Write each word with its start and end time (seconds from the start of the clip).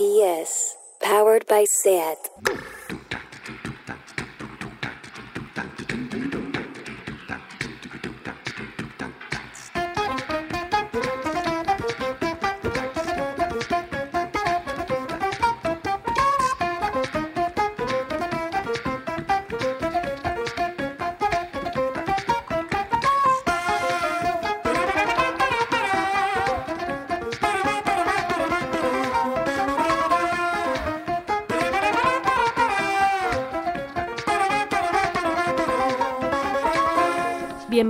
RPS, 0.00 0.76
powered 1.02 1.46
by 1.46 1.66
SAT. 1.68 2.16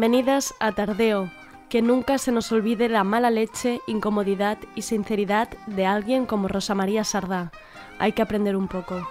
Bienvenidas 0.01 0.55
a 0.61 0.73
Tardeo. 0.73 1.31
Que 1.69 1.83
nunca 1.83 2.17
se 2.17 2.33
nos 2.33 2.51
olvide 2.53 2.89
la 2.89 3.05
mala 3.05 3.29
leche, 3.29 3.83
incomodidad 3.87 4.57
y 4.75 4.81
sinceridad 4.81 5.51
de 5.67 5.85
alguien 5.85 6.25
como 6.25 6.49
Rosa 6.49 6.75
María 6.75 7.05
Sardá. 7.05 7.53
Hay 7.99 8.13
que 8.13 8.23
aprender 8.23 8.57
un 8.57 8.67
poco. 8.67 9.07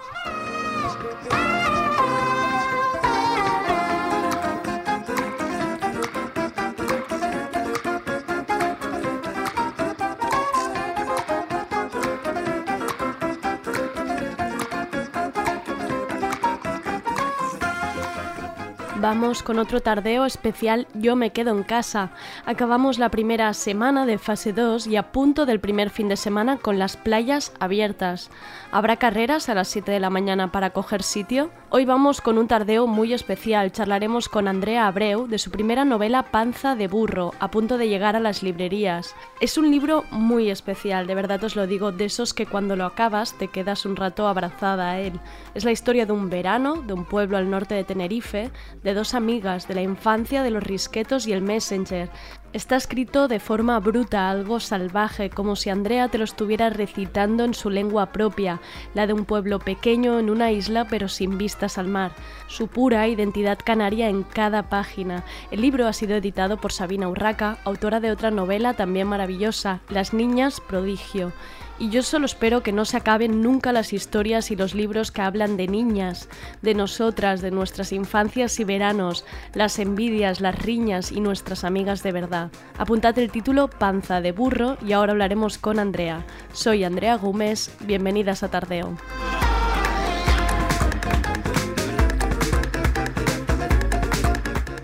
Vamos 19.10 19.42
con 19.42 19.58
otro 19.58 19.80
tardeo 19.80 20.24
especial 20.24 20.86
Yo 20.94 21.16
me 21.16 21.30
quedo 21.30 21.50
en 21.50 21.64
casa. 21.64 22.12
Acabamos 22.46 23.00
la 23.00 23.08
primera 23.08 23.52
semana 23.54 24.06
de 24.06 24.18
fase 24.18 24.52
2 24.52 24.86
y 24.86 24.94
a 24.94 25.10
punto 25.10 25.46
del 25.46 25.58
primer 25.58 25.90
fin 25.90 26.08
de 26.08 26.16
semana 26.16 26.58
con 26.58 26.78
las 26.78 26.96
playas 26.96 27.52
abiertas. 27.58 28.30
¿Habrá 28.70 28.98
carreras 28.98 29.48
a 29.48 29.54
las 29.56 29.66
7 29.66 29.90
de 29.90 29.98
la 29.98 30.10
mañana 30.10 30.52
para 30.52 30.70
coger 30.70 31.02
sitio? 31.02 31.50
Hoy 31.70 31.86
vamos 31.86 32.20
con 32.20 32.38
un 32.38 32.46
tardeo 32.46 32.86
muy 32.86 33.12
especial. 33.12 33.72
Charlaremos 33.72 34.28
con 34.28 34.46
Andrea 34.46 34.86
Abreu 34.86 35.26
de 35.26 35.38
su 35.38 35.50
primera 35.50 35.84
novela 35.84 36.22
Panza 36.30 36.76
de 36.76 36.86
burro, 36.86 37.34
a 37.40 37.50
punto 37.50 37.78
de 37.78 37.88
llegar 37.88 38.14
a 38.14 38.20
las 38.20 38.44
librerías. 38.44 39.16
Es 39.40 39.58
un 39.58 39.72
libro 39.72 40.04
muy 40.12 40.50
especial, 40.50 41.08
de 41.08 41.16
verdad 41.16 41.42
os 41.42 41.56
lo 41.56 41.66
digo, 41.66 41.90
de 41.90 42.04
esos 42.04 42.32
que 42.32 42.46
cuando 42.46 42.76
lo 42.76 42.84
acabas 42.84 43.36
te 43.36 43.48
quedas 43.48 43.86
un 43.86 43.96
rato 43.96 44.28
abrazada 44.28 44.92
a 44.92 45.00
él. 45.00 45.18
Es 45.54 45.64
la 45.64 45.72
historia 45.72 46.06
de 46.06 46.12
un 46.12 46.30
verano, 46.30 46.76
de 46.76 46.92
un 46.92 47.04
pueblo 47.04 47.38
al 47.38 47.50
norte 47.50 47.74
de 47.74 47.82
Tenerife, 47.82 48.52
de 48.84 48.99
dos 49.00 49.14
amigas 49.14 49.66
de 49.66 49.74
la 49.74 49.80
infancia 49.80 50.42
de 50.42 50.50
los 50.50 50.62
risquetos 50.62 51.26
y 51.26 51.32
el 51.32 51.40
messenger. 51.40 52.10
Está 52.52 52.76
escrito 52.76 53.28
de 53.28 53.40
forma 53.40 53.80
bruta, 53.80 54.28
algo 54.28 54.60
salvaje, 54.60 55.30
como 55.30 55.56
si 55.56 55.70
Andrea 55.70 56.08
te 56.08 56.18
lo 56.18 56.24
estuviera 56.24 56.68
recitando 56.68 57.44
en 57.44 57.54
su 57.54 57.70
lengua 57.70 58.12
propia, 58.12 58.60
la 58.92 59.06
de 59.06 59.14
un 59.14 59.24
pueblo 59.24 59.58
pequeño 59.58 60.18
en 60.18 60.28
una 60.28 60.52
isla 60.52 60.86
pero 60.86 61.08
sin 61.08 61.38
vistas 61.38 61.78
al 61.78 61.88
mar. 61.88 62.12
Su 62.46 62.68
pura 62.68 63.08
identidad 63.08 63.58
canaria 63.64 64.10
en 64.10 64.22
cada 64.22 64.68
página. 64.68 65.24
El 65.50 65.62
libro 65.62 65.86
ha 65.86 65.94
sido 65.94 66.16
editado 66.16 66.58
por 66.58 66.70
Sabina 66.70 67.08
Urraca, 67.08 67.56
autora 67.64 68.00
de 68.00 68.12
otra 68.12 68.30
novela 68.30 68.74
también 68.74 69.06
maravillosa, 69.06 69.80
Las 69.88 70.12
Niñas 70.12 70.60
Prodigio 70.60 71.32
y 71.80 71.88
yo 71.88 72.02
solo 72.02 72.26
espero 72.26 72.62
que 72.62 72.72
no 72.72 72.84
se 72.84 72.98
acaben 72.98 73.40
nunca 73.40 73.72
las 73.72 73.94
historias 73.94 74.50
y 74.50 74.56
los 74.56 74.74
libros 74.74 75.10
que 75.10 75.22
hablan 75.22 75.56
de 75.56 75.66
niñas, 75.66 76.28
de 76.60 76.74
nosotras, 76.74 77.40
de 77.40 77.50
nuestras 77.50 77.92
infancias 77.92 78.60
y 78.60 78.64
veranos, 78.64 79.24
las 79.54 79.78
envidias, 79.78 80.42
las 80.42 80.56
riñas 80.56 81.10
y 81.10 81.20
nuestras 81.20 81.64
amigas 81.64 82.02
de 82.02 82.12
verdad. 82.12 82.50
Apuntad 82.76 83.18
el 83.18 83.30
título 83.30 83.68
Panza 83.68 84.20
de 84.20 84.32
burro 84.32 84.76
y 84.86 84.92
ahora 84.92 85.12
hablaremos 85.12 85.56
con 85.56 85.78
Andrea. 85.78 86.22
Soy 86.52 86.84
Andrea 86.84 87.16
Gómez, 87.16 87.74
bienvenidas 87.80 88.42
a 88.42 88.50
Tardeo. 88.50 88.96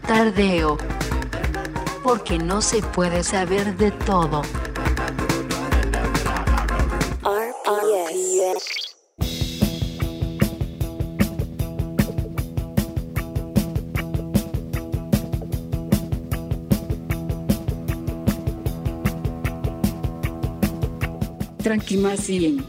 Tardeo. 0.06 0.78
Porque 2.02 2.38
no 2.38 2.62
se 2.62 2.80
puede 2.80 3.22
saber 3.22 3.76
de 3.76 3.90
todo. 3.90 4.40
Tranquimacín. 21.62 22.64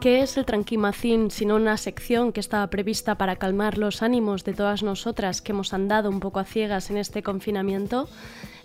¿Qué 0.00 0.22
es 0.22 0.36
el 0.36 0.44
tranquimacín 0.44 1.32
sino 1.32 1.56
una 1.56 1.76
sección 1.76 2.32
que 2.32 2.38
estaba 2.38 2.70
prevista 2.70 3.18
para 3.18 3.34
calmar 3.34 3.76
los 3.76 4.02
ánimos 4.02 4.44
de 4.44 4.52
todas 4.52 4.84
nosotras 4.84 5.42
que 5.42 5.50
hemos 5.50 5.74
andado 5.74 6.08
un 6.10 6.20
poco 6.20 6.38
a 6.38 6.44
ciegas 6.44 6.90
en 6.90 6.98
este 6.98 7.24
confinamiento? 7.24 8.08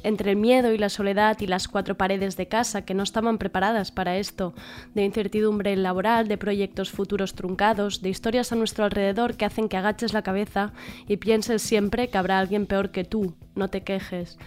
Entre 0.04 0.32
el 0.32 0.38
miedo 0.38 0.74
y 0.74 0.78
la 0.78 0.90
soledad 0.90 1.38
y 1.40 1.48
las 1.48 1.68
cuatro 1.68 1.96
paredes 1.96 2.38
de 2.38 2.48
casa 2.48 2.84
que 2.84 2.94
no 2.94 3.04
estaban 3.04 3.38
preparadas 3.38 3.92
para 3.92 4.18
esto, 4.18 4.54
de 4.94 5.04
incertidumbre 5.04 5.76
laboral, 5.76 6.28
de 6.28 6.38
proyectos 6.38 6.92
futuros 6.92 7.36
truncados, 7.36 8.02
de 8.02 8.10
historias 8.10 8.52
a 8.52 8.56
nuestro 8.56 8.84
alrededor 8.84 9.36
que 9.36 9.46
hacen 9.46 9.70
que 9.70 9.78
agaches 9.78 10.14
la 10.14 10.24
cabeza 10.24 10.74
y 11.08 11.18
pienses 11.18 11.62
siempre 11.62 12.10
que 12.10 12.18
habrá 12.18 12.40
alguien 12.40 12.66
peor 12.66 12.92
que 12.92 13.04
tú, 13.04 13.36
no 13.56 13.70
te 13.70 13.84
quejes. 13.84 14.38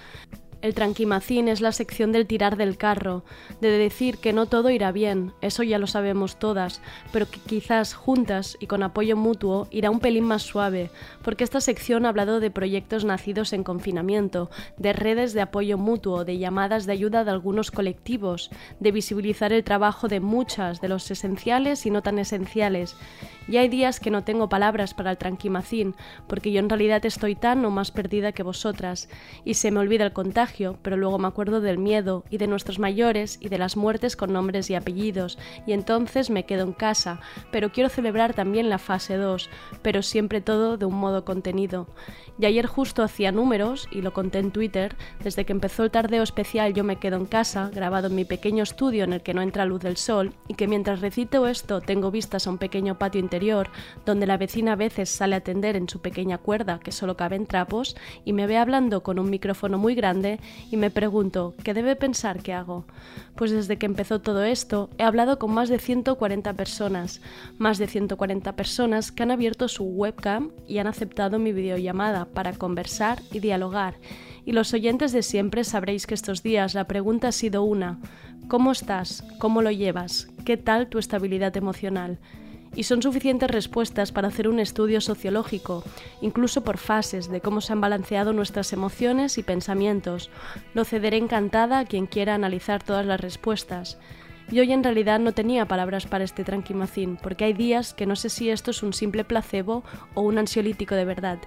El 0.65 0.73
tranquimacín 0.73 1.49
es 1.49 1.61
la 1.61 1.73
sección 1.73 2.11
del 2.11 2.27
tirar 2.27 2.57
del 2.57 2.79
carro, 2.79 3.23
de 3.61 3.69
decir 3.69 4.17
que 4.17 4.33
no 4.33 4.47
todo 4.47 4.71
irá 4.71 4.93
bien, 4.93 5.35
eso 5.43 5.63
ya 5.63 5.79
lo 5.79 5.87
sabemos 5.87 6.39
todas, 6.39 6.81
pero 7.13 7.29
que 7.31 7.39
quizás 7.39 7.93
juntas 7.93 8.57
y 8.61 8.67
con 8.67 8.83
apoyo 8.83 9.15
mutuo 9.15 9.69
irá 9.71 9.91
un 9.91 10.01
pelín 10.01 10.25
más 10.25 10.41
suave, 10.41 10.91
porque 11.23 11.45
esta 11.45 11.61
sección 11.61 12.07
ha 12.07 12.09
hablado 12.09 12.41
de 12.41 12.51
proyectos 12.51 13.05
nacidos 13.05 13.53
en 13.53 13.63
confinamiento, 13.63 14.49
de 14.79 14.95
redes 14.95 15.35
de 15.35 15.43
apoyo 15.43 15.77
mutuo, 15.77 16.25
de 16.25 16.39
llamadas 16.39 16.87
de 16.87 16.93
ayuda 16.93 17.25
de 17.25 17.33
algunos 17.33 17.71
colectivos, 17.71 18.51
de 18.81 18.91
visibilizar 18.91 19.53
el 19.53 19.65
trabajo 19.65 20.09
de 20.09 20.21
muchas, 20.21 20.81
de 20.81 20.89
los 20.89 21.11
esenciales 21.11 21.85
y 21.85 21.91
no 21.91 22.01
tan 22.01 22.19
esenciales, 22.19 22.97
y 23.49 23.59
hay 23.59 23.69
días 23.69 24.01
que 24.01 24.11
no 24.11 24.25
tengo 24.25 24.49
palabras 24.49 24.95
para 24.95 25.11
el 25.11 25.19
tranquimacín, 25.19 25.95
porque 26.27 26.53
yo 26.53 26.61
en 26.61 26.71
realidad 26.71 27.05
estoy 27.05 27.35
tan 27.35 27.63
o 27.67 27.71
más 27.71 27.91
perdida 27.91 28.33
que 28.33 28.43
vosotras, 28.43 29.11
y 29.45 29.53
se 29.53 29.71
me 29.71 29.81
olvida 29.81 30.07
el 30.07 30.15
contagio, 30.15 30.54
pero 30.83 30.97
luego 30.97 31.19
me 31.19 31.27
acuerdo 31.27 31.61
del 31.61 31.79
miedo 31.79 32.25
y 32.31 32.39
de 32.39 32.47
nuestros 32.47 32.79
mayores 32.79 33.39
y 33.41 33.49
de 33.49 33.59
las 33.59 33.77
muertes 33.77 34.15
con 34.17 34.33
nombres 34.33 34.71
y 34.71 34.75
apellidos, 34.75 35.39
y 35.67 35.73
entonces 35.73 36.31
me 36.31 36.47
quedo 36.47 36.63
en 36.63 36.73
casa, 36.73 37.21
pero 37.51 37.73
quiero 37.73 37.89
celebrar 37.89 38.35
también 38.35 38.69
la 38.69 38.79
fase 38.79 39.17
2, 39.17 39.51
pero 39.83 40.03
siempre 40.03 40.41
todo 40.41 40.77
de 40.77 40.87
un 40.87 40.95
modo 40.95 41.25
contenido. 41.25 41.89
Y 42.39 42.47
ayer 42.47 42.67
justo 42.67 43.03
hacía 43.03 43.33
números, 43.33 43.89
y 43.91 44.03
lo 44.03 44.13
conté 44.13 44.39
en 44.39 44.51
Twitter, 44.51 44.97
desde 45.23 45.45
que 45.45 45.53
empezó 45.53 45.85
el 45.85 45.91
tardeo 45.91 46.23
especial 46.23 46.75
Yo 46.75 46.83
me 46.83 46.97
quedo 46.97 47.17
en 47.17 47.27
casa, 47.27 47.71
grabado 47.73 48.09
en 48.09 48.17
mi 48.17 48.25
pequeño 48.25 48.63
estudio 48.63 49.05
en 49.05 49.13
el 49.13 49.23
que 49.23 49.35
no 49.35 49.43
entra 49.43 49.65
luz 49.65 49.81
del 49.81 49.97
sol, 49.97 50.33
y 50.49 50.55
que 50.55 50.67
mientras 50.67 51.01
recito 51.01 51.47
esto 51.47 51.81
tengo 51.81 52.11
vistas 52.11 52.47
a 52.47 52.51
un 52.51 52.59
pequeño 52.59 52.99
patio 52.99 53.21
interior, 53.21 53.71
donde 54.05 54.27
la 54.27 54.37
vecina 54.37 54.73
a 54.73 54.77
veces 54.77 55.11
sale 55.11 55.35
a 55.35 55.39
atender 55.39 55.77
en 55.77 55.89
su 55.89 56.01
pequeña 56.01 56.39
cuerda, 56.39 56.81
que 56.81 56.93
solo 56.93 57.17
caben 57.17 57.47
trapos, 57.47 57.97
y 58.25 58.33
me 58.33 58.47
ve 58.47 58.57
hablando 58.57 59.03
con 59.03 59.19
un 59.19 59.31
micrófono 59.31 59.79
muy 59.79 59.95
grande, 59.95 60.41
y 60.71 60.77
me 60.77 60.91
pregunto, 60.91 61.55
¿qué 61.63 61.75
debe 61.75 61.97
pensar 61.97 62.43
que 62.43 62.53
hago? 62.53 62.85
Pues 63.35 63.51
desde 63.51 63.79
que 63.79 63.87
empezó 63.87 64.21
todo 64.21 64.45
esto, 64.45 64.91
he 64.99 65.03
hablado 65.03 65.39
con 65.39 65.53
más 65.53 65.69
de 65.69 65.79
140 65.79 66.53
personas, 66.55 67.21
más 67.59 67.79
de 67.79 67.87
140 67.87 68.57
personas 68.57 69.13
que 69.13 69.23
han 69.23 69.31
abierto 69.31 69.69
su 69.69 69.85
webcam 69.85 70.51
y 70.67 70.79
han 70.79 70.87
aceptado 70.87 71.39
mi 71.39 71.53
videollamada 71.53 72.27
para 72.27 72.53
conversar 72.53 73.23
y 73.33 73.41
dialogar. 73.41 73.95
Y 74.45 74.53
los 74.53 74.73
oyentes 74.75 75.13
de 75.13 75.23
siempre 75.23 75.65
sabréis 75.65 76.07
que 76.07 76.15
estos 76.15 76.43
días 76.43 76.75
la 76.75 76.87
pregunta 76.87 77.29
ha 77.29 77.33
sido 77.33 77.63
una, 77.63 77.99
¿cómo 78.49 78.73
estás? 78.73 79.25
¿Cómo 79.39 79.63
lo 79.63 79.71
llevas? 79.71 80.29
¿Qué 80.45 80.57
tal 80.57 80.89
tu 80.89 80.99
estabilidad 80.99 81.57
emocional? 81.57 82.19
Y 82.75 82.85
son 82.85 83.03
suficientes 83.03 83.51
respuestas 83.51 84.13
para 84.13 84.29
hacer 84.29 84.49
un 84.49 84.59
estudio 84.59 85.01
sociológico, 85.01 85.85
incluso 86.21 86.65
por 86.65 86.79
fases, 86.79 87.29
de 87.31 87.41
cómo 87.41 87.61
se 87.61 87.73
han 87.73 87.81
balanceado 87.81 88.33
nuestras 88.33 88.73
emociones 88.73 89.39
y 89.39 89.43
pensamientos. 89.43 90.31
Lo 90.75 90.85
cederé 90.85 91.17
encantada 91.17 91.79
a 91.79 91.85
quien 91.85 92.07
quiera 92.07 92.35
analizar 92.35 92.83
todas 92.83 93.07
las 93.07 93.21
respuestas. 93.21 93.99
Yo 94.51 94.63
hoy 94.63 94.73
en 94.73 94.85
realidad 94.85 95.21
no 95.21 95.33
tenía 95.33 95.67
palabras 95.67 96.07
para 96.07 96.25
este 96.25 96.45
tranquimacín, 96.45 97.17
porque 97.17 97.45
hay 97.45 97.55
días 97.55 97.95
que 97.95 98.07
no 98.07 98.15
sé 98.17 98.29
si 98.29 98.51
esto 98.51 98.73
es 98.73 98.83
un 98.83 98.93
simple 98.93 99.25
placebo 99.25 99.85
o 100.15 100.21
un 100.21 100.37
ansiolítico 100.37 100.95
de 100.95 101.07
verdad. 101.07 101.39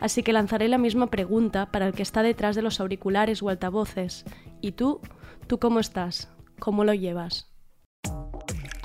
Así 0.00 0.22
que 0.22 0.32
lanzaré 0.32 0.68
la 0.68 0.78
misma 0.78 1.08
pregunta 1.08 1.66
para 1.66 1.86
el 1.86 1.92
que 1.92 2.02
está 2.02 2.22
detrás 2.22 2.56
de 2.56 2.62
los 2.62 2.80
auriculares 2.80 3.42
o 3.42 3.50
altavoces. 3.50 4.24
¿Y 4.62 4.72
tú? 4.72 5.00
¿Tú 5.46 5.58
cómo 5.58 5.80
estás? 5.80 6.30
¿cómo 6.58 6.84
lo 6.84 6.94
llevas? 6.94 7.55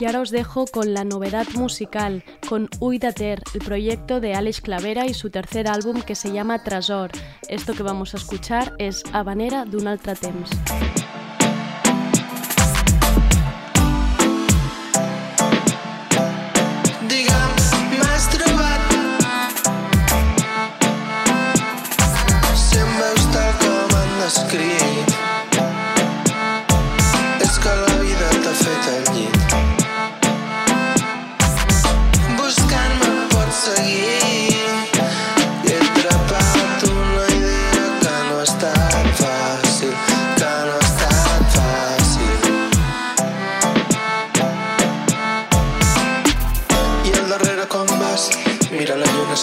Y 0.01 0.05
ahora 0.05 0.21
os 0.21 0.31
dejo 0.31 0.65
con 0.65 0.95
la 0.95 1.03
novedad 1.03 1.45
musical, 1.53 2.23
con 2.49 2.67
Uidater, 2.79 3.43
el 3.53 3.59
proyecto 3.59 4.19
de 4.19 4.33
Alex 4.33 4.59
Clavera 4.59 5.05
y 5.05 5.13
su 5.13 5.29
tercer 5.29 5.67
álbum 5.67 6.01
que 6.01 6.15
se 6.15 6.31
llama 6.31 6.63
Trasor. 6.63 7.11
Esto 7.47 7.75
que 7.75 7.83
vamos 7.83 8.15
a 8.15 8.17
escuchar 8.17 8.73
es 8.79 9.03
Habanera 9.13 9.63
d'un 9.63 9.87
altre 9.87 10.15
temps. 10.15 10.49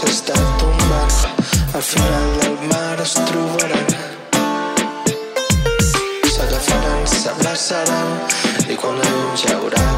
procés 0.01 0.25
de 0.27 0.33
al 1.75 1.83
final 1.83 2.41
del 2.41 2.69
mar 2.69 3.01
es 3.01 3.15
trobaran. 3.15 3.87
S'agafaran, 6.35 7.07
s'abraçaran 7.07 8.09
i 8.69 8.77
quan 8.77 8.99
la 8.99 9.11
llum 9.11 9.37
ja 9.37 9.57
haurà 9.57 9.98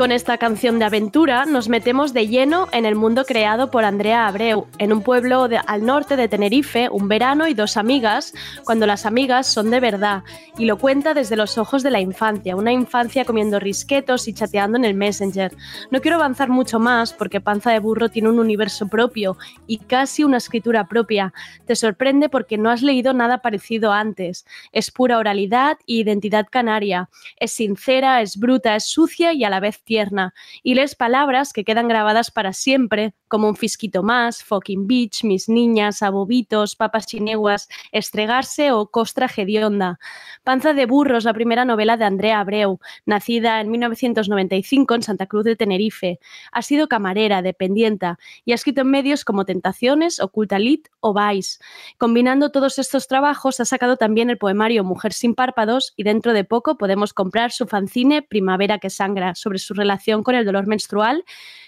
Con 0.00 0.12
esta 0.12 0.38
canción 0.38 0.78
de 0.78 0.86
aventura 0.86 1.44
nos 1.44 1.68
metemos 1.68 2.14
de 2.14 2.26
lleno 2.26 2.68
en 2.72 2.86
el 2.86 2.94
mundo 2.94 3.26
creado 3.26 3.70
por 3.70 3.84
Andrea 3.84 4.26
Abreu, 4.26 4.66
en 4.78 4.94
un 4.94 5.02
pueblo 5.02 5.46
al 5.66 5.84
norte 5.84 6.16
de 6.16 6.26
Tenerife, 6.26 6.88
un 6.88 7.06
verano 7.06 7.46
y 7.48 7.52
dos 7.52 7.76
amigas, 7.76 8.32
cuando 8.64 8.86
las 8.86 9.04
amigas 9.04 9.46
son 9.46 9.70
de 9.70 9.78
verdad, 9.78 10.22
y 10.56 10.64
lo 10.64 10.78
cuenta 10.78 11.12
desde 11.12 11.36
los 11.36 11.58
ojos 11.58 11.82
de 11.82 11.90
la 11.90 12.00
infancia, 12.00 12.56
una 12.56 12.72
infancia 12.72 13.26
comiendo 13.26 13.60
risquetos 13.60 14.26
y 14.26 14.32
chateando 14.32 14.78
en 14.78 14.86
el 14.86 14.94
Messenger. 14.94 15.54
No 15.90 16.00
quiero 16.00 16.16
avanzar 16.16 16.48
mucho 16.48 16.78
más 16.78 17.12
porque 17.12 17.42
Panza 17.42 17.70
de 17.70 17.78
Burro 17.78 18.08
tiene 18.08 18.30
un 18.30 18.38
universo 18.38 18.88
propio 18.88 19.36
y 19.66 19.80
casi 19.80 20.24
una 20.24 20.38
escritura 20.38 20.88
propia. 20.88 21.34
Te 21.66 21.76
sorprende 21.76 22.30
porque 22.30 22.56
no 22.56 22.70
has 22.70 22.80
leído 22.80 23.12
nada 23.12 23.42
parecido 23.42 23.92
antes. 23.92 24.46
Es 24.72 24.90
pura 24.90 25.18
oralidad 25.18 25.76
e 25.86 25.96
identidad 25.96 26.46
canaria. 26.50 27.10
Es 27.36 27.52
sincera, 27.52 28.22
es 28.22 28.38
bruta, 28.38 28.76
es 28.76 28.86
sucia 28.86 29.34
y 29.34 29.44
a 29.44 29.50
la 29.50 29.60
vez 29.60 29.82
tierna, 29.90 30.34
y 30.62 30.74
lees 30.74 30.94
palabras 30.94 31.52
que 31.52 31.64
quedan 31.64 31.88
grabadas 31.88 32.30
para 32.30 32.52
siempre, 32.52 33.12
como 33.26 33.48
un 33.48 33.56
fisquito 33.56 34.04
más, 34.04 34.44
fucking 34.44 34.86
bitch, 34.86 35.24
mis 35.24 35.48
niñas, 35.48 36.00
abobitos, 36.00 36.76
papas 36.76 37.06
chineguas, 37.06 37.68
estregarse 37.90 38.70
o 38.70 38.86
costra 38.86 39.26
hedionda. 39.26 39.98
Panza 40.44 40.74
de 40.74 40.86
burros, 40.86 41.24
la 41.24 41.34
primera 41.34 41.64
novela 41.64 41.96
de 41.96 42.04
Andrea 42.04 42.38
Abreu, 42.38 42.78
nacida 43.04 43.60
en 43.60 43.72
1995 43.72 44.94
en 44.94 45.02
Santa 45.02 45.26
Cruz 45.26 45.42
de 45.42 45.56
Tenerife. 45.56 46.20
Ha 46.52 46.62
sido 46.62 46.86
camarera, 46.86 47.42
dependienta, 47.42 48.20
y 48.44 48.52
ha 48.52 48.54
escrito 48.54 48.82
en 48.82 48.90
medios 48.92 49.24
como 49.24 49.44
Tentaciones, 49.44 50.20
Oculta 50.20 50.60
Lit 50.60 50.86
o 51.00 51.12
Vice. 51.12 51.58
Combinando 51.98 52.52
todos 52.52 52.78
estos 52.78 53.08
trabajos, 53.08 53.58
ha 53.58 53.64
sacado 53.64 53.96
también 53.96 54.30
el 54.30 54.38
poemario 54.38 54.84
Mujer 54.84 55.12
sin 55.12 55.34
párpados 55.34 55.94
y 55.96 56.04
dentro 56.04 56.32
de 56.32 56.44
poco 56.44 56.78
podemos 56.78 57.12
comprar 57.12 57.50
su 57.50 57.66
fanzine 57.66 58.22
Primavera 58.22 58.78
que 58.78 58.88
sangra 58.88 59.34
sobre 59.34 59.58
su 59.58 59.69
su 59.70 59.74
relación 59.74 60.24
con 60.24 60.34
el 60.34 60.44
dolor 60.44 60.66
menstrual, 60.66 61.24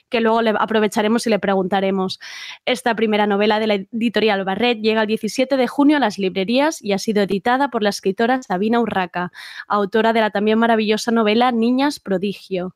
que 0.09 0.21
luego 0.21 0.43
le 0.43 0.51
aprovecharemos 0.59 1.25
y 1.27 1.31
le 1.31 1.39
preguntaremos. 1.39 2.19
Esta 2.67 2.95
primera 2.97 3.27
novela 3.29 3.61
de 3.61 3.67
la 3.69 3.75
editorial 3.75 4.45
Barret 4.45 4.81
llega 4.81 5.03
el 5.03 5.07
17 5.07 5.57
de 5.57 5.69
junio 5.69 5.99
a 5.99 6.01
las 6.01 6.19
librerías 6.19 6.83
y 6.83 6.93
ha 6.93 6.99
sido 6.99 7.23
editada 7.23 7.71
por 7.71 7.83
la 7.83 7.91
escritora 7.91 8.43
Sabina 8.43 8.81
Urraca, 8.81 9.31
autora 9.69 10.13
de 10.13 10.21
la 10.21 10.31
también 10.31 10.59
maravillosa 10.59 11.13
novela 11.13 11.53
Niñas 11.53 12.01
Prodigio. 12.01 12.75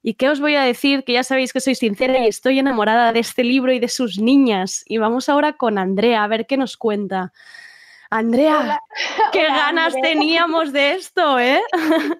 ¿Y 0.00 0.14
qué 0.14 0.30
os 0.30 0.40
voy 0.40 0.54
a 0.54 0.62
decir? 0.62 1.04
Que 1.04 1.12
ya 1.14 1.24
sabéis 1.24 1.52
que 1.52 1.60
soy 1.60 1.74
sincera 1.74 2.18
y 2.24 2.28
estoy 2.28 2.58
enamorada 2.58 3.12
de 3.12 3.20
este 3.20 3.44
libro 3.44 3.72
y 3.72 3.80
de 3.80 3.88
sus 3.88 4.18
niñas. 4.18 4.82
Y 4.86 4.98
vamos 4.98 5.28
ahora 5.28 5.54
con 5.54 5.78
Andrea 5.78 6.24
a 6.24 6.28
ver 6.28 6.46
qué 6.46 6.56
nos 6.56 6.76
cuenta. 6.76 7.32
Andrea, 8.12 8.78
qué 9.32 9.42
ganas 9.44 9.94
teníamos 10.02 10.70
de 10.70 10.92
esto, 10.92 11.38
¿eh? 11.38 11.62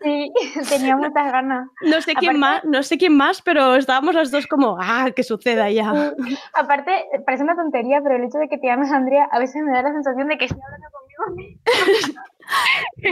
Sí, 0.02 0.32
tenía 0.70 0.96
muchas 0.96 1.30
ganas. 1.30 1.68
No 1.82 2.00
sé 2.00 2.14
quién 2.14 2.38
más, 2.40 2.64
no 2.64 2.82
sé 2.82 2.96
quién 2.96 3.14
más, 3.14 3.42
pero 3.42 3.76
estábamos 3.76 4.14
las 4.14 4.30
dos 4.30 4.46
como, 4.46 4.78
ah, 4.80 5.10
que 5.14 5.22
suceda 5.22 5.68
ya. 5.70 6.14
Aparte, 6.54 7.04
parece 7.26 7.44
una 7.44 7.54
tontería, 7.54 8.00
pero 8.02 8.16
el 8.16 8.24
hecho 8.24 8.38
de 8.38 8.48
que 8.48 8.56
te 8.56 8.68
llames 8.68 8.90
Andrea 8.90 9.28
a 9.30 9.38
veces 9.38 9.62
me 9.62 9.70
da 9.70 9.82
la 9.82 9.92
sensación 9.92 10.28
de 10.28 10.38
que 10.38 10.46
estoy 10.46 10.62
hablando 10.64 10.88
conmigo. 10.90 11.12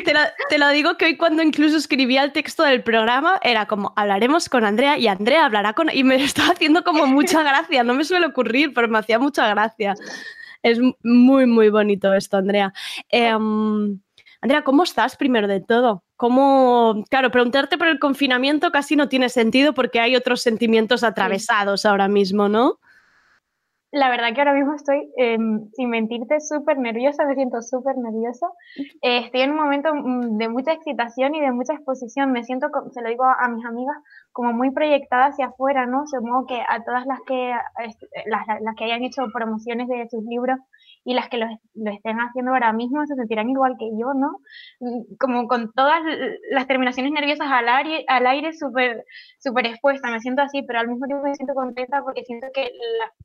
te, 0.05 0.15
lo, 0.15 0.21
te, 0.49 0.59
lo, 0.59 0.69
digo 0.71 0.97
que 0.97 1.05
hoy 1.05 1.17
cuando 1.19 1.43
incluso 1.43 1.77
escribía 1.77 2.25
el 2.25 2.33
texto 2.33 2.63
del 2.63 2.83
programa 2.83 3.39
era 3.43 3.67
como 3.67 3.93
hablaremos 3.95 4.49
con 4.49 4.65
Andrea 4.65 4.97
y 4.97 5.07
Andrea 5.07 5.45
hablará 5.45 5.75
con 5.75 5.91
y 5.93 6.03
me 6.03 6.15
estaba 6.25 6.53
haciendo 6.53 6.83
como 6.83 7.07
mucha 7.07 7.43
gracia, 7.43 7.85
no 7.85 7.93
me 7.93 8.05
suele 8.05 8.27
ocurrir, 8.27 8.73
pero 8.73 8.89
me 8.89 8.99
hacía 8.99 9.19
mucha 9.19 9.47
gracia. 9.49 9.95
Es 10.63 10.79
muy, 11.03 11.47
muy 11.47 11.71
bonito 11.71 12.13
esto, 12.13 12.37
Andrea. 12.37 12.73
Em, 13.09 14.01
Andrea, 14.43 14.63
¿cómo 14.63 14.83
estás 14.83 15.17
primero 15.17 15.49
de 15.49 15.61
todo? 15.61 16.05
¿Cómo, 16.17 17.05
claro, 17.11 17.31
preguntarte 17.31 17.79
por 17.79 17.89
el 17.89 17.99
confinamiento 17.99 18.71
casi 18.71 18.97
no 18.97 19.09
tiene 19.09 19.29
sentido 19.29 19.75
porque 19.75 20.01
hay 20.01 20.17
otros 20.17 20.43
sentimientos 20.43 21.03
atravesados 21.03 21.85
ahora 21.87 22.09
mismo, 22.09 22.49
¿no? 22.49 22.79
La 23.93 24.09
verdad 24.09 24.33
que 24.33 24.41
ahora 24.41 24.55
mismo 24.55 24.75
estoy, 24.75 25.11
em, 25.17 25.69
sin 25.73 25.91
mentirte, 25.91 26.41
súper 26.41 26.79
nerviosa, 26.79 27.25
me 27.27 27.35
siento 27.35 27.61
súper 27.61 27.97
nerviosa. 27.97 28.47
Eh, 29.03 29.19
estoy 29.25 29.41
en 29.41 29.51
un 29.51 29.57
momento 29.57 29.93
mm, 29.93 30.39
de 30.39 30.49
mucha 30.49 30.73
excitación 30.73 31.35
y 31.35 31.41
de 31.41 31.51
mucha 31.51 31.75
exposición. 31.75 32.31
Me 32.31 32.45
siento, 32.45 32.69
se 32.93 33.03
lo 33.03 33.09
digo 33.09 33.25
a 33.25 33.49
mis 33.49 33.65
amigas, 33.65 33.97
como 34.33 34.53
muy 34.53 34.71
proyectada 34.71 35.27
hacia 35.27 35.47
afuera, 35.47 35.87
¿no? 35.87 36.07
Supongo 36.07 36.47
que 36.47 36.61
a 36.69 36.85
todas 36.85 37.05
las 37.07 37.19
que, 37.27 37.53
este, 37.85 38.07
las 38.27 38.77
que 38.77 38.85
hayan 38.85 39.03
hecho 39.03 39.25
promociones 39.33 39.89
de 39.89 40.09
sus 40.09 40.23
libros 40.25 40.59
y 41.05 41.15
las 41.15 41.29
que 41.29 41.39
lo, 41.39 41.47
estén 41.47 42.19
haciendo 42.19 42.53
ahora 42.53 42.73
mismo 42.73 43.05
se 43.07 43.15
sentirán 43.15 43.49
igual 43.49 43.77
que 43.79 43.89
yo, 43.99 44.13
¿no? 44.15 44.41
Mm, 44.81 45.17
como 45.19 45.49
con 45.49 45.73
todas 45.73 46.03
las 46.51 46.67
terminaciones 46.67 47.13
nerviosas 47.13 47.49
al 47.51 47.69
aire, 47.69 48.05
al 48.07 48.27
aire 48.27 48.53
súper 48.53 49.05
super 49.39 49.67
expuesta, 49.67 50.11
me 50.11 50.21
siento 50.21 50.43
así, 50.43 50.63
pero 50.63 50.81
al 50.81 50.89
mismo 50.89 51.07
tiempo 51.07 51.25
me 51.25 51.35
siento 51.35 51.55
contenta 51.55 52.03
porque 52.03 52.25
siento 52.25 52.49
que 52.53 52.71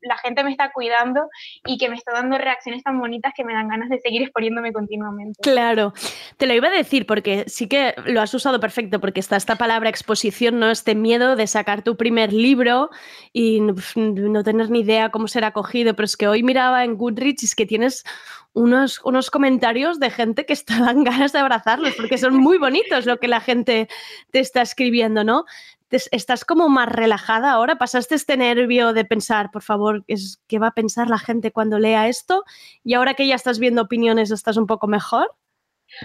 la, 0.00 0.16
gente 0.18 0.42
me 0.42 0.50
está 0.50 0.72
cuidando 0.72 1.28
y 1.66 1.76
que 1.76 1.90
me 1.90 1.96
está 1.96 2.12
dando 2.12 2.38
reacciones 2.38 2.82
tan 2.82 2.98
bonitas 2.98 3.32
que 3.36 3.44
me 3.44 3.52
dan 3.52 3.68
ganas 3.68 3.90
de 3.90 4.00
seguir 4.00 4.22
exponiéndome 4.22 4.72
continuamente. 4.72 5.38
Claro, 5.42 5.92
te 6.38 6.46
lo 6.46 6.54
iba 6.54 6.68
a 6.68 6.70
decir 6.70 7.06
porque 7.06 7.44
sí 7.46 7.68
que 7.68 7.94
lo 8.06 8.22
has 8.22 8.32
usado 8.32 8.58
perfecto, 8.58 9.00
porque 9.00 9.20
está 9.20 9.36
esta 9.36 9.56
palabra 9.56 9.90
exposición, 9.90 10.58
¿no? 10.58 10.70
Este 10.70 10.94
miedo 10.94 11.36
de 11.36 11.46
sacar 11.46 11.82
tu 11.82 11.96
primer 11.96 12.32
libro 12.32 12.90
y 13.32 13.60
no, 13.60 14.42
tener 14.42 14.70
ni 14.70 14.80
idea 14.80 15.10
cómo 15.10 15.28
será 15.28 15.48
acogido, 15.48 15.94
pero 15.94 16.06
es 16.06 16.16
que 16.16 16.28
hoy 16.28 16.42
miraba 16.42 16.84
en 16.84 16.96
Goodreads 16.96 17.42
y 17.42 17.46
es 17.46 17.54
que 17.54 17.65
tienes 17.66 18.04
unos, 18.52 19.00
unos 19.04 19.30
comentarios 19.30 20.00
de 20.00 20.10
gente 20.10 20.46
que 20.46 20.54
dan 20.68 21.04
ganas 21.04 21.32
de 21.32 21.40
abrazarlos, 21.40 21.94
porque 21.96 22.18
son 22.18 22.36
muy 22.36 22.58
bonitos 22.58 23.06
lo 23.06 23.18
que 23.18 23.28
la 23.28 23.40
gente 23.40 23.88
te 24.30 24.40
está 24.40 24.62
escribiendo, 24.62 25.24
¿no? 25.24 25.44
¿Estás 25.90 26.44
como 26.44 26.68
más 26.68 26.88
relajada 26.88 27.52
ahora? 27.52 27.76
¿Pasaste 27.76 28.16
este 28.16 28.36
nervio 28.36 28.92
de 28.92 29.04
pensar, 29.04 29.50
por 29.52 29.62
favor, 29.62 30.04
qué 30.48 30.58
va 30.58 30.68
a 30.68 30.74
pensar 30.74 31.08
la 31.08 31.18
gente 31.18 31.52
cuando 31.52 31.78
lea 31.78 32.08
esto? 32.08 32.44
Y 32.82 32.94
ahora 32.94 33.14
que 33.14 33.26
ya 33.26 33.36
estás 33.36 33.60
viendo 33.60 33.82
opiniones, 33.82 34.32
¿estás 34.32 34.56
un 34.56 34.66
poco 34.66 34.88
mejor? 34.88 35.30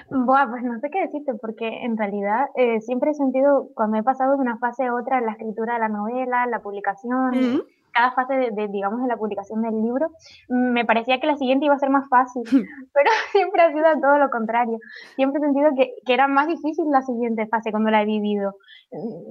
Buah, 0.10 0.48
pues 0.50 0.64
no 0.64 0.80
sé 0.80 0.90
qué 0.92 1.02
decirte, 1.02 1.34
porque 1.34 1.68
en 1.68 1.98
realidad 1.98 2.46
eh, 2.56 2.80
siempre 2.82 3.12
he 3.12 3.14
sentido, 3.16 3.70
cuando 3.74 3.98
he 3.98 4.04
pasado 4.04 4.36
de 4.36 4.42
una 4.42 4.58
fase 4.58 4.86
a 4.86 4.94
otra 4.94 5.20
la 5.22 5.32
escritura 5.32 5.74
de 5.74 5.80
la 5.80 5.90
novela, 5.90 6.46
la 6.46 6.62
publicación, 6.62 7.64
cada 7.92 8.12
fase 8.12 8.34
de, 8.34 8.68
digamos, 8.68 9.02
de 9.02 9.08
la 9.08 9.18
publicación 9.18 9.62
del 9.62 9.82
libro, 9.82 10.12
me 10.48 10.86
parecía 10.86 11.20
que 11.20 11.28
la 11.28 11.38
siguiente 11.38 11.66
iba 11.66 11.76
a 11.76 11.80
ser 11.80 11.90
más 11.90 12.08
fácil, 12.10 12.44
pero 12.94 13.10
siempre 13.32 13.62
ha 13.62 13.72
sido 13.72 13.86
todo 14.02 14.18
lo 14.18 14.30
contrario. 14.30 14.78
Siempre 15.16 15.40
he 15.40 15.46
sentido 15.46 15.70
que, 15.76 15.94
que, 16.06 16.14
era 16.14 16.28
más 16.28 16.48
difícil 16.48 16.86
la 16.92 17.02
siguiente 17.02 17.48
fase 17.48 17.72
cuando 17.72 17.92
la 17.92 18.02
he 18.02 18.06
vivido. 18.06 18.56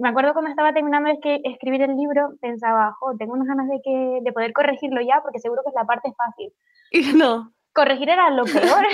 Me 0.01 0.09
acuerdo 0.09 0.33
cuando 0.33 0.51
estaba 0.51 0.73
terminando 0.73 1.11
de 1.11 1.41
escribir 1.45 1.83
el 1.83 1.97
libro, 1.97 2.33
pensaba, 2.41 2.93
jo, 2.99 3.17
tengo 3.19 3.35
unas 3.35 3.47
ganas 3.47 3.69
de, 3.69 3.81
que, 3.83 4.21
de 4.23 4.33
poder 4.33 4.53
corregirlo 4.53 5.01
ya, 5.01 5.21
porque 5.23 5.39
seguro 5.39 5.63
que 5.63 5.71
es 5.71 5.75
la 5.75 5.85
parte 5.85 6.13
fácil. 6.17 6.53
Y 6.93 7.13
no. 7.17 7.53
Corregir 7.73 8.09
era 8.09 8.31
lo 8.31 8.45
peor. 8.45 8.85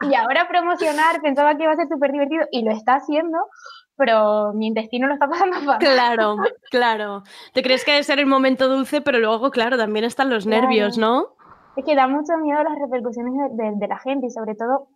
y 0.00 0.14
ahora 0.16 0.48
promocionar 0.48 1.20
pensaba 1.22 1.56
que 1.56 1.62
iba 1.62 1.72
a 1.72 1.76
ser 1.76 1.86
súper 1.86 2.10
divertido 2.10 2.44
y 2.50 2.64
lo 2.64 2.72
está 2.72 2.96
haciendo, 2.96 3.38
pero 4.00 4.54
mi 4.54 4.66
intestino 4.66 5.06
lo 5.06 5.12
está 5.12 5.28
pasando 5.28 5.56
fatal. 5.60 5.78
Claro, 5.78 6.36
claro. 6.70 7.22
Te 7.52 7.62
crees 7.62 7.84
que 7.84 7.90
debe 7.90 8.02
ser 8.02 8.18
el 8.18 8.24
momento 8.24 8.66
dulce, 8.66 9.02
pero 9.02 9.18
luego, 9.18 9.50
claro, 9.50 9.76
también 9.76 10.06
están 10.06 10.30
los 10.30 10.46
nervios, 10.46 10.96
¿no? 10.96 11.34
Es 11.76 11.84
que 11.84 11.94
da 11.94 12.08
mucho 12.08 12.34
miedo 12.38 12.62
las 12.62 12.78
repercusiones 12.78 13.34
de, 13.52 13.88
la 13.88 13.98
gente 13.98 14.28
y 14.28 14.30
sobre 14.30 14.54
todo 14.54 14.88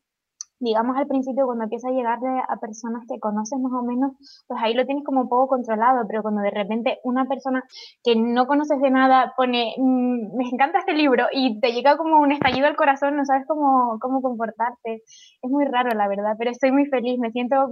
digamos 0.65 0.97
al 0.97 1.07
principio 1.07 1.47
cuando 1.47 1.65
empieza 1.65 1.89
a 1.89 1.93
llegarle 1.93 2.41
a 2.49 2.57
personas 2.57 3.05
que 3.09 3.21
conoces 3.21 3.59
más 3.61 3.73
o 3.73 3.83
menos, 3.83 4.13
pues 4.49 4.61
ahí 4.63 4.75
lo 4.75 4.87
tienes 4.87 5.05
como 5.05 5.23
un 5.23 5.29
poco 5.29 5.49
controlado, 5.49 6.07
pero 6.09 6.23
cuando 6.23 6.41
de 6.41 6.51
repente 6.51 6.99
una 7.05 7.27
persona 7.27 7.63
que 8.03 8.17
no 8.17 8.47
conoces 8.47 8.81
de 8.81 8.91
nada 8.91 9.35
pone, 9.37 9.75
mm, 9.77 10.37
me 10.37 10.49
encanta 10.51 10.79
este 10.81 10.95
libro 10.95 11.27
y 11.33 11.61
te 11.61 11.73
llega 11.73 11.97
como 11.97 12.21
un 12.21 12.33
estallido 12.33 12.67
al 12.67 12.77
corazón, 12.77 13.17
no 13.17 13.25
sabes 13.25 13.45
cómo, 13.47 13.99
cómo 14.01 14.23
comportarte. 14.23 15.03
Es 15.43 15.51
muy 15.51 15.65
raro, 15.67 15.91
la 15.91 16.09
verdad, 16.09 16.35
pero 16.39 16.51
estoy 16.51 16.73
muy 16.73 16.87
feliz, 16.87 17.19
me 17.19 17.31
siento 17.31 17.69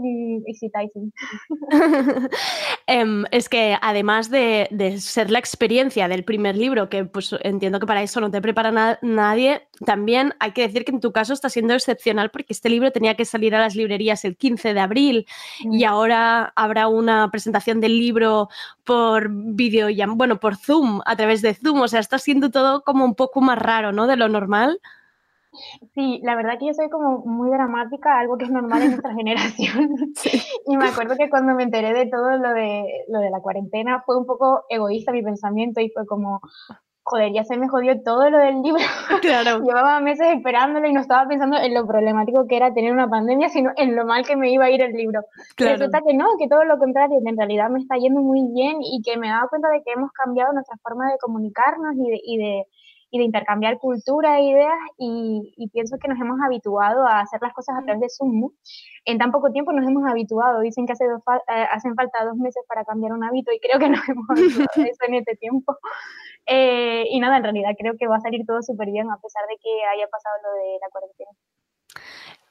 exciting. 0.46 1.12
Em, 2.86 3.24
es 3.30 3.48
que 3.48 3.76
además 3.80 4.30
de, 4.30 4.68
de, 4.70 5.00
ser 5.00 5.30
la 5.30 5.38
experiencia 5.38 6.08
del 6.08 6.24
primer 6.24 6.56
libro, 6.56 6.88
que 6.88 7.04
pues 7.04 7.34
entiendo 7.42 7.78
que 7.80 7.86
para 7.86 8.02
eso 8.02 8.20
no 8.20 8.30
te 8.30 8.40
prepara 8.40 8.98
nadie, 9.02 9.68
también 9.84 10.34
hay 10.40 10.52
que 10.52 10.62
decir 10.62 10.84
que 10.84 10.92
en 10.92 11.00
tu 11.00 11.12
caso 11.12 11.32
está 11.32 11.48
siendo 11.48 11.74
excepcional 11.74 12.30
porque 12.30 12.52
este 12.52 12.68
libro 12.68 12.90
tenía 12.90 13.14
que 13.14 13.24
salir 13.24 13.54
a 13.54 13.60
las 13.60 13.74
librerías 13.74 14.24
el 14.24 14.36
15 14.36 14.74
de 14.74 14.80
abril 14.80 15.26
y 15.60 15.84
mm. 15.84 15.88
ahora 15.88 16.52
habrá 16.56 16.88
una 16.88 17.30
presentación 17.30 17.80
del 17.80 17.98
libro 17.98 18.48
por 18.84 19.28
vídeo, 19.30 19.88
bueno, 20.14 20.40
por 20.40 20.56
Zoom, 20.56 21.00
a 21.06 21.16
través 21.16 21.42
de 21.42 21.54
Zoom, 21.54 21.80
o 21.80 21.88
sea, 21.88 22.00
está 22.00 22.18
siendo 22.18 22.50
todo 22.50 22.82
como 22.82 23.04
un 23.04 23.14
poco 23.14 23.40
más 23.40 23.58
raro, 23.58 23.92
¿no? 23.92 24.06
De 24.06 24.16
lo 24.16 24.28
normal. 24.28 24.80
Sí, 25.94 26.20
la 26.22 26.34
verdad 26.34 26.58
que 26.58 26.66
yo 26.66 26.74
soy 26.74 26.88
como 26.88 27.18
muy 27.18 27.50
dramática, 27.50 28.18
algo 28.18 28.38
que 28.38 28.44
es 28.44 28.50
normal 28.50 28.82
en 28.82 28.90
nuestra 28.90 29.14
generación. 29.14 29.96
Y 30.66 30.76
me 30.76 30.88
acuerdo 30.88 31.16
que 31.16 31.28
cuando 31.28 31.54
me 31.54 31.64
enteré 31.64 31.92
de 31.92 32.06
todo 32.06 32.36
lo 32.38 32.52
de, 32.54 33.04
lo 33.08 33.20
de 33.20 33.30
la 33.30 33.40
cuarentena 33.40 34.02
fue 34.06 34.18
un 34.18 34.26
poco 34.26 34.64
egoísta 34.68 35.12
mi 35.12 35.22
pensamiento 35.22 35.80
y 35.80 35.90
fue 35.90 36.06
como, 36.06 36.40
joder, 37.02 37.32
ya 37.32 37.44
se 37.44 37.56
me 37.56 37.68
jodió 37.68 38.02
todo 38.02 38.30
lo 38.30 38.38
del 38.38 38.62
libro. 38.62 38.82
Claro. 39.20 39.60
Llevaba 39.64 40.00
meses 40.00 40.28
esperándolo 40.34 40.86
y 40.88 40.92
no 40.92 41.00
estaba 41.00 41.28
pensando 41.28 41.58
en 41.58 41.74
lo 41.74 41.86
problemático 41.86 42.46
que 42.46 42.56
era 42.56 42.72
tener 42.72 42.92
una 42.92 43.08
pandemia, 43.08 43.48
sino 43.48 43.72
en 43.76 43.96
lo 43.96 44.06
mal 44.06 44.24
que 44.24 44.36
me 44.36 44.50
iba 44.50 44.64
a 44.64 44.70
ir 44.70 44.80
el 44.82 44.92
libro. 44.92 45.20
Claro. 45.56 45.76
Resulta 45.76 46.00
que 46.06 46.14
no, 46.14 46.26
que 46.38 46.48
todo 46.48 46.64
lo 46.64 46.78
contrario, 46.78 47.20
que 47.22 47.30
en 47.30 47.36
realidad 47.36 47.68
me 47.70 47.80
está 47.80 47.96
yendo 47.96 48.20
muy 48.20 48.42
bien 48.54 48.78
y 48.80 49.02
que 49.02 49.18
me 49.18 49.26
he 49.26 49.30
dado 49.30 49.48
cuenta 49.48 49.68
de 49.68 49.82
que 49.82 49.92
hemos 49.92 50.10
cambiado 50.12 50.52
nuestra 50.52 50.76
forma 50.82 51.10
de 51.10 51.18
comunicarnos 51.18 51.94
y 51.96 52.10
de, 52.10 52.20
y 52.24 52.38
de, 52.38 52.66
y 53.12 53.18
de 53.18 53.24
intercambiar 53.24 53.78
cultura 53.78 54.38
e 54.38 54.44
ideas 54.44 54.78
y, 54.96 55.52
y, 55.58 55.68
pienso 55.68 55.98
que 55.98 56.08
nos 56.08 56.18
hemos 56.18 56.40
habituado 56.40 57.06
a 57.06 57.20
hacer 57.20 57.40
las 57.42 57.52
cosas 57.52 57.76
a 57.78 57.84
través 57.84 58.00
de 58.00 58.08
Zoom. 58.08 58.50
En 59.04 59.18
tan 59.18 59.30
poco 59.30 59.52
tiempo 59.52 59.70
nos 59.70 59.86
hemos 59.86 60.08
habituado. 60.10 60.60
Dicen 60.60 60.86
que 60.86 60.94
hace 60.94 61.06
dos, 61.06 61.20
eh, 61.48 61.66
hacen 61.70 61.94
falta 61.94 62.24
dos 62.24 62.36
meses 62.36 62.64
para 62.66 62.86
cambiar 62.86 63.12
un 63.12 63.22
hábito 63.22 63.52
y 63.52 63.60
creo 63.60 63.78
que 63.78 63.90
nos 63.90 64.00
hemos 64.08 64.24
habituado 64.30 64.66
a 64.76 64.82
eso 64.88 65.04
en 65.06 65.14
este 65.14 65.36
tiempo. 65.36 65.76
Eh, 66.46 67.04
y 67.10 67.20
nada, 67.20 67.36
en 67.36 67.42
realidad 67.42 67.72
creo 67.78 67.98
que 67.98 68.06
va 68.06 68.16
a 68.16 68.20
salir 68.20 68.46
todo 68.46 68.62
súper 68.62 68.90
bien 68.90 69.10
a 69.10 69.20
pesar 69.20 69.42
de 69.46 69.56
que 69.62 69.70
haya 69.94 70.08
pasado 70.08 70.34
lo 70.44 70.52
de 70.54 70.78
la 70.80 70.88
cuarentena. 70.90 71.30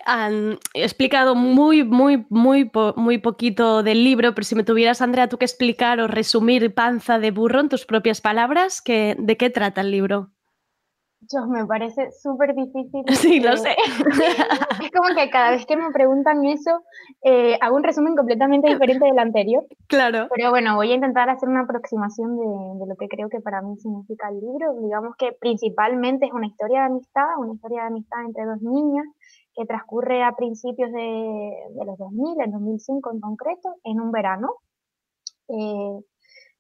Han 0.06 0.60
explicado 0.76 1.34
muy, 1.34 1.84
muy, 1.84 2.24
muy, 2.30 2.70
muy 2.96 3.18
poquito 3.18 3.82
del 3.82 4.04
libro, 4.04 4.36
pero 4.36 4.46
si 4.46 4.54
me 4.54 4.64
tuvieras, 4.64 5.02
Andrea, 5.02 5.28
tú 5.28 5.40
que 5.40 5.46
explicar 5.46 6.00
o 6.00 6.08
resumir 6.08 6.72
Panza 6.76 7.18
de 7.18 7.32
burro 7.32 7.62
en 7.62 7.70
tus 7.70 7.88
propias 7.88 8.22
palabras, 8.22 8.84
¿de 8.86 9.38
qué 9.40 9.50
trata 9.50 9.82
el 9.82 9.90
libro? 9.90 10.30
Yo, 11.30 11.46
me 11.48 11.66
parece 11.66 12.12
súper 12.12 12.56
difícil. 12.56 13.04
Sí, 13.32 13.40
lo 13.40 13.56
sé. 13.56 13.76
es 14.84 14.92
como 14.92 15.16
que 15.16 15.30
cada 15.30 15.52
vez 15.52 15.66
que 15.66 15.78
me 15.78 15.92
preguntan 15.92 16.44
eso, 16.46 16.82
eh, 17.24 17.58
hago 17.62 17.76
un 17.76 17.84
resumen 17.84 18.16
completamente 18.16 18.70
diferente 18.70 19.06
del 19.06 19.20
anterior. 19.20 19.64
Claro. 19.88 20.28
Pero 20.36 20.50
bueno, 20.50 20.76
voy 20.76 20.92
a 20.92 20.96
intentar 20.96 21.30
hacer 21.30 21.48
una 21.48 21.62
aproximación 21.62 22.38
de, 22.38 22.46
de, 22.80 22.88
lo 22.88 22.96
que 22.96 23.08
creo 23.08 23.30
que 23.30 23.40
para 23.40 23.62
mí 23.62 23.78
significa 23.78 24.30
el 24.30 24.40
libro. 24.40 24.74
Digamos 24.82 25.16
que 25.18 25.32
principalmente 25.40 26.26
es 26.26 26.34
una 26.34 26.48
historia 26.48 26.80
de 26.82 26.86
amistad, 26.88 27.28
una 27.38 27.54
historia 27.54 27.82
de 27.82 27.88
amistad 27.88 28.26
entre 28.26 28.46
dos 28.46 28.62
niñas 28.62 29.06
que 29.56 29.66
transcurre 29.66 30.24
a 30.24 30.34
principios 30.36 30.92
de, 30.92 31.54
de 31.76 31.86
los 31.86 31.98
2000, 31.98 32.42
en 32.42 32.52
2005 32.52 33.12
en 33.12 33.20
concreto, 33.20 33.76
en 33.84 34.00
un 34.00 34.12
verano 34.12 34.56
Eh, 35.50 36.00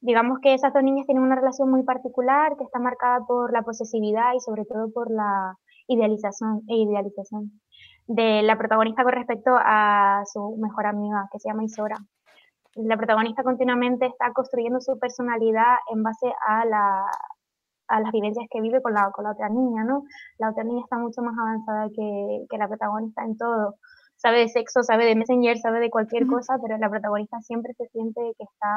digamos 0.01 0.39
que 0.41 0.53
esas 0.53 0.73
dos 0.73 0.83
niñas 0.83 1.05
tienen 1.05 1.23
una 1.23 1.35
relación 1.35 1.69
muy 1.69 1.83
particular 1.83 2.57
que 2.57 2.63
está 2.63 2.79
marcada 2.79 3.19
por 3.25 3.53
la 3.53 3.61
posesividad 3.61 4.33
y 4.35 4.39
sobre 4.39 4.65
todo 4.65 4.91
por 4.91 5.11
la 5.11 5.55
idealización, 5.87 6.61
e 6.67 6.75
idealización 6.77 7.61
de 8.07 8.41
la 8.41 8.57
protagonista 8.57 9.03
con 9.03 9.13
respecto 9.13 9.51
a 9.55 10.23
su 10.25 10.57
mejor 10.57 10.87
amiga 10.87 11.29
que 11.31 11.39
se 11.39 11.49
llama 11.49 11.63
Isora. 11.63 11.97
La 12.75 12.97
protagonista 12.97 13.43
continuamente 13.43 14.05
está 14.07 14.31
construyendo 14.33 14.81
su 14.81 14.97
personalidad 14.97 15.75
en 15.91 16.03
base 16.03 16.33
a, 16.47 16.65
la, 16.65 17.05
a 17.87 17.99
las 17.99 18.11
vivencias 18.11 18.47
que 18.49 18.61
vive 18.61 18.81
con 18.81 18.93
la, 18.93 19.11
con 19.11 19.25
la 19.25 19.31
otra 19.31 19.49
niña, 19.49 19.83
¿no? 19.83 20.03
La 20.39 20.49
otra 20.49 20.63
niña 20.63 20.81
está 20.81 20.97
mucho 20.97 21.21
más 21.21 21.37
avanzada 21.37 21.89
que, 21.95 22.45
que 22.49 22.57
la 22.57 22.67
protagonista 22.67 23.23
en 23.23 23.37
todo 23.37 23.75
sabe 24.21 24.39
de 24.39 24.49
sexo, 24.49 24.83
sabe 24.83 25.05
de 25.05 25.15
Messenger, 25.15 25.57
sabe 25.57 25.79
de 25.79 25.89
cualquier 25.89 26.27
cosa, 26.27 26.59
pero 26.61 26.77
la 26.77 26.89
protagonista 26.89 27.41
siempre 27.41 27.73
se 27.73 27.87
siente 27.87 28.21
que 28.37 28.43
está 28.43 28.67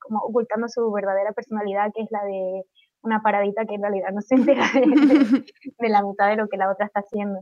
como 0.00 0.20
ocultando 0.20 0.68
su 0.68 0.90
verdadera 0.90 1.32
personalidad, 1.32 1.92
que 1.94 2.02
es 2.02 2.10
la 2.10 2.24
de 2.24 2.62
una 3.02 3.20
paradita 3.20 3.66
que 3.66 3.74
en 3.74 3.82
realidad 3.82 4.08
no 4.14 4.22
se 4.22 4.36
entera 4.36 4.64
de, 4.72 4.80
la 5.88 6.02
mitad 6.02 6.28
de 6.28 6.36
lo 6.36 6.48
que 6.48 6.56
la 6.56 6.70
otra 6.70 6.86
está 6.86 7.00
haciendo. 7.00 7.40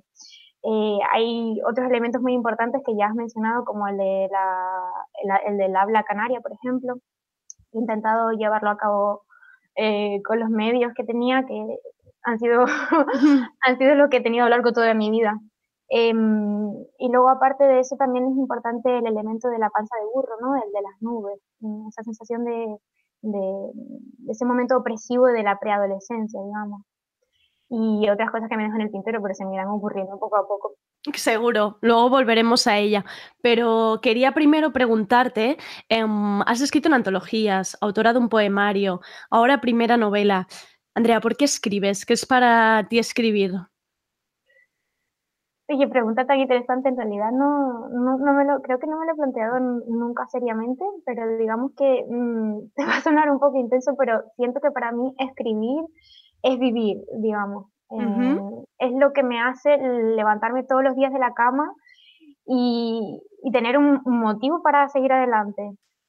Eh, 0.65 0.99
hay 1.13 1.61
otros 1.69 1.89
elementos 1.89 2.21
muy 2.21 2.33
importantes 2.33 2.83
que 2.85 2.97
ya 2.97 3.07
has 3.07 3.15
mencionado, 3.15 3.65
como 3.65 3.87
el, 3.87 3.99
de 3.99 4.29
la, 4.33 5.37
el, 5.47 5.57
del 5.57 5.77
habla 5.77 6.03
canaria, 6.03 6.41
por 6.41 6.53
ejemplo. 6.53 6.97
He 7.73 7.79
intentado 7.79 8.33
llevarlo 8.33 8.71
a 8.71 8.77
cabo 8.77 9.23
eh, 9.77 10.23
con 10.25 10.41
los 10.41 10.51
medios 10.51 10.93
que 10.95 11.05
tenía, 11.05 11.45
que 11.47 11.79
han 12.25 12.39
sido, 12.41 12.65
han 13.61 13.79
sido 13.79 13.95
lo 13.95 14.09
que 14.09 14.17
he 14.17 14.23
tenido 14.23 14.45
a 14.45 14.49
lo 14.49 14.57
largo 14.57 14.71
de 14.71 14.75
toda 14.75 14.95
mi 14.95 15.11
vida. 15.11 15.39
Em, 15.97 16.75
y 16.99 17.09
luego, 17.09 17.29
aparte 17.29 17.63
de 17.63 17.79
eso, 17.79 17.95
también 17.97 18.27
es 18.27 18.37
importante 18.37 18.99
el 18.99 19.07
elemento 19.07 19.49
de 19.49 19.59
la 19.59 19.71
panza 19.71 19.95
de 19.97 20.07
burro, 20.13 20.35
¿no? 20.41 20.57
El 20.57 20.73
de 20.73 20.83
las 20.83 21.01
nubes, 21.01 21.39
mm, 21.61 21.87
esa 21.87 22.03
sensación 22.03 22.45
de, 22.45 22.79
de, 23.23 23.71
ese 24.29 24.45
momento 24.45 24.77
opresivo 24.77 25.27
de 25.27 25.45
la 25.45 25.57
preadolescencia, 25.61 26.41
digamos. 26.43 26.83
Y 27.69 28.11
otras 28.11 28.33
cosas 28.33 28.49
que 28.49 28.57
me 28.57 28.65
dejo 28.65 28.75
en 28.75 28.83
el 28.83 28.91
tintero, 28.91 29.23
pero 29.23 29.35
se 29.35 29.45
me 29.45 29.55
irán 29.55 29.69
ocurriendo 29.69 30.19
poco 30.19 30.37
a 30.37 30.49
poco. 30.49 30.75
Seguro, 31.15 31.79
luego 31.81 32.11
volveremos 32.11 32.67
a 32.67 32.77
ella. 32.77 33.05
Pero 33.41 34.01
quería 34.03 34.33
primero 34.33 34.73
preguntarte, 34.73 35.59
em, 35.89 36.43
has 36.43 36.61
escrito 36.61 36.89
en 36.89 36.95
antologías, 36.95 37.79
autora 37.81 38.13
de 38.13 38.19
un 38.19 38.29
poemario, 38.29 39.01
ahora 39.31 39.61
primera 39.61 39.97
novela. 39.97 40.49
Andrea, 40.97 41.21
¿por 41.21 41.37
qué 41.37 41.45
escribes? 41.45 42.05
¿Qué 42.05 42.15
es 42.15 42.27
para 42.27 42.85
ti 42.89 42.99
escribir? 42.99 43.53
Oye, 45.67 45.89
pregunta 45.89 46.27
tan 46.27 46.41
interesante, 46.41 46.91
en 46.91 46.97
realidad 46.97 47.33
no, 47.33 47.89
no, 47.89 48.19
no, 48.19 48.35
me 48.35 48.45
lo, 48.45 48.61
creo 48.61 48.79
que 48.79 48.87
no 48.87 48.99
me 48.99 49.07
lo 49.07 49.13
he 49.13 49.17
planteado 49.17 49.59
nunca 49.61 50.27
seriamente, 50.27 50.85
pero 51.07 51.39
digamos 51.39 51.73
que 51.75 52.05
mm, 52.07 52.59
te 52.77 52.85
va 52.85 52.97
a 52.97 53.01
sonar 53.01 53.31
un 53.31 53.39
poco 53.39 53.57
intenso, 53.57 53.95
pero 53.99 54.23
siento 54.37 54.61
que 54.61 54.71
para 54.71 54.93
mí 54.93 55.15
escribir 55.19 55.85
es 56.43 56.59
vivir, 56.59 56.99
digamos. 57.19 57.69
Eh, 57.91 58.39
es 58.79 58.93
lo 58.93 59.13
que 59.13 59.23
me 59.23 59.41
hace 59.41 59.77
levantarme 59.79 60.65
todos 60.65 60.83
los 60.83 60.97
días 60.97 61.13
de 61.13 61.19
la 61.19 61.33
cama 61.33 61.73
y, 62.45 63.23
y 63.43 63.53
tener 63.53 63.79
un, 63.79 64.01
motivo 64.05 64.63
para 64.63 64.89
seguir 64.89 65.13
adelante. 65.13 65.63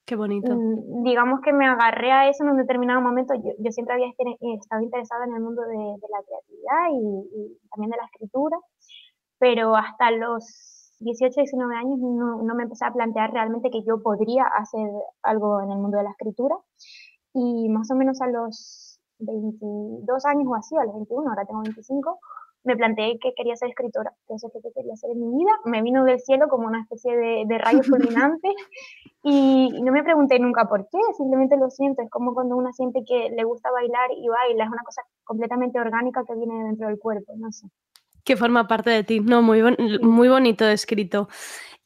Qué 0.06 0.16
bonito. 0.16 0.54
Mm, 0.54 1.04
digamos 1.04 1.42
que 1.42 1.54
me 1.54 1.66
agarré 1.66 2.12
a 2.12 2.28
eso 2.28 2.44
en 2.44 2.52
un 2.52 2.58
determinado 2.58 3.02
momento. 3.02 3.34
Yo, 3.36 3.52
yo 3.60 3.72
siempre 3.72 3.96
había 3.96 4.10
estado 4.10 4.82
interesada 4.82 5.26
en 5.26 5.36
el 5.36 5.42
mundo 5.42 5.62
de, 5.62 5.78
de 5.78 6.08
la 6.10 6.24
creatividad 6.26 6.90
y, 6.92 7.54
y, 7.54 7.58
también 7.70 7.92
de 7.92 7.98
la 7.98 8.06
escritura 8.06 8.58
pero 9.39 9.75
hasta 9.75 10.12
los 10.12 10.94
18, 11.00 11.42
19 11.42 11.75
años 11.75 12.00
no, 12.00 12.42
no, 12.44 12.56
me 12.56 12.63
empecé 12.63 12.86
a 12.86 12.94
plantear 12.94 13.32
realmente 13.32 13.70
que 13.70 13.84
yo 13.84 14.01
podría 14.01 14.46
hacer 14.58 14.89
algo 15.24 15.62
en 15.62 15.72
el 15.72 15.77
mundo 15.77 15.98
de 15.98 16.04
la 16.04 16.12
escritura. 16.12 16.56
Y 17.34 17.68
más 17.70 17.92
o 17.92 17.96
menos 17.96 18.22
a 18.22 18.27
los 18.27 19.00
22 19.20 20.25
años 20.25 20.48
o 20.48 20.56
así, 20.56 20.75
a 20.77 20.86
los 20.86 20.96
21, 20.96 21.30
ahora 21.30 21.45
tengo 21.45 21.62
25, 21.62 22.19
me 22.63 22.76
planteé 22.76 23.19
que 23.19 23.34
quería 23.36 23.56
ser 23.56 23.69
escritora, 23.69 24.12
que 24.28 24.36
eso 24.36 24.48
es 24.48 24.56
lo 24.56 24.62
que 24.62 24.71
quería 24.74 24.93
hacer 24.93 25.12
en 25.12 25.19
mi 25.19 25.38
vida. 25.38 25.52
Me 25.65 25.82
vino 25.82 26.04
del 26.04 26.19
cielo 26.19 26.48
como 26.48 26.65
una 26.65 26.82
especie 26.82 27.15
de, 27.15 27.43
de 27.45 27.58
rayo 27.58 27.84
fulminante 27.84 28.50
y, 29.21 29.69
y 29.76 29.82
no 29.82 29.91
me 29.91 30.04
pregunté 30.04 30.39
nunca 30.39 30.65
por 30.65 30.88
qué, 30.89 30.98
simplemente 31.17 31.58
lo 31.58 31.69
siento. 31.69 32.02
Es 32.02 32.10
como 32.10 32.34
cuando 32.34 32.56
uno 32.56 32.71
siente 32.71 33.04
que 33.06 33.30
le 33.30 33.43
gusta 33.43 33.69
bailar 33.69 34.10
y 34.17 34.28
baila, 34.28 34.63
es 34.63 34.71
una 34.71 34.84
cosa 34.84 35.02
completamente 35.26 35.80
orgánica 35.80 36.24
que 36.26 36.36
viene 36.36 36.63
dentro 36.63 36.88
del 36.88 37.00
cuerpo, 37.00 37.34
no 37.38 37.52
sé 37.52 37.67
que 38.26 38.36
forma 38.36 38.68
parte 38.68 38.90
de 38.90 39.04
ti. 39.04 39.20
No, 39.22 39.42
muy, 39.42 39.62
muy 40.02 40.28
bonito 40.28 40.68
escrito. 40.68 41.30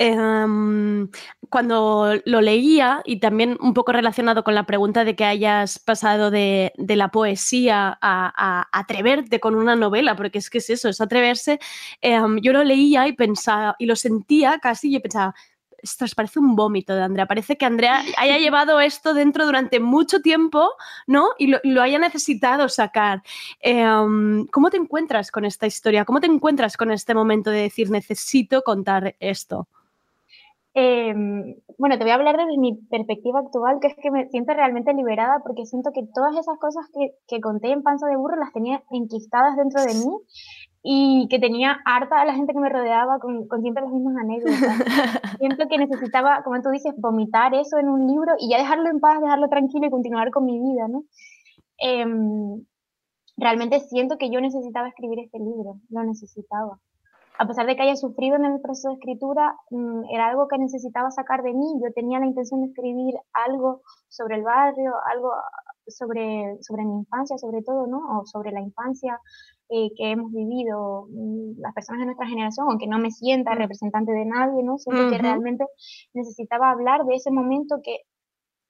Em, 0.02 1.10
cuando 1.50 2.14
lo 2.26 2.40
leía, 2.40 3.02
y 3.06 3.20
también 3.20 3.58
un 3.60 3.74
poco 3.74 3.92
relacionado 3.92 4.46
con 4.46 4.56
la 4.56 4.66
pregunta 4.66 5.04
de 5.04 5.14
que 5.18 5.26
hayas 5.26 5.78
pasado 5.78 6.32
de, 6.32 6.72
la 6.78 7.10
poesía 7.10 7.98
a, 8.02 8.70
atreverte 8.72 9.42
con 9.42 9.56
una 9.56 9.76
novela, 9.76 10.16
porque 10.16 10.40
es 10.40 10.50
que 10.50 10.60
es 10.60 10.70
eso, 10.70 10.88
es 10.88 11.02
atreverse, 11.02 11.60
em, 12.02 12.40
yo 12.42 12.54
lo 12.54 12.64
leía 12.64 13.08
y 13.10 13.14
pensaba, 13.14 13.76
y 13.78 13.88
lo 13.88 13.98
sentía 13.98 14.60
casi, 14.60 14.96
y 14.96 15.00
pensaba, 15.00 15.36
esto 15.82 16.06
parece 16.16 16.40
un 16.40 16.56
vómito 16.56 16.96
de 16.96 17.04
Andrea. 17.04 17.26
Parece 17.26 17.58
que 17.58 17.66
Andrea 17.66 18.02
haya 18.18 18.38
llevado 18.40 18.80
esto 18.80 19.14
dentro 19.14 19.46
durante 19.46 19.80
mucho 19.80 20.22
tiempo, 20.22 20.70
¿no? 21.08 21.30
Y 21.38 21.48
lo, 21.48 21.82
haya 21.82 22.00
necesitado 22.00 22.70
sacar. 22.70 23.22
Em, 23.60 24.46
¿Cómo 24.48 24.70
te 24.70 24.78
encuentras 24.78 25.32
con 25.32 25.46
esta 25.46 25.68
historia? 25.68 26.06
¿Cómo 26.06 26.20
te 26.20 26.28
encuentras 26.28 26.78
con 26.78 26.92
este 26.92 27.14
momento 27.14 27.50
de 27.50 27.62
decir, 27.62 27.90
necesito 27.90 28.62
contar 28.62 29.16
esto? 29.20 29.68
Em, 30.74 31.56
bueno, 31.78 31.98
te 31.98 32.04
voy 32.04 32.12
a 32.12 32.16
hablar 32.16 32.38
desde 32.38 32.58
mi 32.58 32.76
perspectiva 32.76 33.40
actual, 33.40 33.80
que 33.82 33.88
es 33.88 33.96
que 33.96 34.12
me 34.12 34.30
siento 34.30 34.54
realmente 34.54 34.94
liberada 34.94 35.42
porque 35.44 35.66
siento 35.66 35.92
que 35.94 36.04
todas 36.14 36.38
esas 36.38 36.58
cosas 36.60 36.86
que, 36.94 37.16
que 37.28 37.42
conté 37.42 37.72
en 37.72 37.82
Panza 37.82 38.08
de 38.08 38.16
Burro 38.16 38.38
las 38.38 38.54
tenía 38.54 38.84
enquistadas 38.92 39.58
dentro 39.58 39.82
de 39.82 39.94
mí 39.96 40.12
y 40.82 41.28
que 41.30 41.40
tenía 41.40 41.78
harta 41.86 42.22
a 42.22 42.26
la 42.26 42.34
gente 42.34 42.54
que 42.54 42.60
me 42.60 42.70
rodeaba 42.70 43.20
con, 43.20 43.48
con 43.48 43.62
siempre 43.62 43.84
las 43.84 43.92
mismas 43.92 44.16
anécdotas. 44.18 44.78
Siento 45.40 45.68
que 45.68 45.78
necesitaba, 45.78 46.42
como 46.44 46.62
tú 46.62 46.70
dices, 46.70 46.94
vomitar 46.98 47.54
eso 47.54 47.78
en 47.78 47.90
un 47.90 48.08
libro 48.08 48.34
y 48.40 48.50
ya 48.50 48.58
dejarlo 48.58 48.90
en 48.90 49.00
paz, 49.00 49.22
dejarlo 49.22 49.50
tranquilo 49.50 49.88
y 49.88 49.92
continuar 49.92 50.32
con 50.32 50.46
mi 50.46 50.58
vida, 50.60 50.88
¿no? 50.88 51.04
Em, 51.78 52.64
realmente 53.38 53.80
siento 53.82 54.18
que 54.18 54.30
yo 54.30 54.40
necesitaba 54.40 54.88
escribir 54.90 55.20
este 55.20 55.40
libro, 55.40 55.76
lo 55.90 56.04
necesitaba. 56.04 56.80
A 57.38 57.48
pesar 57.48 57.66
de 57.66 57.76
que 57.76 57.84
haya 57.84 57.96
sufrido 57.96 58.36
en 58.36 58.46
el 58.46 58.60
proceso 58.60 58.90
de 58.90 58.96
escritura, 58.96 59.56
mm, 59.72 60.04
era 60.14 60.28
algo 60.28 60.48
que 60.50 60.58
necesitaba 60.58 61.10
sacar 61.10 61.42
de 61.42 61.54
mí. 61.54 61.74
Yo 61.82 61.92
tenía 61.94 62.20
la 62.20 62.26
intención 62.26 62.62
de 62.62 62.68
escribir 62.68 63.16
algo 63.32 63.82
sobre 64.10 64.36
el 64.36 64.44
barrio, 64.44 64.94
algo 65.10 65.32
sobre, 65.92 66.58
sobre 66.62 66.86
mi 66.86 67.00
infancia, 67.00 67.38
sobre 67.38 67.62
todo, 67.62 67.88
¿no? 67.88 68.20
O 68.20 68.26
sobre 68.26 68.52
la 68.52 68.62
infancia 68.62 69.20
eh, 69.70 69.92
que 69.96 70.12
hemos 70.12 70.32
vivido 70.32 71.08
mm, 71.10 71.60
las 71.60 71.74
personas 71.74 72.00
de 72.00 72.06
nuestra 72.06 72.28
generación, 72.28 72.68
aunque 72.70 72.88
no 72.88 73.00
me 73.00 73.12
sienta 73.12 73.54
representante 73.54 74.12
de 74.12 74.26
nadie, 74.26 74.64
¿no? 74.64 74.78
Siento 74.78 75.10
que 75.12 75.18
realmente 75.18 75.66
necesitaba 76.14 76.72
hablar 76.72 77.06
de 77.06 77.16
ese 77.16 77.32
momento 77.32 77.80
que 77.84 77.96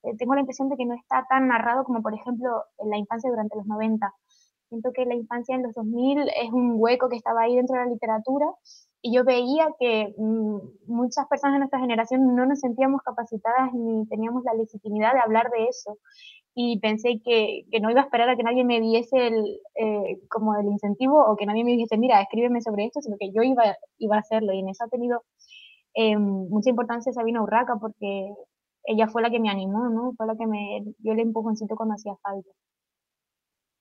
eh, 0.03 0.15
tengo 0.17 0.33
la 0.33 0.41
impresión 0.41 0.69
de 0.69 0.77
que 0.77 0.85
no 0.85 0.95
está 0.95 1.25
tan 1.29 1.47
narrado 1.47 1.83
como, 1.83 2.01
por 2.01 2.13
ejemplo, 2.13 2.49
en 2.79 2.89
la 2.89 2.97
infancia 2.97 3.29
durante 3.29 3.57
los 3.57 3.65
90. 3.65 4.13
Siento 4.69 4.91
que 4.93 5.05
la 5.05 5.15
infancia 5.15 5.55
en 5.55 5.63
los 5.63 5.73
2000 5.73 6.29
es 6.29 6.51
un 6.51 6.73
hueco 6.75 7.09
que 7.09 7.15
estaba 7.15 7.41
ahí 7.41 7.55
dentro 7.55 7.77
de 7.77 7.85
la 7.85 7.91
literatura 7.91 8.45
y 9.01 9.15
yo 9.15 9.23
veía 9.23 9.67
que 9.79 10.13
mm, 10.17 10.57
muchas 10.87 11.27
personas 11.27 11.55
de 11.55 11.59
nuestra 11.59 11.79
generación 11.79 12.35
no 12.35 12.45
nos 12.45 12.59
sentíamos 12.59 13.01
capacitadas 13.01 13.73
ni 13.73 14.05
teníamos 14.07 14.43
la 14.43 14.53
legitimidad 14.53 15.13
de 15.13 15.21
hablar 15.21 15.49
de 15.49 15.65
eso 15.67 15.97
y 16.55 16.79
pensé 16.79 17.21
que, 17.23 17.65
que, 17.71 17.79
no 17.79 17.89
iba 17.89 18.01
a 18.01 18.03
esperar 18.05 18.29
a 18.29 18.35
que 18.35 18.43
nadie 18.43 18.63
me 18.65 18.81
diese 18.81 19.27
el, 19.27 19.59
eh, 19.75 20.19
como 20.29 20.55
el 20.55 20.67
incentivo 20.67 21.23
o 21.25 21.35
que 21.37 21.45
nadie 21.45 21.63
me 21.63 21.71
dijese, 21.71 21.97
mira, 21.97 22.21
escríbeme 22.21 22.61
sobre 22.61 22.85
esto, 22.85 23.01
sino 23.01 23.17
que 23.19 23.31
yo 23.31 23.43
iba, 23.43 23.63
iba 23.97 24.15
a 24.17 24.19
hacerlo. 24.19 24.53
Y 24.53 24.59
en 24.59 24.69
eso 24.69 24.83
ha 24.83 24.89
tenido 24.89 25.23
eh, 25.93 26.17
mucha 26.17 26.69
importancia 26.69 27.13
Sabina 27.13 27.41
Urraca 27.43 27.77
porque 27.79 28.33
ella 28.83 29.07
fue 29.07 29.21
la 29.21 29.29
que 29.29 29.39
me 29.39 29.49
animó, 29.49 29.89
¿no? 29.89 30.13
Fue 30.17 30.27
la 30.27 30.35
que 30.35 30.47
me 30.47 30.83
dio 30.99 31.13
el 31.13 31.19
empujoncito 31.19 31.75
cuando 31.75 31.95
hacía 31.95 32.15
falta. 32.21 32.49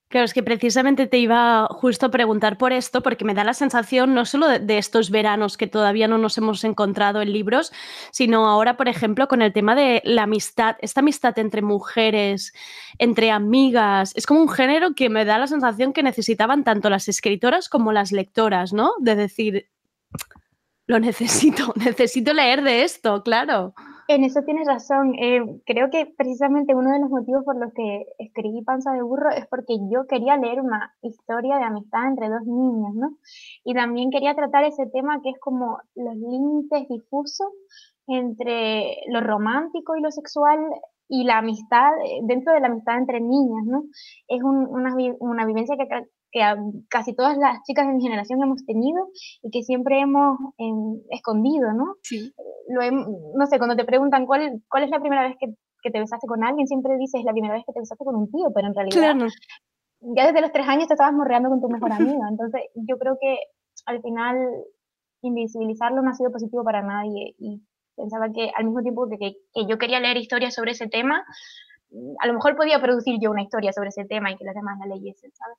Claro, 0.09 0.25
es 0.25 0.33
que 0.33 0.43
precisamente 0.43 1.07
te 1.07 1.19
iba 1.19 1.67
justo 1.67 2.07
a 2.07 2.11
preguntar 2.11 2.57
por 2.57 2.73
esto, 2.73 3.03
porque 3.03 3.27
me 3.27 3.35
da 3.35 3.45
la 3.45 3.53
sensación 3.53 4.15
no 4.15 4.25
solo 4.25 4.49
de, 4.49 4.79
estos 4.79 5.11
veranos 5.11 5.59
que 5.59 5.67
todavía 5.67 6.09
no 6.09 6.17
nos 6.17 6.39
hemos 6.39 6.65
encontrado 6.65 7.21
en 7.21 7.31
libros, 7.31 7.73
sino 8.11 8.49
ahora, 8.49 8.79
por 8.79 8.89
ejemplo, 8.89 9.29
con 9.29 9.43
el 9.43 9.53
tema 9.53 9.75
de 9.75 10.01
la 10.05 10.23
amistad, 10.23 10.77
esta 10.81 11.01
amistad 11.01 11.39
entre 11.39 11.61
mujeres, 11.61 12.55
entre 12.97 13.31
amigas. 13.31 14.13
Es 14.17 14.25
como 14.25 14.41
un 14.41 14.49
género 14.49 14.95
que 14.95 15.11
me 15.11 15.27
da 15.27 15.37
la 15.37 15.47
sensación 15.47 15.93
que 15.93 16.03
necesitaban 16.03 16.65
tanto 16.65 16.89
las 16.89 17.07
escritoras 17.09 17.69
como 17.69 17.93
las 17.93 18.11
lectoras, 18.11 18.73
¿no? 18.73 18.93
De 19.01 19.15
decir, 19.15 19.69
lo 20.87 20.99
necesito, 21.01 21.75
necesito 21.77 22.33
leer 22.33 22.63
de 22.63 22.83
esto, 22.83 23.23
claro. 23.23 23.75
En 24.11 24.25
eso 24.25 24.43
tienes 24.43 24.67
razón. 24.67 25.15
Eh, 25.17 25.61
creo 25.67 25.91
que 25.91 26.07
precisamente 26.07 26.75
uno 26.75 26.91
de 26.93 26.99
los 26.99 27.11
motivos 27.11 27.45
por 27.45 27.59
los 27.61 27.75
que 27.75 28.07
escribí 28.19 28.63
Panza 28.63 28.93
de 28.93 29.03
Burro 29.03 29.29
es 29.31 29.47
porque 29.49 29.77
yo 29.93 30.07
quería 30.07 30.39
leer 30.39 30.63
una 30.63 30.95
historia 31.03 31.59
de 31.59 31.65
amistad 31.65 32.09
entre 32.09 32.31
dos 32.31 32.43
niños, 32.47 32.95
¿no? 32.95 33.19
Y 33.65 33.75
también 33.75 34.11
quería 34.11 34.35
tratar 34.35 34.65
ese 34.65 34.87
tema 34.87 35.21
que 35.23 35.29
es 35.29 35.39
como 35.39 35.79
los 35.95 36.17
límites 36.17 36.89
difusos 36.89 37.49
entre 38.07 38.97
lo 39.09 39.21
romántico 39.21 39.95
y 39.95 40.01
lo 40.01 40.11
sexual 40.11 40.59
y 41.09 41.25
la 41.25 41.39
amistad, 41.39 41.91
eh, 42.07 42.21
dentro 42.23 42.55
de 42.55 42.61
la 42.61 42.69
amistad 42.69 42.97
entre 42.97 43.21
niñas, 43.21 43.67
¿no? 43.67 43.83
Es 44.27 44.43
una, 44.43 44.95
una, 45.21 45.45
vivencia 45.45 45.77
que, 45.77 45.87
que 46.31 46.41
casi 46.89 47.15
todas 47.15 47.37
las 47.39 47.63
chicas 47.65 47.87
de 47.87 47.95
mi 47.95 48.03
generación 48.03 48.43
hemos 48.43 48.65
tenido 48.67 49.09
y 49.43 49.51
que 49.51 49.63
siempre 49.63 50.01
hemos 50.01 50.39
em, 50.59 51.01
escondido, 51.11 51.73
¿no? 51.73 51.95
Sí. 52.03 52.33
Lo 52.69 52.83
no 52.91 53.47
sé, 53.47 53.59
cuando 53.59 53.77
te 53.77 53.85
preguntan 53.85 54.27
cuál, 54.27 54.63
cuál 54.69 54.85
es 54.85 54.91
la 54.91 55.01
primera 55.01 55.23
vez 55.23 55.37
que, 55.41 55.47
que, 55.83 55.91
te 55.91 56.01
besaste 56.01 56.27
con 56.27 56.45
alguien, 56.45 56.67
siempre 56.67 56.97
dices 56.99 57.25
la 57.25 57.33
primera 57.33 57.55
vez 57.55 57.65
que 57.67 57.73
te 57.73 57.81
besaste 57.81 58.05
con 58.05 58.17
un 58.17 58.31
tío, 58.31 58.51
pero 58.55 58.69
en 58.69 58.75
realidad 58.75 59.17
ya 60.01 60.27
desde 60.27 60.41
los 60.41 60.53
tres 60.53 60.69
años 60.69 60.87
te 60.87 60.95
estabas 60.95 61.15
morreando 61.15 61.49
con 61.49 61.61
tu 61.61 61.69
mejor 61.69 61.93
amiga. 61.93 62.29
Entonces 62.31 62.63
yo 62.75 62.99
creo 62.99 63.19
que 63.21 63.39
al 63.87 64.01
final 64.03 64.37
invisibilizarlo 65.23 66.03
no 66.03 66.11
ha 66.11 66.15
sido 66.15 66.31
positivo 66.31 66.63
para 66.63 66.83
nadie 66.83 67.35
y 67.39 67.61
pensaba 67.97 68.31
que 68.33 68.51
al 68.55 68.67
mismo 68.67 68.83
tiempo 68.83 69.09
que, 69.09 69.19
que, 69.19 69.67
yo 69.67 69.79
quería 69.79 69.99
leer 69.99 70.17
historias 70.17 70.55
sobre 70.55 70.73
ese 70.73 70.89
tema, 70.89 71.25
a 72.21 72.27
lo 72.27 72.35
mejor 72.35 72.55
podía 72.55 72.81
producir 72.81 73.19
yo 73.21 73.31
una 73.31 73.43
historia 73.43 73.73
sobre 73.73 73.89
ese 73.89 74.05
tema 74.05 74.31
y 74.31 74.37
que 74.37 74.45
las 74.45 74.55
demás 74.55 74.79
la 74.79 74.95
leyesen, 74.95 75.33
¿sabes? 75.35 75.59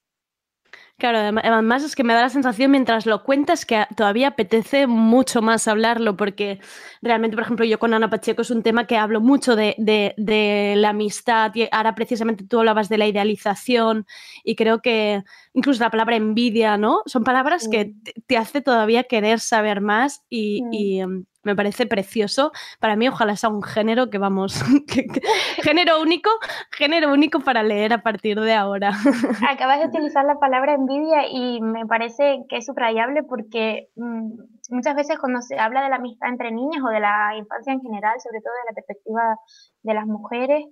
Claro, 1.00 1.18
además 1.18 1.84
es 1.84 1.96
que 1.96 2.04
me 2.04 2.14
da 2.14 2.24
la 2.24 2.30
sensación 2.30 2.72
mientras 2.72 3.06
lo 3.06 3.24
cuentas 3.24 3.66
que 3.66 3.86
todavía 3.96 4.28
apetece 4.28 4.86
mucho 4.86 5.42
más 5.42 5.66
hablarlo, 5.70 6.18
porque 6.18 6.60
realmente, 7.02 7.38
por 7.38 7.46
ejemplo, 7.46 7.66
yo 7.66 7.80
con 7.80 7.94
Ana 7.94 8.10
Pacheco 8.10 8.42
es 8.42 8.52
un 8.52 8.64
tema 8.64 8.86
que 8.86 8.98
hablo 8.98 9.22
mucho 9.22 9.56
de, 9.56 9.76
de, 9.78 10.74
la 10.76 10.90
amistad 10.90 11.56
y 11.56 11.70
ahora 11.72 11.96
precisamente 11.96 12.44
tú 12.44 12.60
hablabas 12.60 12.90
de 12.90 12.98
la 12.98 13.08
idealización 13.08 14.06
y 14.44 14.58
creo 14.58 14.82
que 14.82 15.24
incluso 15.54 15.82
la 15.82 15.90
palabra 15.90 16.18
envidia, 16.18 16.78
¿no? 16.78 17.02
Son 17.06 17.24
palabras 17.24 17.70
que 17.72 17.94
te, 18.28 18.36
hace 18.36 18.60
todavía 18.60 19.06
querer 19.06 19.40
saber 19.40 19.80
más 19.80 20.26
y, 20.30 20.64
y, 20.70 21.00
em, 21.00 21.24
me 21.44 21.56
parece 21.56 21.86
precioso. 21.86 22.52
Para 22.80 22.96
mí, 22.96 23.08
ojalá 23.08 23.36
sea 23.36 23.50
un 23.50 23.64
género 23.64 24.10
que 24.10 24.18
vamos, 24.18 24.62
género 25.64 26.02
único, 26.02 26.30
género 26.72 27.12
único 27.12 27.40
para 27.40 27.64
leer 27.64 27.94
a 27.94 28.04
partir 28.04 28.40
de 28.40 28.54
ahora. 28.54 28.92
Acabas 29.50 29.80
de 29.80 29.88
utilizar 29.88 30.26
la 30.26 30.36
palabra 30.36 30.74
envidia 30.74 31.28
y 31.30 31.62
me 31.62 31.86
parece 31.86 32.46
que 32.50 32.58
es 32.58 32.66
subrayable 32.66 33.24
porque 33.24 33.90
mm, 33.96 34.32
muchas 34.70 34.96
veces 34.96 35.18
cuando 35.20 35.42
se 35.42 35.58
habla 35.58 35.84
de 35.84 35.90
la 35.90 35.98
amistad 35.98 36.30
entre 36.30 36.52
niñas 36.52 36.82
o 36.86 36.90
de 36.90 37.00
la 37.00 37.36
infancia 37.38 37.74
en 37.74 37.82
general, 37.82 38.20
sobre 38.20 38.42
todo 38.42 38.54
de 38.54 38.70
la 38.70 38.76
perspectiva 38.76 39.36
de 39.84 39.94
las 39.94 40.06
mujeres, 40.06 40.66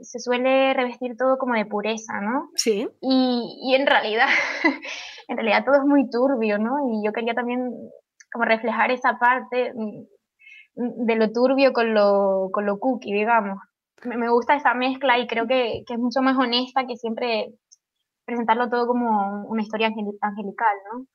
se 0.00 0.18
suele 0.18 0.74
revestir 0.74 1.16
todo 1.16 1.38
como 1.38 1.54
de 1.54 1.66
pureza, 1.66 2.20
¿no? 2.20 2.50
Sí. 2.56 2.88
Y, 3.00 3.60
y 3.62 3.74
en 3.74 3.86
realidad, 3.86 4.26
en 5.28 5.36
realidad 5.36 5.64
todo 5.64 5.76
es 5.76 5.84
muy 5.84 6.08
turbio, 6.10 6.58
¿no? 6.58 6.72
Y 6.90 7.06
yo 7.06 7.12
quería 7.12 7.34
también 7.34 7.70
como 8.34 8.44
reflejar 8.46 8.90
esa 8.90 9.16
parte 9.16 9.72
mm, 9.72 11.06
de 11.06 11.14
lo 11.14 11.30
turbio 11.30 11.72
con 11.72 11.94
lo, 11.94 12.48
con 12.52 12.66
lo 12.66 12.80
cookie, 12.80 13.12
digamos. 13.14 13.60
Me, 14.02 14.28
gusta 14.28 14.56
esa 14.56 14.74
mezcla 14.74 15.18
y 15.20 15.28
creo 15.28 15.46
que, 15.46 15.84
que, 15.86 15.94
es 15.94 16.00
mucho 16.00 16.20
más 16.20 16.36
honesta 16.36 16.84
que 16.86 16.96
siempre 16.96 17.54
presentarlo 18.24 18.68
todo 18.68 18.88
como 18.88 19.44
una 19.44 19.62
historia 19.62 19.86
angelical, 19.86 20.76
¿no? 20.92 21.06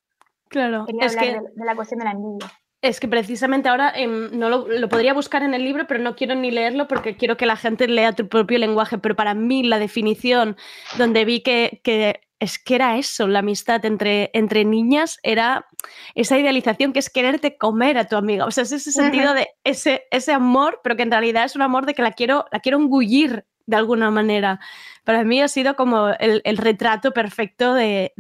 Claro, 0.48 0.86
es 0.88 1.16
que... 1.18 1.34
De, 1.34 1.66
la 1.66 1.76
cuestión 1.76 2.00
de 2.00 2.06
la 2.06 2.12
envidia. 2.12 2.50
Es 2.82 3.02
que 3.02 3.10
precisamente 3.10 3.68
ahora 3.68 3.92
em, 3.94 4.30
no 4.40 4.48
lo, 4.50 4.66
lo, 4.66 4.88
podría 4.88 5.14
buscar 5.14 5.44
en 5.44 5.54
el 5.54 5.66
libro, 5.66 5.86
pero 5.88 6.00
no 6.00 6.16
quiero 6.16 6.36
ni 6.36 6.52
leerlo 6.52 6.88
porque 6.88 7.18
quiero 7.18 7.36
que 7.36 7.46
la 7.46 7.58
gente 7.58 7.90
lea 7.90 8.14
tu 8.14 8.30
propio 8.30 8.58
lenguaje. 8.58 8.98
Pero 8.98 9.18
para 9.18 9.34
mí 9.34 9.64
la 9.64 9.78
definición 9.78 10.56
donde 10.98 11.26
vi 11.26 11.44
que, 11.44 11.82
que 11.84 12.22
es 12.40 12.58
que 12.58 12.76
era 12.76 12.98
eso, 12.98 13.28
la 13.28 13.40
amistad 13.40 13.84
entre, 13.86 14.30
entre 14.34 14.64
niñas 14.64 15.20
era 15.24 15.68
esa 16.16 16.38
idealización 16.38 16.94
que 16.94 17.00
es 17.00 17.10
quererte 17.10 17.58
comer 17.58 17.98
a 17.98 18.06
tu 18.06 18.16
amiga. 18.16 18.46
O 18.46 18.52
sea, 18.52 18.64
es 18.64 18.72
ese 18.72 18.92
sentido 18.92 19.34
de 19.34 19.50
ese, 19.64 20.04
ese 20.10 20.32
amor, 20.32 20.80
pero 20.82 20.96
que 20.96 21.04
en 21.04 21.12
realidad 21.12 21.44
es 21.44 21.56
un 21.56 21.62
amor 21.62 21.86
de 21.86 21.94
que 21.94 22.02
la 22.02 22.14
quiero, 22.14 22.46
la 22.52 22.60
quiero 22.60 22.78
engullir 22.78 23.46
de 23.66 23.76
alguna 23.76 24.10
manera. 24.10 24.60
Para 25.04 25.24
mí 25.24 25.42
ha 25.42 25.48
sido 25.48 25.76
como 25.76 26.10
el, 26.20 26.58
retrato 26.58 27.12
perfecto 27.12 27.74
de, 27.74 28.14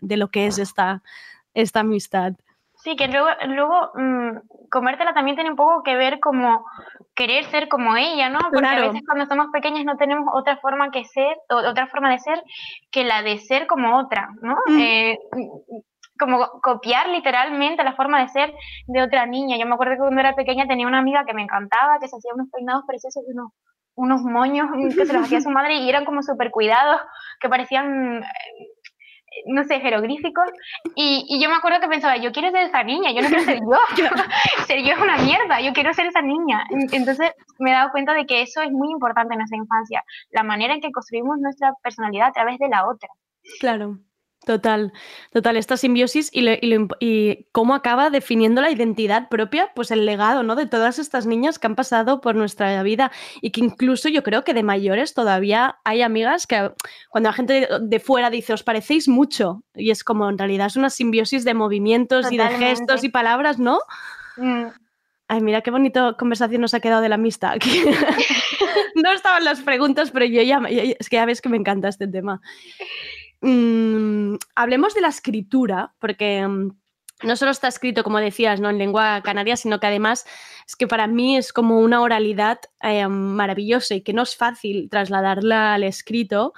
lo 0.00 0.28
que 0.28 0.46
es 0.46 0.58
esta, 0.58 1.02
esta 1.52 1.80
amistad. 1.80 2.32
Sí, 2.76 2.96
que 2.96 3.08
luego, 3.08 3.28
luego 3.46 3.92
mm, 3.94 4.68
comértela 4.70 5.14
también 5.14 5.36
tiene 5.36 5.50
un 5.50 5.56
poco 5.56 5.82
que 5.82 5.96
ver 5.96 6.20
como 6.20 6.64
querer 7.14 7.44
ser 7.46 7.68
como 7.68 7.96
ella, 7.96 8.28
¿no? 8.28 8.38
Porque 8.52 8.66
a 8.66 8.80
veces 8.80 9.02
cuando 9.06 9.26
somos 9.26 9.46
pequeñas 9.52 9.84
no 9.84 9.96
tenemos 9.96 10.26
otra 10.32 10.56
forma 10.58 10.90
que 10.90 11.04
ser, 11.04 11.36
o, 11.48 11.56
otra 11.56 11.86
forma 11.86 12.10
de 12.10 12.18
ser 12.18 12.42
que 12.90 13.04
la 13.04 13.22
de 13.22 13.38
ser 13.38 13.66
como 13.66 13.98
otra, 13.98 14.28
¿no? 14.42 14.56
Mm. 14.66 14.80
Eh, 14.80 15.18
como 16.18 16.48
copiar 16.62 17.08
literalmente 17.08 17.82
la 17.82 17.94
forma 17.94 18.20
de 18.20 18.28
ser 18.28 18.54
de 18.86 19.02
otra 19.02 19.26
niña. 19.26 19.56
Yo 19.58 19.66
me 19.66 19.74
acuerdo 19.74 19.94
que 19.94 20.00
cuando 20.00 20.20
era 20.20 20.34
pequeña 20.34 20.66
tenía 20.66 20.86
una 20.86 20.98
amiga 20.98 21.24
que 21.24 21.34
me 21.34 21.42
encantaba, 21.42 21.98
que 22.00 22.08
se 22.08 22.16
hacía 22.16 22.34
unos 22.34 22.48
peinados 22.50 22.84
preciosos 22.86 23.22
y 23.26 23.32
unos, 23.32 23.52
unos 23.96 24.22
moños 24.22 24.68
que 24.96 25.06
se 25.06 25.12
los 25.12 25.24
hacía 25.24 25.40
su 25.40 25.50
madre 25.50 25.76
y 25.76 25.88
eran 25.88 26.04
como 26.04 26.22
súper 26.22 26.50
cuidados, 26.50 27.00
que 27.40 27.48
parecían 27.48 28.22
no 29.46 29.64
sé, 29.64 29.80
jeroglíficos, 29.80 30.48
y, 30.94 31.26
y, 31.28 31.42
yo 31.42 31.48
me 31.48 31.56
acuerdo 31.56 31.80
que 31.80 31.88
pensaba, 31.88 32.16
yo 32.16 32.32
quiero 32.32 32.50
ser 32.50 32.66
esa 32.66 32.82
niña, 32.82 33.12
yo 33.12 33.22
no 33.22 33.28
quiero 33.28 33.44
ser 33.44 33.58
yo, 33.58 34.06
ser 34.66 34.82
yo 34.82 34.92
es 34.92 35.00
una 35.00 35.18
mierda, 35.18 35.60
yo 35.60 35.72
quiero 35.72 35.92
ser 35.92 36.06
esa 36.06 36.22
niña. 36.22 36.64
Entonces 36.92 37.32
me 37.58 37.70
he 37.70 37.74
dado 37.74 37.90
cuenta 37.90 38.14
de 38.14 38.26
que 38.26 38.42
eso 38.42 38.62
es 38.62 38.70
muy 38.70 38.90
importante 38.90 39.34
en 39.34 39.38
nuestra 39.38 39.58
infancia, 39.58 40.04
la 40.30 40.42
manera 40.42 40.74
en 40.74 40.80
que 40.80 40.92
construimos 40.92 41.38
nuestra 41.38 41.72
personalidad 41.82 42.28
a 42.28 42.32
través 42.32 42.58
de 42.58 42.68
la 42.68 42.86
otra. 42.88 43.08
Claro. 43.60 43.98
Total, 44.44 44.92
total, 45.32 45.56
esta 45.56 45.78
simbiosis 45.78 46.28
y, 46.30 46.46
y, 47.00 47.46
cómo 47.52 47.74
acaba 47.74 48.10
definiendo 48.10 48.60
la 48.60 48.70
identidad 48.70 49.30
propia, 49.30 49.70
pues 49.74 49.90
el 49.90 50.04
legado, 50.04 50.42
¿no? 50.42 50.54
De 50.54 50.66
todas 50.66 50.98
estas 50.98 51.26
niñas 51.26 51.58
que 51.58 51.66
han 51.66 51.76
pasado 51.76 52.20
por 52.20 52.34
nuestra 52.34 52.82
vida 52.82 53.10
y 53.40 53.52
que 53.52 53.60
incluso 53.60 54.10
yo 54.10 54.22
creo 54.22 54.44
que 54.44 54.52
de 54.52 54.62
mayores 54.62 55.14
todavía 55.14 55.78
hay 55.84 56.02
amigas 56.02 56.46
que 56.46 56.72
cuando 57.08 57.30
la 57.30 57.32
gente 57.32 57.68
de, 57.80 58.00
fuera 58.00 58.28
dice 58.28 58.52
os 58.52 58.62
parecéis 58.62 59.08
mucho 59.08 59.62
y 59.74 59.90
es 59.90 60.04
como 60.04 60.28
en 60.28 60.36
realidad 60.36 60.66
es 60.66 60.76
una 60.76 60.90
simbiosis 60.90 61.44
de 61.44 61.54
movimientos 61.54 62.30
y 62.30 62.36
de 62.36 62.48
gestos 62.48 63.02
y 63.02 63.08
palabras, 63.08 63.58
¿no? 63.58 63.78
Mm. 64.36 64.66
Ay, 65.26 65.40
mira 65.40 65.62
qué 65.62 65.70
bonito 65.70 66.16
conversación 66.18 66.60
nos 66.60 66.74
ha 66.74 66.80
quedado 66.80 67.00
de 67.00 67.08
la 67.08 67.14
amistad. 67.14 67.56
no 68.94 69.12
estaban 69.12 69.42
las 69.44 69.62
preguntas, 69.62 70.10
pero 70.10 70.26
yo 70.26 70.42
ya, 70.42 70.60
es 70.68 71.08
que 71.08 71.16
ya 71.16 71.24
ves 71.24 71.40
que 71.40 71.48
me 71.48 71.56
encanta 71.56 71.88
este 71.88 72.06
tema. 72.06 72.42
Mm, 73.46 74.36
hablemos 74.54 74.94
de 74.94 75.02
la 75.02 75.08
escritura, 75.08 75.94
porque 75.98 76.48
mm, 76.48 76.70
no 77.24 77.36
solo 77.36 77.50
está 77.50 77.68
escrito, 77.68 78.02
como 78.02 78.18
decías, 78.18 78.58
¿no? 78.58 78.70
en 78.70 78.78
lengua 78.78 79.20
canaria, 79.22 79.56
sino 79.56 79.78
que 79.78 79.86
además 79.86 80.24
es 80.66 80.76
que 80.76 80.86
para 80.86 81.06
mí 81.06 81.36
es 81.36 81.52
como 81.52 81.78
una 81.80 82.00
oralidad 82.00 82.60
eh, 82.80 83.06
maravillosa 83.06 83.94
y 83.96 84.00
que 84.00 84.14
no 84.14 84.22
es 84.22 84.34
fácil 84.34 84.88
trasladarla 84.88 85.74
al 85.74 85.84
escrito. 85.84 86.54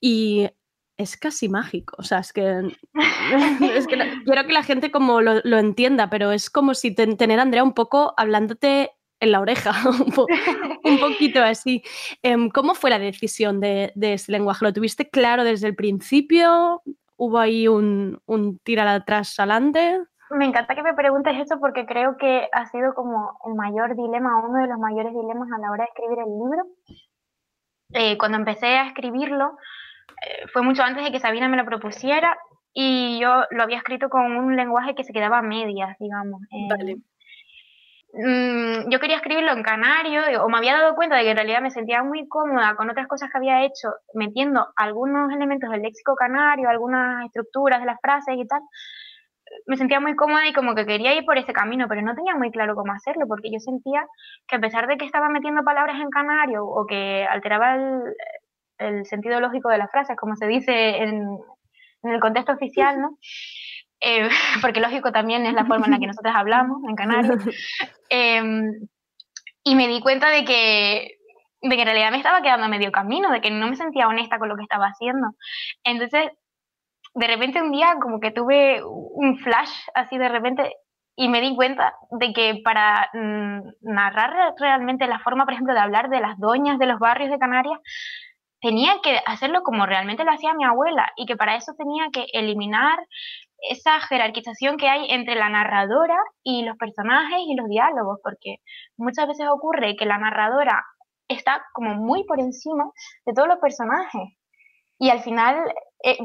Y 0.00 0.48
es 0.96 1.16
casi 1.16 1.48
mágico. 1.48 1.94
O 1.98 2.02
sea, 2.02 2.18
es 2.18 2.32
que, 2.32 2.76
quiero 4.24 4.46
que 4.46 4.52
la 4.52 4.64
gente 4.64 4.90
como 4.90 5.20
lo, 5.20 5.58
entienda, 5.58 6.10
pero 6.10 6.32
es 6.32 6.50
como 6.50 6.74
si 6.74 6.92
tener 6.94 7.38
a 7.38 7.42
Andrea 7.42 7.62
un 7.62 7.74
poco 7.74 8.12
hablándote 8.16 8.90
en 9.22 9.30
la 9.30 9.40
oreja, 9.40 9.70
un, 10.84 10.98
poquito 10.98 11.40
así. 11.40 11.82
Em, 12.22 12.50
¿Cómo 12.50 12.74
fue 12.74 12.90
la 12.90 12.98
decisión 12.98 13.60
de, 13.60 13.92
de, 13.94 14.14
este 14.14 14.32
lenguaje? 14.32 14.64
¿Lo 14.64 14.72
tuviste 14.72 15.08
claro 15.08 15.44
desde 15.44 15.68
el 15.68 15.76
principio? 15.76 16.82
¿Hubo 17.16 17.38
ahí 17.38 17.68
un, 17.68 18.20
un 18.26 18.58
tirar 18.58 18.88
atrás 18.88 19.38
adelante? 19.38 20.00
Me 20.30 20.44
encanta 20.44 20.74
que 20.74 20.82
me 20.82 20.94
preguntes 20.94 21.38
esto 21.38 21.60
porque 21.60 21.86
creo 21.86 22.16
que 22.16 22.48
ha 22.50 22.66
sido 22.66 22.94
como 22.94 23.38
el 23.46 23.54
mayor 23.54 23.94
dilema, 23.94 24.44
uno 24.44 24.60
de 24.60 24.66
los 24.66 24.78
mayores 24.78 25.12
dilemas 25.12 25.48
a 25.54 25.60
la 25.60 25.70
hora 25.70 25.84
de 25.84 25.90
escribir 25.90 26.18
el 26.18 26.24
libro. 26.24 26.66
Eh, 27.92 28.18
cuando 28.18 28.38
empecé 28.38 28.76
a 28.76 28.88
escribirlo, 28.88 29.56
eh, 30.26 30.48
fue 30.52 30.62
mucho 30.62 30.82
antes 30.82 31.04
de 31.04 31.12
que 31.12 31.20
Sabina 31.20 31.48
me 31.48 31.56
lo 31.56 31.64
propusiera 31.64 32.36
y 32.74 33.20
yo 33.20 33.44
lo 33.50 33.62
había 33.62 33.76
escrito 33.76 34.08
con 34.08 34.36
un 34.36 34.56
lenguaje 34.56 34.96
que 34.96 35.04
se 35.04 35.12
quedaba 35.12 35.38
a 35.38 35.42
medias, 35.42 35.96
digamos. 36.00 36.40
vale. 36.68 36.96
Mm, 38.14 38.90
yo 38.90 39.00
quería 39.00 39.16
escribirlo 39.16 39.52
en 39.52 39.62
canario, 39.62 40.20
o 40.44 40.48
me 40.48 40.58
había 40.58 40.74
dado 40.74 40.94
cuenta 40.94 41.16
de 41.16 41.22
que 41.22 41.30
en 41.30 41.36
realidad 41.36 41.62
me 41.62 41.70
sentía 41.70 42.02
muy 42.02 42.28
cómoda 42.28 42.76
con 42.76 42.90
otras 42.90 43.06
cosas 43.08 43.30
que 43.30 43.38
había 43.38 43.64
hecho, 43.64 43.88
metiendo 44.12 44.68
algunos 44.76 45.32
elementos 45.32 45.70
del 45.70 45.80
léxico 45.80 46.14
canario, 46.14 46.68
algunas 46.68 47.24
estructuras 47.24 47.80
de 47.80 47.86
las 47.86 48.00
frases 48.02 48.34
y 48.36 48.46
tal. 48.46 48.60
Me 49.66 49.76
sentía 49.76 50.00
muy 50.00 50.14
cómoda 50.16 50.46
y 50.46 50.52
como 50.52 50.74
que 50.74 50.86
quería 50.86 51.14
ir 51.14 51.24
por 51.24 51.38
ese 51.38 51.52
camino, 51.54 51.86
pero 51.88 52.02
no 52.02 52.14
tenía 52.14 52.34
muy 52.36 52.50
claro 52.50 52.74
cómo 52.74 52.92
hacerlo, 52.92 53.26
porque 53.26 53.50
yo 53.50 53.60
sentía 53.60 54.06
que 54.46 54.56
a 54.56 54.60
pesar 54.60 54.86
de 54.88 54.96
que 54.98 55.06
estaba 55.06 55.28
metiendo 55.30 55.64
palabras 55.64 55.96
en 56.00 56.10
canario 56.10 56.66
o 56.66 56.86
que 56.86 57.24
alteraba 57.24 57.76
el, 58.78 59.06
sentido 59.06 59.40
lógico 59.40 59.68
de 59.70 59.78
las 59.78 59.90
frases, 59.90 60.16
como 60.16 60.36
se 60.36 60.46
dice 60.46 60.98
en 60.98 61.38
el 62.02 62.20
contexto 62.20 62.52
oficial, 62.52 63.00
¿no? 63.00 63.18
Eh, 64.02 64.28
porque 64.60 64.80
lógico 64.80 65.12
también 65.12 65.46
es 65.46 65.54
la 65.54 65.64
forma 65.64 65.86
en 65.86 65.92
la 65.92 65.98
que 65.98 66.06
nosotros 66.08 66.34
hablamos 66.34 66.82
en 66.88 66.96
Canarias. 66.96 67.44
Em, 68.08 68.88
y 69.64 69.74
me 69.74 69.88
di 69.88 70.00
cuenta 70.00 70.28
de 70.30 70.44
que, 70.44 71.18
de 71.62 71.76
que 71.76 71.82
en 71.82 71.86
realidad 71.86 72.10
me 72.10 72.18
estaba 72.18 72.42
quedando 72.42 72.66
a 72.66 72.68
medio 72.68 72.90
camino, 72.90 73.30
de 73.30 73.40
que 73.40 73.50
no 73.50 73.68
me 73.68 73.76
sentía 73.76 74.08
honesta 74.08 74.38
con 74.38 74.48
lo 74.48 74.56
que 74.56 74.64
estaba 74.64 74.86
haciendo. 74.86 75.28
Entonces, 75.84 76.30
de 77.14 77.26
repente 77.26 77.62
un 77.62 77.70
día 77.70 77.96
como 78.00 78.20
que 78.20 78.30
tuve 78.30 78.82
un 78.84 79.38
flash 79.38 79.70
así 79.94 80.18
de 80.18 80.28
repente 80.28 80.72
y 81.14 81.28
me 81.28 81.42
di 81.42 81.54
cuenta 81.54 81.94
de 82.10 82.32
que 82.32 82.60
para 82.64 83.10
mm, 83.12 83.60
narrar 83.82 84.54
realmente 84.58 85.06
la 85.06 85.18
forma, 85.18 85.44
por 85.44 85.52
ejemplo, 85.52 85.74
de 85.74 85.80
hablar 85.80 86.08
de 86.08 86.20
las 86.20 86.38
doñas 86.38 86.78
de 86.78 86.86
los 86.86 86.98
barrios 86.98 87.30
de 87.30 87.38
Canarias, 87.38 87.78
tenía 88.60 88.94
que 89.02 89.20
hacerlo 89.26 89.62
como 89.62 89.86
realmente 89.86 90.24
lo 90.24 90.32
hacía 90.32 90.54
mi 90.54 90.64
abuela 90.64 91.12
y 91.16 91.26
que 91.26 91.36
para 91.36 91.56
eso 91.56 91.74
tenía 91.76 92.06
que 92.12 92.26
eliminar 92.32 92.98
esa 93.70 94.00
jerarquización 94.00 94.76
que 94.76 94.88
hay 94.88 95.10
entre 95.10 95.34
la 95.34 95.48
narradora 95.48 96.16
y 96.42 96.62
los 96.64 96.76
personajes 96.76 97.38
y 97.46 97.54
los 97.54 97.68
diálogos, 97.68 98.18
porque 98.22 98.56
muchas 98.96 99.28
veces 99.28 99.46
ocurre 99.48 99.96
que 99.96 100.06
la 100.06 100.18
narradora 100.18 100.84
está 101.28 101.64
como 101.72 101.94
muy 101.94 102.24
por 102.24 102.40
encima 102.40 102.90
de 103.24 103.32
todos 103.32 103.48
los 103.48 103.58
personajes. 103.58 104.36
Y 104.98 105.10
al 105.10 105.20
final, 105.20 105.56
eh, 106.04 106.18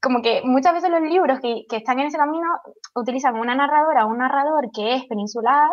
como 0.00 0.22
que 0.22 0.42
muchas 0.44 0.74
veces 0.74 0.90
los 0.90 1.02
libros 1.02 1.40
que, 1.40 1.64
que, 1.68 1.76
están 1.76 1.98
en 2.00 2.06
ese 2.06 2.16
camino 2.16 2.46
utilizan 2.94 3.36
una 3.36 3.54
narradora 3.54 4.06
o 4.06 4.08
un 4.08 4.18
narrador 4.18 4.70
que 4.74 4.94
es 4.94 5.04
peninsular 5.06 5.68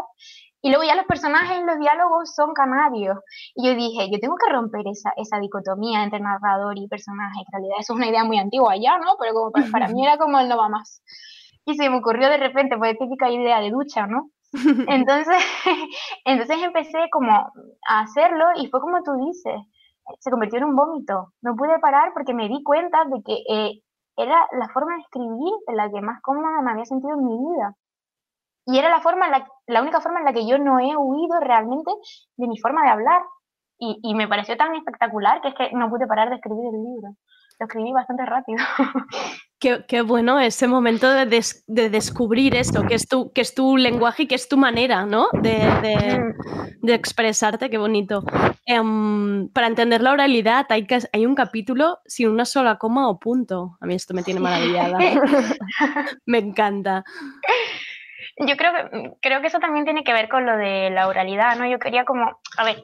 y 0.64 0.70
luego 0.70 0.86
ya 0.86 0.96
los 0.96 1.06
personajes 1.06 1.62
los 1.66 1.78
diálogos 1.78 2.34
son 2.34 2.54
canarios. 2.54 3.18
Y 3.54 3.68
yo 3.68 3.76
dije, 3.76 4.10
yo 4.10 4.18
tengo 4.20 4.36
que 4.38 4.50
romper 4.50 4.88
esa, 4.88 5.12
esa 5.18 5.38
dicotomía 5.40 6.04
entre 6.04 6.22
narrador 6.22 6.78
y 6.78 6.88
personaje. 6.88 7.42
En 7.42 7.52
realidad 7.52 7.76
eso 7.80 7.92
es 7.92 7.98
una 7.98 8.08
idea 8.08 8.24
muy 8.24 8.40
antigua 8.40 8.74
ya, 8.78 8.98
¿no? 8.98 9.18
Pero 9.20 9.34
como 9.34 9.52
para, 9.52 9.90
mí 9.90 10.06
era 10.06 10.18
como 10.18 10.40
el 10.40 10.48
no 10.48 10.58
va 10.58 10.70
más. 10.70 11.04
Y 11.66 11.76
se 11.76 11.90
me 11.90 11.98
ocurrió 11.98 12.30
de 12.30 12.38
repente, 12.38 12.78
pues 12.78 12.98
típica 12.98 13.30
idea 13.30 13.60
de 13.60 13.72
ducha, 13.72 14.08
¿no? 14.08 14.30
Entonces, 14.88 15.36
entonces 16.26 16.58
empecé 16.64 17.10
como 17.12 17.30
a 17.34 18.00
hacerlo 18.00 18.46
y 18.56 18.70
fue 18.70 18.80
como 18.80 19.04
tú 19.04 19.12
dices, 19.28 19.60
se 20.20 20.32
convirtió 20.32 20.60
en 20.60 20.66
un 20.66 20.78
vómito. 20.78 21.34
No 21.42 21.58
pude 21.58 21.78
parar 21.80 22.14
porque 22.14 22.34
me 22.34 22.48
di 22.48 22.64
cuenta 22.64 23.04
de 23.04 23.22
que 23.22 23.36
eh, 23.50 23.82
era 24.16 24.48
la 24.58 24.70
forma 24.70 24.96
de 24.96 25.02
escribir 25.02 25.54
en 25.68 25.76
la 25.76 25.90
que 25.90 26.00
más 26.00 26.22
cómoda 26.22 26.62
me 26.62 26.72
había 26.72 26.86
sentido 26.86 27.16
en 27.16 27.26
mi 27.26 27.38
vida. 27.38 27.76
Y 28.66 28.78
era 28.78 28.90
la, 28.90 29.02
forma 29.02 29.30
la, 29.30 29.46
la 29.68 29.82
única 29.82 30.00
forma 30.00 30.20
en 30.20 30.26
la 30.26 30.34
que 30.34 30.48
yo 30.48 30.58
no 30.58 30.80
he 30.80 30.96
huido 30.96 31.40
realmente 31.42 31.92
de 32.38 32.48
mi 32.48 32.58
forma 32.58 32.84
de 32.84 32.90
hablar. 32.90 33.22
Y, 33.80 34.00
y, 34.02 34.16
me 34.16 34.28
pareció 34.28 34.56
tan 34.56 34.74
espectacular 34.76 35.42
que 35.42 35.50
es 35.50 35.56
que 35.56 35.72
no 35.74 35.90
pude 35.90 36.08
parar 36.08 36.30
de 36.30 36.36
escribir 36.36 36.66
el 36.74 36.84
libro. 36.84 37.16
Lo 37.60 37.66
escribí 37.66 37.92
bastante 37.92 38.26
rápido. 38.26 38.64
Qué, 39.60 39.86
qué 39.88 40.02
bueno 40.02 40.42
ese 40.42 40.68
momento 40.68 41.10
de, 41.10 41.26
des, 41.26 41.64
de, 41.68 41.90
descubrir 41.90 42.54
esto, 42.54 42.84
que 42.86 42.96
es, 42.96 43.08
tu, 43.08 43.32
que 43.32 43.40
es 43.40 43.56
tu 43.56 43.78
lenguaje 43.78 44.24
y 44.24 44.28
que 44.28 44.36
es 44.36 44.50
tu 44.50 44.58
manera, 44.58 45.06
¿no? 45.06 45.30
De, 45.32 45.52
de, 45.82 46.20
mm. 46.20 46.86
de 46.86 46.94
expresarte, 46.94 47.70
qué 47.70 47.78
bonito. 47.78 48.26
Um, 48.68 49.48
para 49.54 49.68
entender 49.68 50.02
la 50.02 50.12
oralidad 50.12 50.66
hay, 50.68 50.86
que, 50.86 51.00
hay 51.14 51.26
un 51.26 51.34
capítulo 51.34 52.00
sin 52.06 52.28
una 52.28 52.44
sola 52.44 52.78
coma 52.78 53.08
o 53.08 53.20
punto. 53.20 53.78
A 53.80 53.86
mí 53.86 53.94
esto 53.94 54.14
me 54.14 54.24
tiene 54.24 54.42
maravillada. 54.42 54.98
me 56.26 56.40
encanta. 56.40 57.06
Yo 58.38 58.56
creo 58.58 58.74
que, 58.74 59.12
creo 59.22 59.42
que 59.42 59.48
eso 59.48 59.60
también 59.60 59.86
tiene 59.86 60.04
que 60.04 60.14
ver 60.14 60.28
con 60.28 60.46
lo 60.46 60.58
de 60.58 60.90
la 60.90 61.08
oralidad, 61.08 61.56
¿no? 61.56 61.68
Yo 61.68 61.78
quería 61.78 62.04
como, 62.04 62.40
a 62.58 62.64
ver, 62.64 62.84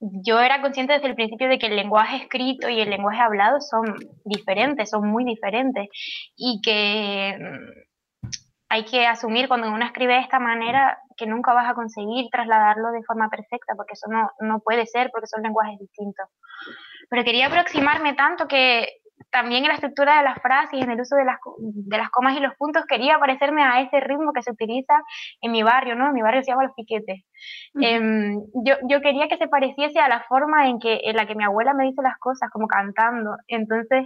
yo 0.00 0.40
era 0.40 0.60
consciente 0.60 0.92
desde 0.92 1.08
el 1.08 1.14
principio 1.14 1.48
de 1.48 1.58
que 1.58 1.66
el 1.66 1.76
lenguaje 1.76 2.16
escrito 2.16 2.68
y 2.68 2.80
el 2.80 2.90
lenguaje 2.90 3.20
hablado 3.20 3.60
son 3.60 3.96
diferentes, 4.24 4.90
son 4.90 5.08
muy 5.08 5.24
diferentes, 5.24 5.88
y 6.36 6.60
que 6.62 7.38
mm, 7.38 8.28
hay 8.68 8.84
que 8.84 9.06
asumir 9.06 9.48
cuando 9.48 9.70
uno 9.70 9.84
escribe 9.84 10.14
de 10.14 10.20
esta 10.20 10.38
manera 10.38 10.98
que 11.16 11.26
nunca 11.26 11.54
vas 11.54 11.70
a 11.70 11.74
conseguir 11.74 12.26
trasladarlo 12.30 12.90
de 12.90 13.04
forma 13.04 13.30
perfecta, 13.30 13.74
porque 13.76 13.92
eso 13.94 14.08
no, 14.10 14.30
no 14.40 14.60
puede 14.60 14.84
ser, 14.86 15.10
porque 15.12 15.28
son 15.28 15.42
lenguajes 15.42 15.78
distintos. 15.78 16.26
Pero 17.08 17.24
quería 17.24 17.46
aproximarme 17.46 18.14
tanto 18.14 18.48
que 18.48 18.88
también 19.34 19.64
en 19.64 19.68
la 19.68 19.74
estructura 19.74 20.18
de 20.18 20.22
las 20.22 20.40
frases 20.40 20.80
en 20.80 20.90
el 20.92 21.00
uso 21.00 21.16
de 21.16 21.24
las, 21.24 21.38
de 21.58 21.98
las 21.98 22.08
comas 22.10 22.36
y 22.36 22.40
los 22.40 22.54
puntos 22.54 22.84
quería 22.86 23.18
parecerme 23.18 23.64
a 23.64 23.80
ese 23.80 23.98
ritmo 23.98 24.32
que 24.32 24.42
se 24.42 24.52
utiliza 24.52 24.94
en 25.40 25.50
mi 25.50 25.64
barrio, 25.64 25.96
¿no? 25.96 26.06
En 26.06 26.14
mi 26.14 26.22
barrio 26.22 26.44
se 26.44 26.52
llama 26.52 26.62
Los 26.62 26.74
Piquetes. 26.76 27.24
eh, 27.82 28.36
yo, 28.64 28.74
yo, 28.88 29.00
quería 29.00 29.26
que 29.26 29.36
se 29.36 29.48
pareciese 29.48 29.98
a 29.98 30.08
la 30.08 30.22
forma 30.28 30.68
en, 30.68 30.78
que, 30.78 31.00
en 31.02 31.16
la 31.16 31.26
que 31.26 31.34
mi 31.34 31.42
abuela 31.42 31.74
me 31.74 31.82
dice 31.82 32.00
las 32.00 32.16
cosas, 32.18 32.48
como 32.50 32.68
cantando. 32.68 33.36
Entonces 33.48 34.04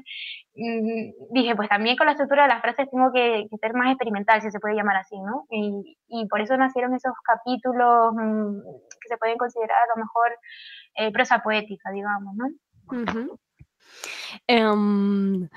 mmm, 0.54 1.34
dije, 1.34 1.54
pues 1.54 1.68
también 1.68 1.98
con 1.98 2.06
la 2.06 2.12
estructura 2.12 2.44
de 2.44 2.48
las 2.48 2.62
frases 2.62 2.88
tengo 2.90 3.12
que, 3.12 3.48
que, 3.50 3.56
ser 3.58 3.74
más 3.74 3.88
experimental, 3.90 4.40
si 4.40 4.50
se 4.50 4.60
puede 4.60 4.76
llamar 4.76 4.96
así, 4.96 5.20
¿no? 5.20 5.44
Y, 5.50 5.98
y 6.08 6.26
por 6.26 6.40
eso 6.40 6.56
nacieron 6.56 6.94
esos 6.94 7.12
capítulos 7.22 8.14
mmm, 8.14 8.62
que 8.98 9.08
se 9.08 9.18
pueden 9.18 9.36
considerar 9.36 9.76
a 9.76 9.94
lo 9.94 10.02
mejor 10.02 10.38
eh, 10.94 11.12
prosa 11.12 11.40
poética, 11.42 11.90
digamos, 11.90 12.34
¿no? 12.34 12.46
Uh 12.46 13.04
-huh. 13.04 13.38
Um, 14.48 15.48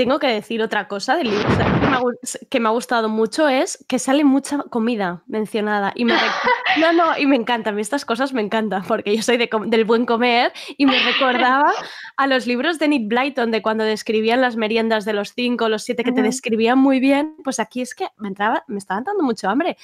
tengo 0.00 0.18
que 0.18 0.28
decir 0.28 0.62
otra 0.62 0.88
cosa 0.88 1.14
del 1.14 1.28
libro 1.28 1.46
que 1.46 1.56
me, 1.56 1.64
ha, 1.64 2.00
que 2.48 2.60
me, 2.60 2.68
ha, 2.70 2.72
gustado 2.72 3.10
mucho 3.10 3.48
es 3.48 3.84
que 3.86 3.98
sale 3.98 4.24
mucha 4.24 4.62
comida 4.70 5.22
mencionada 5.26 5.92
y 5.94 6.06
me 6.06 6.14
no 6.80 6.94
no 6.94 7.18
y 7.18 7.26
me 7.26 7.36
encanta 7.36 7.68
a 7.68 7.72
mí 7.74 7.82
estas 7.82 8.06
cosas 8.06 8.32
me 8.32 8.40
encantan 8.40 8.82
porque 8.84 9.14
yo 9.14 9.22
soy 9.22 9.36
de, 9.36 9.50
del 9.66 9.84
buen 9.84 10.06
comer 10.06 10.54
y 10.78 10.86
me 10.86 10.98
recordaba 11.00 11.70
a 12.16 12.26
los 12.26 12.46
libros 12.46 12.78
de 12.78 12.88
Nick 12.88 13.08
Blyton 13.08 13.50
de 13.50 13.60
cuando 13.60 13.84
describían 13.84 14.40
las 14.40 14.56
meriendas 14.56 15.04
de 15.04 15.12
los 15.12 15.34
cinco 15.34 15.68
los 15.68 15.82
siete 15.82 16.02
que 16.02 16.12
te 16.12 16.22
describían 16.22 16.78
muy 16.78 16.98
bien 16.98 17.36
pues 17.44 17.60
aquí 17.60 17.82
es 17.82 17.94
que 17.94 18.06
me 18.16 18.28
entraba 18.28 18.64
me 18.68 18.78
estaban 18.78 19.04
dando 19.04 19.22
mucho 19.22 19.50
hambre 19.50 19.76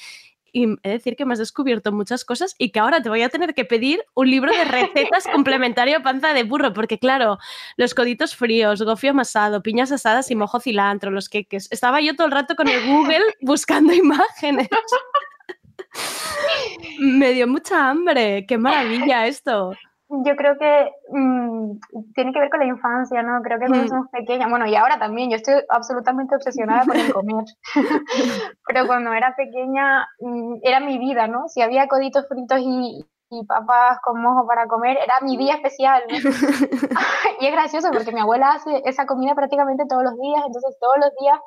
y 0.56 0.64
he 0.64 0.88
de 0.88 0.94
decir 0.94 1.16
que 1.16 1.26
me 1.26 1.34
has 1.34 1.38
descubierto 1.38 1.92
muchas 1.92 2.24
cosas 2.24 2.54
y 2.56 2.70
que 2.70 2.80
ahora 2.80 3.02
te 3.02 3.10
voy 3.10 3.20
a 3.20 3.28
tener 3.28 3.52
que 3.52 3.66
pedir 3.66 4.02
un 4.14 4.30
libro 4.30 4.50
de 4.50 4.64
recetas 4.64 5.26
complementario 5.32 5.98
a 5.98 6.02
panza 6.02 6.32
de 6.32 6.44
burro, 6.44 6.72
porque 6.72 6.98
claro, 6.98 7.38
los 7.76 7.92
coditos 7.92 8.34
fríos, 8.34 8.80
gofio 8.80 9.10
amasado, 9.10 9.62
piñas 9.62 9.92
asadas 9.92 10.30
y 10.30 10.34
mojo 10.34 10.58
cilantro, 10.58 11.10
los 11.10 11.28
queques. 11.28 11.68
Estaba 11.70 12.00
yo 12.00 12.16
todo 12.16 12.28
el 12.28 12.32
rato 12.32 12.56
con 12.56 12.68
el 12.68 12.86
Google 12.86 13.22
buscando 13.42 13.92
imágenes. 13.92 14.68
me 17.00 17.34
dio 17.34 17.46
mucha 17.46 17.90
hambre, 17.90 18.46
qué 18.48 18.56
maravilla 18.56 19.26
esto 19.26 19.74
yo 20.08 20.36
creo 20.36 20.56
que 20.58 20.90
mmm, 21.10 21.78
tiene 22.14 22.32
que 22.32 22.40
ver 22.40 22.50
con 22.50 22.60
la 22.60 22.66
infancia, 22.66 23.22
¿no? 23.22 23.42
Creo 23.42 23.58
que 23.58 23.66
cuando 23.66 23.86
mm. 23.86 23.88
somos 23.88 24.08
pequeñas, 24.10 24.48
bueno, 24.48 24.66
y 24.66 24.76
ahora 24.76 24.98
también, 24.98 25.30
yo 25.30 25.36
estoy 25.36 25.54
absolutamente 25.68 26.36
obsesionada 26.36 26.84
con 26.86 26.96
el 26.96 27.12
comer, 27.12 27.44
pero 28.66 28.86
cuando 28.86 29.12
era 29.12 29.34
pequeña 29.36 30.06
mmm, 30.20 30.56
era 30.62 30.80
mi 30.80 30.98
vida, 30.98 31.26
¿no? 31.26 31.48
Si 31.48 31.60
había 31.60 31.88
coditos 31.88 32.26
fritos 32.28 32.60
y, 32.60 33.04
y 33.30 33.44
papas 33.46 33.98
con 34.02 34.22
mojo 34.22 34.46
para 34.46 34.68
comer, 34.68 34.96
era 35.02 35.14
mi 35.22 35.36
día 35.36 35.54
especial. 35.54 36.02
¿no? 36.08 36.16
y 37.40 37.46
es 37.46 37.52
gracioso 37.52 37.90
porque 37.92 38.12
mi 38.12 38.20
abuela 38.20 38.50
hace 38.50 38.82
esa 38.84 39.06
comida 39.06 39.34
prácticamente 39.34 39.86
todos 39.88 40.04
los 40.04 40.18
días, 40.18 40.42
entonces 40.46 40.76
todos 40.80 40.96
los 41.00 41.10
días 41.20 41.38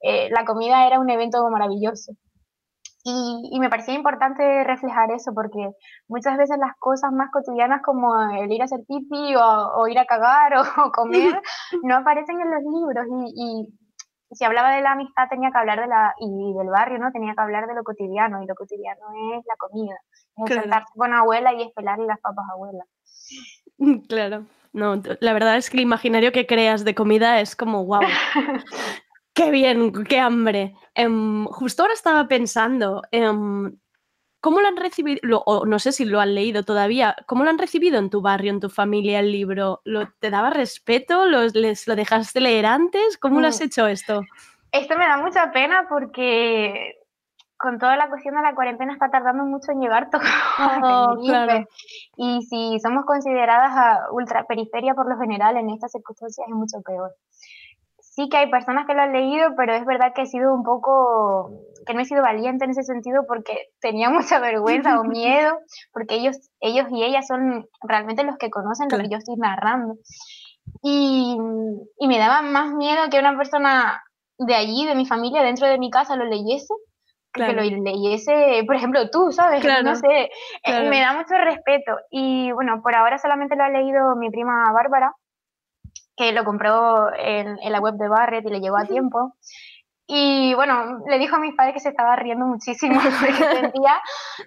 eh, 0.00 0.28
la 0.30 0.44
comida 0.44 0.86
era 0.86 0.98
un 0.98 1.08
evento 1.08 1.48
maravilloso. 1.50 2.12
Y, 3.04 3.50
y, 3.52 3.60
me 3.60 3.70
parecía 3.70 3.94
importante 3.94 4.64
reflejar 4.64 5.12
eso 5.12 5.32
porque 5.32 5.70
muchas 6.08 6.36
veces 6.36 6.58
las 6.58 6.76
cosas 6.78 7.12
más 7.12 7.30
cotidianas 7.30 7.80
como 7.82 8.12
el 8.32 8.50
ir 8.50 8.60
a 8.60 8.64
hacer 8.64 8.80
pipi 8.88 9.36
o, 9.36 9.72
o 9.76 9.86
ir 9.86 9.98
a 9.98 10.04
cagar 10.04 10.54
o, 10.56 10.62
o, 10.86 10.90
comer 10.90 11.40
no 11.84 11.96
aparecen 11.96 12.40
en 12.40 12.50
los 12.50 12.62
libros 12.62 13.06
y, 13.08 13.32
y, 13.36 14.34
si 14.34 14.44
hablaba 14.44 14.74
de 14.74 14.82
la 14.82 14.92
amistad 14.92 15.28
tenía 15.30 15.50
que 15.50 15.58
hablar 15.58 15.80
de 15.80 15.86
la 15.86 16.12
y 16.18 16.52
del 16.58 16.68
barrio 16.68 16.98
no 16.98 17.12
tenía 17.12 17.34
que 17.34 17.40
hablar 17.40 17.66
de 17.66 17.74
lo 17.74 17.84
cotidiano 17.84 18.42
y 18.42 18.46
lo 18.46 18.54
cotidiano 18.54 19.00
es 19.38 19.46
la 19.46 19.54
comida 19.56 19.94
es 20.36 20.44
claro. 20.44 20.62
sentarse 20.62 20.92
con 20.94 21.14
abuela 21.14 21.54
y 21.54 21.62
esperarle 21.62 22.04
las 22.04 22.20
papas 22.20 22.44
abuela 22.52 22.84
claro 24.08 24.44
no 24.72 25.00
la 25.20 25.32
verdad 25.32 25.56
es 25.56 25.70
que 25.70 25.78
el 25.78 25.84
imaginario 25.84 26.32
que 26.32 26.46
creas 26.46 26.84
de 26.84 26.94
comida 26.94 27.40
es 27.40 27.56
como 27.56 27.86
wow 27.86 28.02
Qué 29.38 29.52
bien, 29.52 29.92
qué 30.08 30.18
hambre. 30.18 30.74
Um, 30.98 31.46
justo 31.46 31.82
ahora 31.82 31.94
estaba 31.94 32.26
pensando, 32.26 33.02
um, 33.12 33.70
¿cómo 34.40 34.60
lo 34.60 34.66
han 34.66 34.76
recibido? 34.76 35.20
Lo, 35.22 35.38
o 35.46 35.64
no 35.64 35.78
sé 35.78 35.92
si 35.92 36.04
lo 36.04 36.20
han 36.20 36.34
leído 36.34 36.64
todavía. 36.64 37.14
¿Cómo 37.26 37.44
lo 37.44 37.50
han 37.50 37.58
recibido 37.58 37.98
en 37.98 38.10
tu 38.10 38.20
barrio, 38.20 38.50
en 38.50 38.60
tu 38.60 38.68
familia, 38.68 39.20
el 39.20 39.30
libro? 39.30 39.80
¿Lo, 39.84 40.08
¿Te 40.18 40.30
daba 40.30 40.50
respeto? 40.50 41.26
¿Lo, 41.26 41.42
les, 41.46 41.86
¿Lo 41.86 41.94
dejaste 41.94 42.40
leer 42.40 42.66
antes? 42.66 43.16
¿Cómo 43.16 43.38
mm. 43.38 43.42
lo 43.42 43.48
has 43.48 43.60
hecho 43.60 43.86
esto? 43.86 44.22
Esto 44.72 44.98
me 44.98 45.06
da 45.06 45.18
mucha 45.18 45.52
pena 45.52 45.86
porque 45.88 46.96
con 47.56 47.78
toda 47.78 47.96
la 47.96 48.08
cuestión 48.08 48.34
de 48.36 48.42
la 48.42 48.54
cuarentena 48.54 48.92
está 48.92 49.10
tardando 49.10 49.44
mucho 49.44 49.72
en 49.72 49.80
llegar 49.80 50.10
todo. 50.10 50.22
Oh, 50.82 51.16
claro. 51.24 51.64
Y 52.16 52.42
si 52.42 52.80
somos 52.80 53.04
consideradas 53.04 53.70
a 53.72 54.12
ultraperiferia 54.12 54.94
por 54.94 55.08
lo 55.08 55.18
general 55.18 55.56
en 55.56 55.70
estas 55.70 55.92
circunstancias 55.92 56.46
es 56.48 56.54
mucho 56.54 56.80
peor 56.82 57.12
sí 58.18 58.28
que 58.28 58.36
hay 58.36 58.50
personas 58.50 58.84
que 58.84 58.94
lo 58.94 59.02
han 59.02 59.12
leído, 59.12 59.54
pero 59.56 59.74
es 59.74 59.84
verdad 59.84 60.12
que 60.12 60.22
he 60.22 60.26
sido 60.26 60.52
un 60.52 60.64
poco, 60.64 61.52
que 61.86 61.94
no 61.94 62.00
he 62.00 62.04
sido 62.04 62.20
valiente 62.20 62.64
en 62.64 62.72
ese 62.72 62.82
sentido 62.82 63.22
porque 63.28 63.68
tenía 63.80 64.10
mucha 64.10 64.40
vergüenza 64.40 64.98
o 64.98 65.04
miedo, 65.04 65.56
porque 65.92 66.16
ellos, 66.16 66.36
ellos 66.58 66.86
y 66.90 67.04
ellas 67.04 67.28
son 67.28 67.68
realmente 67.80 68.24
los 68.24 68.36
que 68.36 68.50
conocen 68.50 68.88
claro. 68.88 69.04
lo 69.04 69.08
que 69.08 69.12
yo 69.12 69.18
estoy 69.18 69.36
narrando. 69.36 69.94
Y, 70.82 71.36
y, 71.98 72.08
me 72.08 72.18
daba 72.18 72.42
más 72.42 72.74
miedo 72.74 73.08
que 73.08 73.20
una 73.20 73.36
persona 73.36 74.02
de 74.36 74.54
allí, 74.54 74.84
de 74.84 74.96
mi 74.96 75.06
familia, 75.06 75.42
dentro 75.42 75.68
de 75.68 75.78
mi 75.78 75.88
casa, 75.88 76.16
lo 76.16 76.24
leyese. 76.24 76.74
Claro. 77.30 77.62
Que 77.62 77.70
lo 77.70 77.82
leyese, 77.82 78.64
por 78.66 78.74
ejemplo, 78.74 79.10
tú, 79.10 79.30
¿sabes? 79.30 79.60
Claro. 79.60 79.84
No 79.84 79.94
sé, 79.94 80.30
claro. 80.64 80.90
me 80.90 81.00
da 81.00 81.12
mucho 81.12 81.34
respeto. 81.36 81.96
Y 82.10 82.50
bueno, 82.52 82.82
por 82.82 82.96
ahora 82.96 83.18
solamente 83.18 83.54
lo 83.54 83.62
ha 83.62 83.68
leído 83.68 84.16
mi 84.16 84.28
prima 84.28 84.72
Bárbara, 84.72 85.12
que 86.18 86.32
lo 86.32 86.44
compró 86.44 87.14
en, 87.16 87.58
en, 87.62 87.72
la 87.72 87.80
web 87.80 87.94
de 87.94 88.08
Barrett 88.08 88.44
y 88.44 88.50
le 88.50 88.60
llegó 88.60 88.76
a 88.76 88.84
tiempo. 88.84 89.36
Y 90.10 90.54
bueno, 90.54 91.00
le 91.06 91.18
dijo 91.18 91.36
a 91.36 91.38
mis 91.38 91.54
padres 91.54 91.74
que 91.74 91.80
se 91.80 91.90
estaba 91.90 92.16
riendo 92.16 92.46
muchísimo 92.46 92.98
porque 93.20 93.44
sentía 93.60 94.00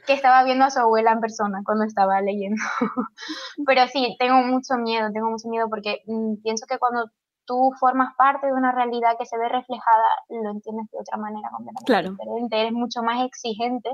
que 0.05 0.13
estaba 0.13 0.43
viendo 0.43 0.65
a 0.65 0.71
su 0.71 0.79
abuela 0.79 1.11
en 1.11 1.21
persona 1.21 1.61
cuando 1.63 1.85
estaba 1.85 2.19
leyendo. 2.19 2.61
Pero 3.65 3.87
sí, 3.87 4.15
tengo 4.19 4.41
mucho 4.41 4.75
miedo, 4.75 5.09
tengo 5.13 5.29
mucho 5.29 5.47
miedo 5.49 5.67
porque 5.69 6.01
mm, 6.07 6.41
pienso 6.43 6.65
que 6.67 6.77
cuando 6.77 7.05
tú 7.45 7.71
formas 7.79 8.15
parte 8.17 8.47
de 8.47 8.53
una 8.53 8.71
realidad 8.71 9.15
que 9.19 9.25
se 9.25 9.37
ve 9.37 9.49
reflejada, 9.49 10.05
lo 10.29 10.51
entiendes 10.51 10.89
de 10.91 10.99
otra 10.99 11.17
manera 11.17 11.49
completamente 11.51 11.85
claro. 11.85 12.11
diferente, 12.11 12.59
eres 12.59 12.73
mucho 12.73 13.03
más 13.03 13.23
exigente 13.23 13.89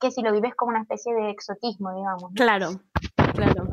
que 0.00 0.10
si 0.10 0.22
lo 0.22 0.32
vives 0.32 0.54
como 0.56 0.70
una 0.70 0.82
especie 0.82 1.14
de 1.14 1.30
exotismo, 1.30 1.94
digamos. 1.94 2.32
Claro, 2.34 2.70
claro. 3.34 3.66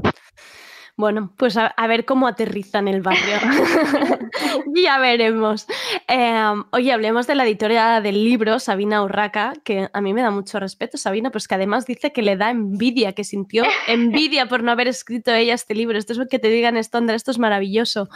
Bueno, 1.02 1.32
pues 1.36 1.58
a, 1.58 1.74
ver 1.88 2.06
cómo 2.06 2.28
aterriza 2.28 2.78
en 2.78 2.88
el 2.88 3.02
barrio. 3.02 3.38
ya 4.76 5.00
veremos. 5.00 5.66
Em, 6.08 6.64
oye, 6.72 6.94
hablemos 6.94 7.26
de 7.26 7.34
la 7.34 7.44
editora 7.44 8.02
del 8.02 8.24
libro, 8.24 8.60
Sabina 8.60 9.02
Urraca, 9.02 9.54
que 9.64 9.90
a 9.92 10.00
mí 10.00 10.14
me 10.14 10.22
da 10.22 10.30
mucho 10.30 10.60
respeto, 10.60 11.00
Sabina, 11.00 11.32
pues 11.32 11.48
que 11.48 11.56
además 11.56 11.88
dice 11.88 12.14
que 12.14 12.22
le 12.22 12.38
da 12.38 12.52
envidia, 12.52 13.14
que 13.14 13.24
sintió 13.24 13.64
envidia 13.88 14.46
por 14.46 14.62
no 14.62 14.72
haber 14.72 14.88
escrito 14.88 15.34
ella 15.34 15.56
este 15.56 15.74
libro. 15.74 15.98
Esto 15.98 16.14
es 16.14 16.20
lo 16.20 16.28
que 16.28 16.38
te 16.38 16.50
digan, 16.50 16.78
Estondra, 16.78 17.16
esto 17.16 17.32
es 17.32 17.40
maravilloso. 17.40 18.08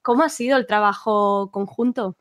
¿Cómo 0.00 0.22
ha 0.22 0.30
sido 0.30 0.56
el 0.56 0.66
trabajo 0.66 1.50
conjunto? 1.52 2.16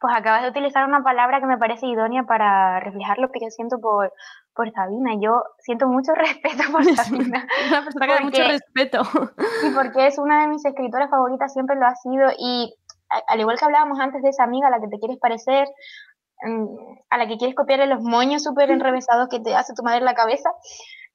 Pues 0.00 0.16
acabas 0.16 0.44
de 0.44 0.48
utilizar 0.48 0.88
una 0.88 1.02
palabra 1.02 1.40
que 1.40 1.46
me 1.46 1.58
parece 1.58 1.86
idónea 1.86 2.22
para 2.22 2.80
reflejar 2.80 3.18
lo 3.18 3.30
que 3.30 3.40
yo 3.42 3.50
siento 3.50 3.78
por, 3.80 4.14
por 4.58 4.72
Sabina. 4.72 5.12
Yo 5.20 5.44
siento 5.60 5.86
mucho 5.86 6.12
respeto 6.16 6.64
por 6.72 6.84
Sabina. 6.84 7.46
una 7.68 7.84
persona 7.84 8.06
que 8.06 8.12
da 8.12 8.20
mucho 8.20 8.42
respeto. 8.42 9.02
Y 9.62 9.70
porque 9.70 10.08
es 10.08 10.18
una 10.18 10.42
de 10.42 10.48
mis 10.48 10.64
escritoras 10.64 11.08
favoritas, 11.08 11.52
siempre 11.52 11.76
lo 11.76 11.86
ha 11.86 11.94
sido. 11.94 12.28
Y 12.36 12.74
al 13.28 13.38
igual 13.38 13.56
que 13.56 13.64
hablábamos 13.64 14.00
antes 14.00 14.20
de 14.20 14.30
esa 14.30 14.42
amiga 14.42 14.66
a 14.66 14.70
la 14.70 14.80
que 14.80 14.88
te 14.88 14.98
quieres 14.98 15.18
parecer, 15.18 15.68
mm, 16.42 16.66
a 17.08 17.18
la 17.18 17.28
que 17.28 17.38
quieres 17.38 17.54
copiarle 17.54 17.86
los 17.86 18.02
moños 18.02 18.42
súper 18.42 18.72
enrevesados 18.72 19.28
que 19.28 19.38
te 19.38 19.54
hace 19.54 19.74
tu 19.74 19.84
madre 19.84 19.98
en 19.98 20.06
la 20.06 20.14
cabeza, 20.14 20.50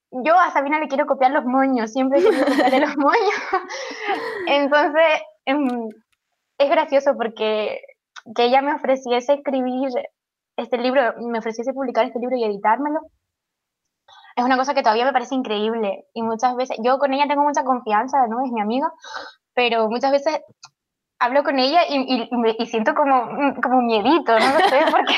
yo 0.09 0.35
a 0.39 0.51
Sabina 0.51 0.79
le 0.79 0.87
quiero 0.87 1.05
copiar 1.05 1.31
los 1.31 1.43
moños, 1.43 1.91
siempre 1.91 2.21
quiero 2.21 2.45
copiarle 2.45 2.79
los 2.79 2.95
moños. 2.95 3.35
Entonces, 4.47 5.21
em, 5.45 5.89
es 6.57 6.69
gracioso 6.69 7.15
porque 7.17 7.81
que 8.35 8.45
ella 8.45 8.61
me 8.61 8.73
ofreciese 8.73 9.33
escribir 9.33 9.89
este 10.55 10.77
libro, 10.77 11.01
me 11.19 11.39
ofreciese 11.39 11.73
publicar 11.73 12.05
este 12.05 12.19
libro 12.19 12.37
y 12.37 12.45
editármelo, 12.45 13.01
es 14.35 14.43
una 14.43 14.57
cosa 14.57 14.73
que 14.73 14.81
todavía 14.81 15.05
me 15.05 15.13
parece 15.13 15.35
increíble 15.35 16.05
y 16.13 16.21
muchas 16.21 16.55
veces, 16.55 16.77
yo 16.83 16.97
con 16.97 17.13
ella 17.13 17.27
tengo 17.27 17.43
mucha 17.43 17.63
confianza, 17.63 18.27
¿no? 18.27 18.43
Es 18.45 18.51
mi 18.51 18.61
amiga, 18.61 18.91
pero 19.53 19.89
muchas 19.89 20.11
veces 20.11 20.39
hablo 21.23 21.43
con 21.43 21.57
ella 21.57 21.81
y, 21.87 22.29
y, 22.59 22.65
siento 22.65 22.93
como, 22.93 23.55
como 23.61 23.81
miedito, 23.81 24.33
no 24.33 24.59
sé, 24.69 24.79
porque, 24.91 25.15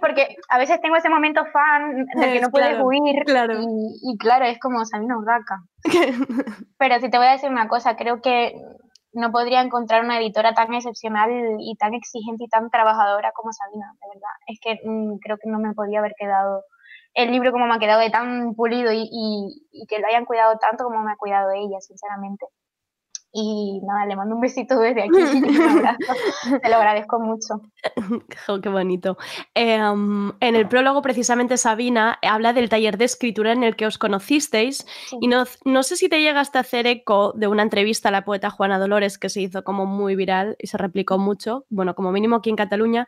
porque 0.00 0.36
a 0.48 0.58
veces 0.58 0.80
tengo 0.80 0.96
ese 0.96 1.08
momento 1.08 1.44
fan 1.52 2.06
de 2.06 2.32
que 2.32 2.40
no 2.40 2.50
puedes 2.50 2.80
huir 2.82 3.24
claro. 3.24 3.54
Y, 4.02 4.18
claro, 4.18 4.46
es 4.46 4.58
como 4.58 4.84
Sabina 4.84 5.16
Urraca. 5.16 5.62
pero 6.78 6.98
si 7.00 7.08
te 7.08 7.18
voy 7.18 7.28
a 7.28 7.32
decir 7.32 7.50
una 7.50 7.68
cosa, 7.68 7.96
creo 7.96 8.20
que 8.20 8.54
no 9.12 9.30
podría 9.30 9.62
encontrar 9.62 10.04
una 10.04 10.18
editora 10.18 10.54
tan 10.54 10.74
excepcional 10.74 11.30
y 11.60 11.76
tan 11.76 11.94
exigente 11.94 12.44
y 12.44 12.48
tan 12.48 12.68
trabajadora 12.70 13.32
como 13.32 13.52
Sabina, 13.52 13.92
de 14.00 14.08
verdad. 14.14 14.34
Es 14.46 14.58
que 14.60 14.88
mm, 14.88 15.18
creo 15.18 15.36
que 15.36 15.50
no 15.50 15.60
me 15.60 15.72
podía 15.72 16.00
haber 16.00 16.14
quedado 16.18 16.64
el 17.14 17.32
libro 17.32 17.52
como 17.52 17.66
me 17.66 17.74
ha 17.74 17.78
quedado 17.78 18.00
de 18.00 18.10
tan 18.10 18.54
pulido 18.54 18.92
y, 18.92 19.08
y, 19.10 19.86
que 19.86 19.98
lo 19.98 20.06
hayan 20.06 20.24
cuidado 20.24 20.58
tanto 20.58 20.84
como 20.84 21.02
me 21.02 21.12
ha 21.12 21.16
cuidado 21.16 21.50
ella, 21.52 21.80
sinceramente. 21.80 22.46
Y 23.40 23.80
nada, 23.84 24.04
le 24.06 24.16
mando 24.16 24.34
un 24.34 24.40
besito 24.40 24.80
desde 24.80 25.02
aquí. 25.02 25.12
Te 26.62 26.68
lo 26.68 26.76
agradezco 26.76 27.20
mucho. 27.20 27.60
qué 28.62 28.68
bonito. 28.68 29.16
Em, 29.54 30.32
en 30.40 30.56
el 30.56 30.66
prólogo, 30.66 31.02
precisamente, 31.02 31.56
Sabina 31.56 32.18
habla 32.22 32.52
del 32.52 32.68
taller 32.68 32.98
de 32.98 33.04
escritura 33.04 33.52
en 33.52 33.62
el 33.62 33.76
que 33.76 33.86
os 33.86 33.96
conocisteis. 33.96 34.84
Y 35.20 35.28
no, 35.28 35.44
no, 35.64 35.84
sé 35.84 35.94
si 35.94 36.08
te 36.08 36.20
llegaste 36.20 36.58
a 36.58 36.62
hacer 36.62 36.88
eco 36.88 37.32
de 37.36 37.46
una 37.46 37.62
entrevista 37.62 38.08
a 38.08 38.12
la 38.12 38.24
poeta 38.24 38.50
Juana 38.50 38.80
Dolores 38.80 39.18
que 39.18 39.28
se 39.28 39.40
hizo 39.40 39.62
como 39.62 39.86
muy 39.86 40.16
viral 40.16 40.56
y 40.58 40.66
se 40.66 40.76
replicó 40.76 41.16
mucho. 41.16 41.64
Bueno, 41.70 41.94
como 41.94 42.10
mínimo 42.10 42.36
aquí 42.36 42.50
en 42.50 42.56
Cataluña. 42.56 43.06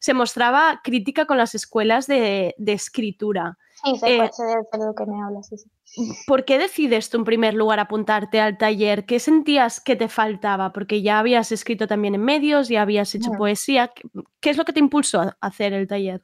Se 0.00 0.14
mostraba 0.14 0.80
crítica 0.82 1.26
con 1.26 1.36
las 1.36 1.54
escuelas 1.54 2.06
de, 2.06 2.54
de 2.56 2.72
escritura. 2.72 3.58
Sí, 3.84 3.96
sé, 3.98 4.16
eh, 4.16 4.30
de 4.72 4.86
lo 4.86 4.94
que 4.94 5.06
me 5.06 5.22
hablas. 5.22 5.48
Sí, 5.48 5.58
sí. 5.58 5.70
¿Por 6.26 6.44
qué 6.44 6.58
decides 6.58 7.10
tú 7.10 7.18
en 7.18 7.24
primer 7.24 7.54
lugar 7.54 7.78
apuntarte 7.78 8.40
al 8.40 8.56
taller? 8.56 9.04
¿Qué 9.04 9.20
sentías 9.20 9.80
que 9.80 9.96
te 9.96 10.08
faltaba? 10.08 10.72
Porque 10.72 11.02
ya 11.02 11.18
habías 11.18 11.52
escrito 11.52 11.86
también 11.86 12.14
en 12.14 12.24
medios, 12.24 12.68
ya 12.68 12.82
habías 12.82 13.14
hecho 13.14 13.32
poesía. 13.32 13.92
¿Qué 14.40 14.50
es 14.50 14.56
lo 14.56 14.64
que 14.64 14.72
te 14.72 14.80
impulsó 14.80 15.20
a 15.20 15.36
hacer 15.40 15.72
el 15.72 15.86
taller? 15.86 16.22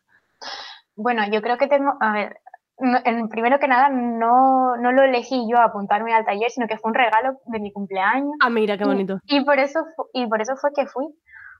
Bueno, 0.97 1.23
yo 1.31 1.43
creo 1.43 1.59
que 1.59 1.69
tengo, 1.69 1.93
a 2.01 2.12
ver, 2.12 2.41
en, 2.79 3.29
primero 3.29 3.59
que 3.59 3.69
nada, 3.69 3.88
no, 3.88 4.77
no, 4.77 4.93
lo 4.93 5.03
elegí 5.03 5.47
yo 5.51 5.59
a 5.59 5.65
apuntarme 5.65 6.15
al 6.15 6.25
taller, 6.25 6.51
sino 6.51 6.67
que 6.67 6.79
fue 6.79 6.91
un 6.91 6.95
regalo 6.95 7.38
de 7.47 7.61
mi 7.61 7.73
cumpleaños. 7.73 8.33
Ah, 8.41 8.51
mira, 8.51 8.77
qué 8.77 8.85
bonito. 8.85 9.19
Y, 9.27 9.45
por, 9.45 9.59
eso, 9.59 9.81
y 10.12 10.27
por 10.27 10.41
eso 10.41 10.57
fue 10.57 10.71
que 10.75 10.87
fui 10.87 11.07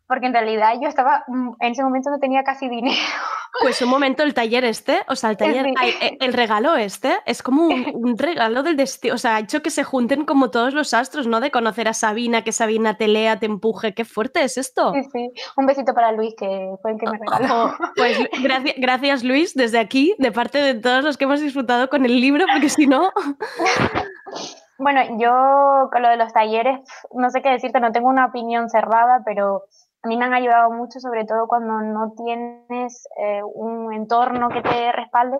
porque 0.07 0.27
en 0.27 0.33
realidad 0.33 0.75
yo 0.81 0.89
estaba, 0.89 1.25
mm, 1.27 1.53
en 1.61 1.73
ese 1.73 1.83
momento 1.83 2.11
no 2.11 2.19
tenía 2.19 2.43
casi 2.45 2.69
dinero. 2.69 2.97
Pues 3.61 3.83
un 3.83 3.91
momento, 3.91 4.23
el 4.23 4.33
taller 4.33 4.65
este, 4.65 5.03
o 5.09 5.15
sea, 5.15 5.29
el 5.29 5.37
taller, 5.37 5.67
e, 5.67 6.17
el, 6.21 6.33
regalo 6.33 6.75
este, 6.75 7.19
es 7.27 7.43
como 7.43 7.67
un, 7.67 8.17
regalo 8.19 8.63
del 8.63 8.79
destino, 8.79 9.15
o 9.15 9.19
sea, 9.19 9.37
ha 9.37 9.41
hecho 9.41 9.61
que 9.61 9.69
se 9.69 9.85
junten 9.85 10.25
como 10.25 10.51
todos 10.51 10.73
los 10.73 10.95
astros, 10.95 11.27
¿no? 11.27 11.39
De 11.39 11.51
conocer 11.51 11.87
a 11.87 11.93
Sabina, 11.93 12.45
que 12.45 12.53
Sabina 12.53 12.97
te 12.97 13.09
lea, 13.09 13.39
te 13.39 13.45
empuje, 13.45 13.93
qué 13.93 14.07
fuerte 14.07 14.43
es 14.43 14.57
esto. 14.57 14.95
Sí, 14.95 15.03
sí, 15.13 15.33
un 15.59 15.67
besito 15.67 15.93
para 15.93 16.13
Luis, 16.13 16.35
que 16.35 16.71
fue 16.81 16.93
el 16.93 16.99
que 16.99 17.07
me 17.11 17.19
regaló. 17.19 17.75
pues 17.95 18.19
gracias, 18.43 18.75
gracias 18.79 19.23
Luis, 19.23 19.53
desde 19.55 19.79
aquí, 19.79 20.15
de 20.19 20.33
parte 20.33 20.57
de 20.57 20.75
todos 20.75 21.05
los 21.05 21.19
que 21.19 21.25
hemos 21.25 21.43
disfrutado 21.43 21.91
con 21.91 22.07
el 22.07 22.23
libro, 22.23 22.47
porque 22.51 22.71
si 22.71 22.87
no... 22.87 23.13
Bueno, 24.83 25.01
yo 25.17 25.91
con 25.93 26.03
lo 26.03 26.09
de 26.09 26.17
los 26.17 26.33
talleres, 26.33 26.81
no 27.13 27.31
sé 27.31 27.41
qué 27.41 27.51
decirte, 27.51 27.79
no 27.79 27.93
tengo 27.93 28.09
una 28.09 28.27
opinión 28.27 28.69
cerrada, 28.69 29.23
pero 29.25 29.63
a 30.03 30.09
mí 30.09 30.17
me 30.17 30.25
han 30.25 30.35
ayudado 30.35 30.71
mucho, 30.71 30.99
sobre 31.01 31.25
todo 31.25 31.47
cuando 31.47 31.81
no 31.81 32.13
tienes 32.17 33.07
eh, 33.19 33.43
un 33.43 33.93
entorno 33.93 34.49
que 34.49 34.61
te 34.61 34.93
respalde, 34.93 35.39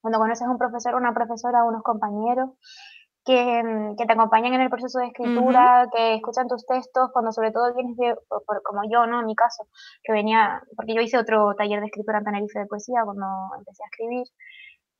cuando 0.00 0.18
conoces 0.18 0.46
a 0.46 0.50
un 0.50 0.58
profesor, 0.58 0.94
una 0.94 1.12
profesora, 1.12 1.64
unos 1.64 1.82
compañeros 1.82 2.50
que, 3.24 3.62
mm, 3.62 3.96
que 3.96 4.06
te 4.06 4.12
acompañan 4.12 4.54
en 4.54 4.60
el 4.62 4.70
proceso 4.70 4.98
de 4.98 5.06
escritura, 5.06 5.88
que 5.92 6.14
escuchan 6.14 6.48
tus 6.48 6.66
textos, 6.66 7.10
cuando 7.12 7.32
sobre 7.32 7.52
todo 7.52 7.74
vienes 7.74 7.96
de, 7.96 8.14
como 8.62 8.82
yo, 8.90 9.06
¿no? 9.06 9.20
En 9.20 9.26
mi 9.26 9.34
caso, 9.34 9.66
que 10.02 10.12
venía, 10.12 10.62
porque 10.76 10.94
yo 10.94 11.00
hice 11.00 11.18
otro 11.18 11.54
taller 11.54 11.80
de 11.80 11.86
escritura 11.86 12.18
en 12.18 12.24
Tenerife 12.24 12.58
de 12.58 12.66
poesía 12.66 13.02
cuando 13.04 13.26
empecé 13.58 13.82
a 13.82 13.86
escribir, 13.86 14.26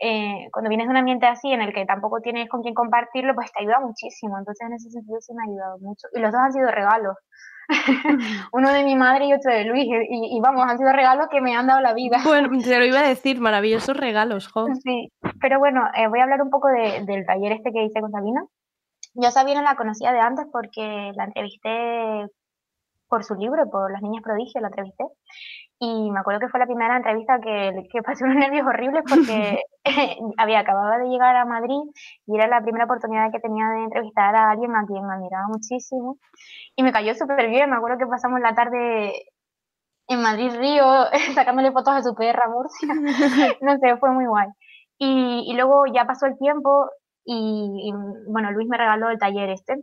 eh, 0.00 0.48
cuando 0.52 0.68
vienes 0.68 0.86
de 0.86 0.90
un 0.90 0.96
ambiente 0.96 1.26
así 1.26 1.52
en 1.52 1.62
el 1.62 1.72
que 1.72 1.86
tampoco 1.86 2.20
tienes 2.20 2.48
con 2.48 2.62
quién 2.62 2.74
compartirlo, 2.74 3.34
pues 3.34 3.52
te 3.52 3.62
ayuda 3.62 3.80
muchísimo. 3.80 4.38
Entonces, 4.38 4.66
en 4.66 4.74
ese 4.74 4.90
sentido 4.90 5.20
sí 5.20 5.32
me 5.34 5.42
ha 5.42 5.50
ayudado 5.50 5.78
mucho. 5.78 6.08
Y 6.12 6.20
los 6.20 6.32
dos 6.32 6.40
han 6.40 6.52
sido 6.52 6.70
regalos. 6.70 7.16
Uno 8.52 8.72
de 8.72 8.84
mi 8.84 8.96
madre 8.96 9.26
y 9.26 9.32
otro 9.32 9.52
de 9.52 9.64
Luis. 9.64 9.86
Y, 10.10 10.40
vamos, 10.40 10.64
han 10.66 10.78
sido 10.78 10.92
regalos 10.92 11.28
que 11.30 11.40
me 11.40 11.54
han 11.54 11.66
dado 11.66 11.80
la 11.80 11.94
vida. 11.94 12.18
Bueno, 12.24 12.48
te 12.62 12.78
lo 12.78 12.84
iba 12.84 13.00
a 13.00 13.08
decir, 13.08 13.40
maravillosos 13.40 13.96
regalos, 13.96 14.48
jo. 14.48 14.66
Sí, 14.82 15.12
pero 15.40 15.58
bueno, 15.58 15.82
eh, 15.94 16.08
voy 16.08 16.20
a 16.20 16.24
hablar 16.24 16.42
un 16.42 16.50
poco 16.50 16.68
del 16.68 17.26
taller 17.26 17.52
este 17.52 17.72
que 17.72 17.84
hice 17.84 18.00
con 18.00 18.10
Sabina. 18.10 18.44
Yo 19.14 19.28
a 19.28 19.30
Sabina 19.30 19.62
la 19.62 19.76
conocía 19.76 20.12
de 20.12 20.20
antes 20.20 20.46
porque 20.50 21.12
la 21.14 21.24
entrevisté 21.24 22.26
por 23.08 23.22
su 23.22 23.34
libro, 23.34 23.70
por 23.70 23.92
Las 23.92 24.02
Niñas 24.02 24.22
Prodigio, 24.22 24.60
la 24.60 24.68
entrevisté. 24.68 25.04
Y 25.78 26.10
me 26.10 26.20
acuerdo 26.20 26.40
que 26.40 26.48
fue 26.48 26.60
la 26.60 26.66
primera 26.66 26.96
entrevista 26.96 27.40
que, 27.40 27.88
que 27.90 28.02
pasé 28.02 28.24
unos 28.24 28.36
nervios 28.36 28.66
horribles 28.66 29.02
porque 29.08 29.60
había 30.38 30.60
acabado 30.60 30.98
de 30.98 31.10
llegar 31.10 31.36
a 31.36 31.44
Madrid 31.44 31.80
y 32.26 32.36
era 32.36 32.46
la 32.46 32.62
primera 32.62 32.84
oportunidad 32.84 33.30
que 33.30 33.40
tenía 33.40 33.68
de 33.68 33.84
entrevistar 33.84 34.34
a 34.34 34.50
alguien 34.50 34.74
a 34.74 34.86
quien 34.86 35.06
me 35.06 35.14
admiraba 35.14 35.46
muchísimo. 35.48 36.18
Y 36.76 36.82
me 36.82 36.92
cayó 36.92 37.14
súper 37.14 37.48
bien. 37.48 37.70
Me 37.70 37.76
acuerdo 37.76 37.98
que 37.98 38.06
pasamos 38.06 38.40
la 38.40 38.54
tarde 38.54 39.12
en 40.08 40.22
Madrid 40.22 40.52
Río 40.56 40.84
sacándole 41.34 41.72
fotos 41.72 41.94
a 41.94 42.02
su 42.02 42.14
perra 42.14 42.48
Murcia. 42.48 42.88
no 43.60 43.78
sé, 43.78 43.96
fue 43.98 44.10
muy 44.10 44.26
guay. 44.26 44.48
Y, 44.98 45.44
y 45.50 45.54
luego 45.54 45.84
ya 45.92 46.06
pasó 46.06 46.26
el 46.26 46.38
tiempo 46.38 46.88
y, 47.24 47.88
y, 47.88 47.92
bueno, 48.30 48.52
Luis 48.52 48.68
me 48.68 48.78
regaló 48.78 49.10
el 49.10 49.18
taller 49.18 49.50
este 49.50 49.74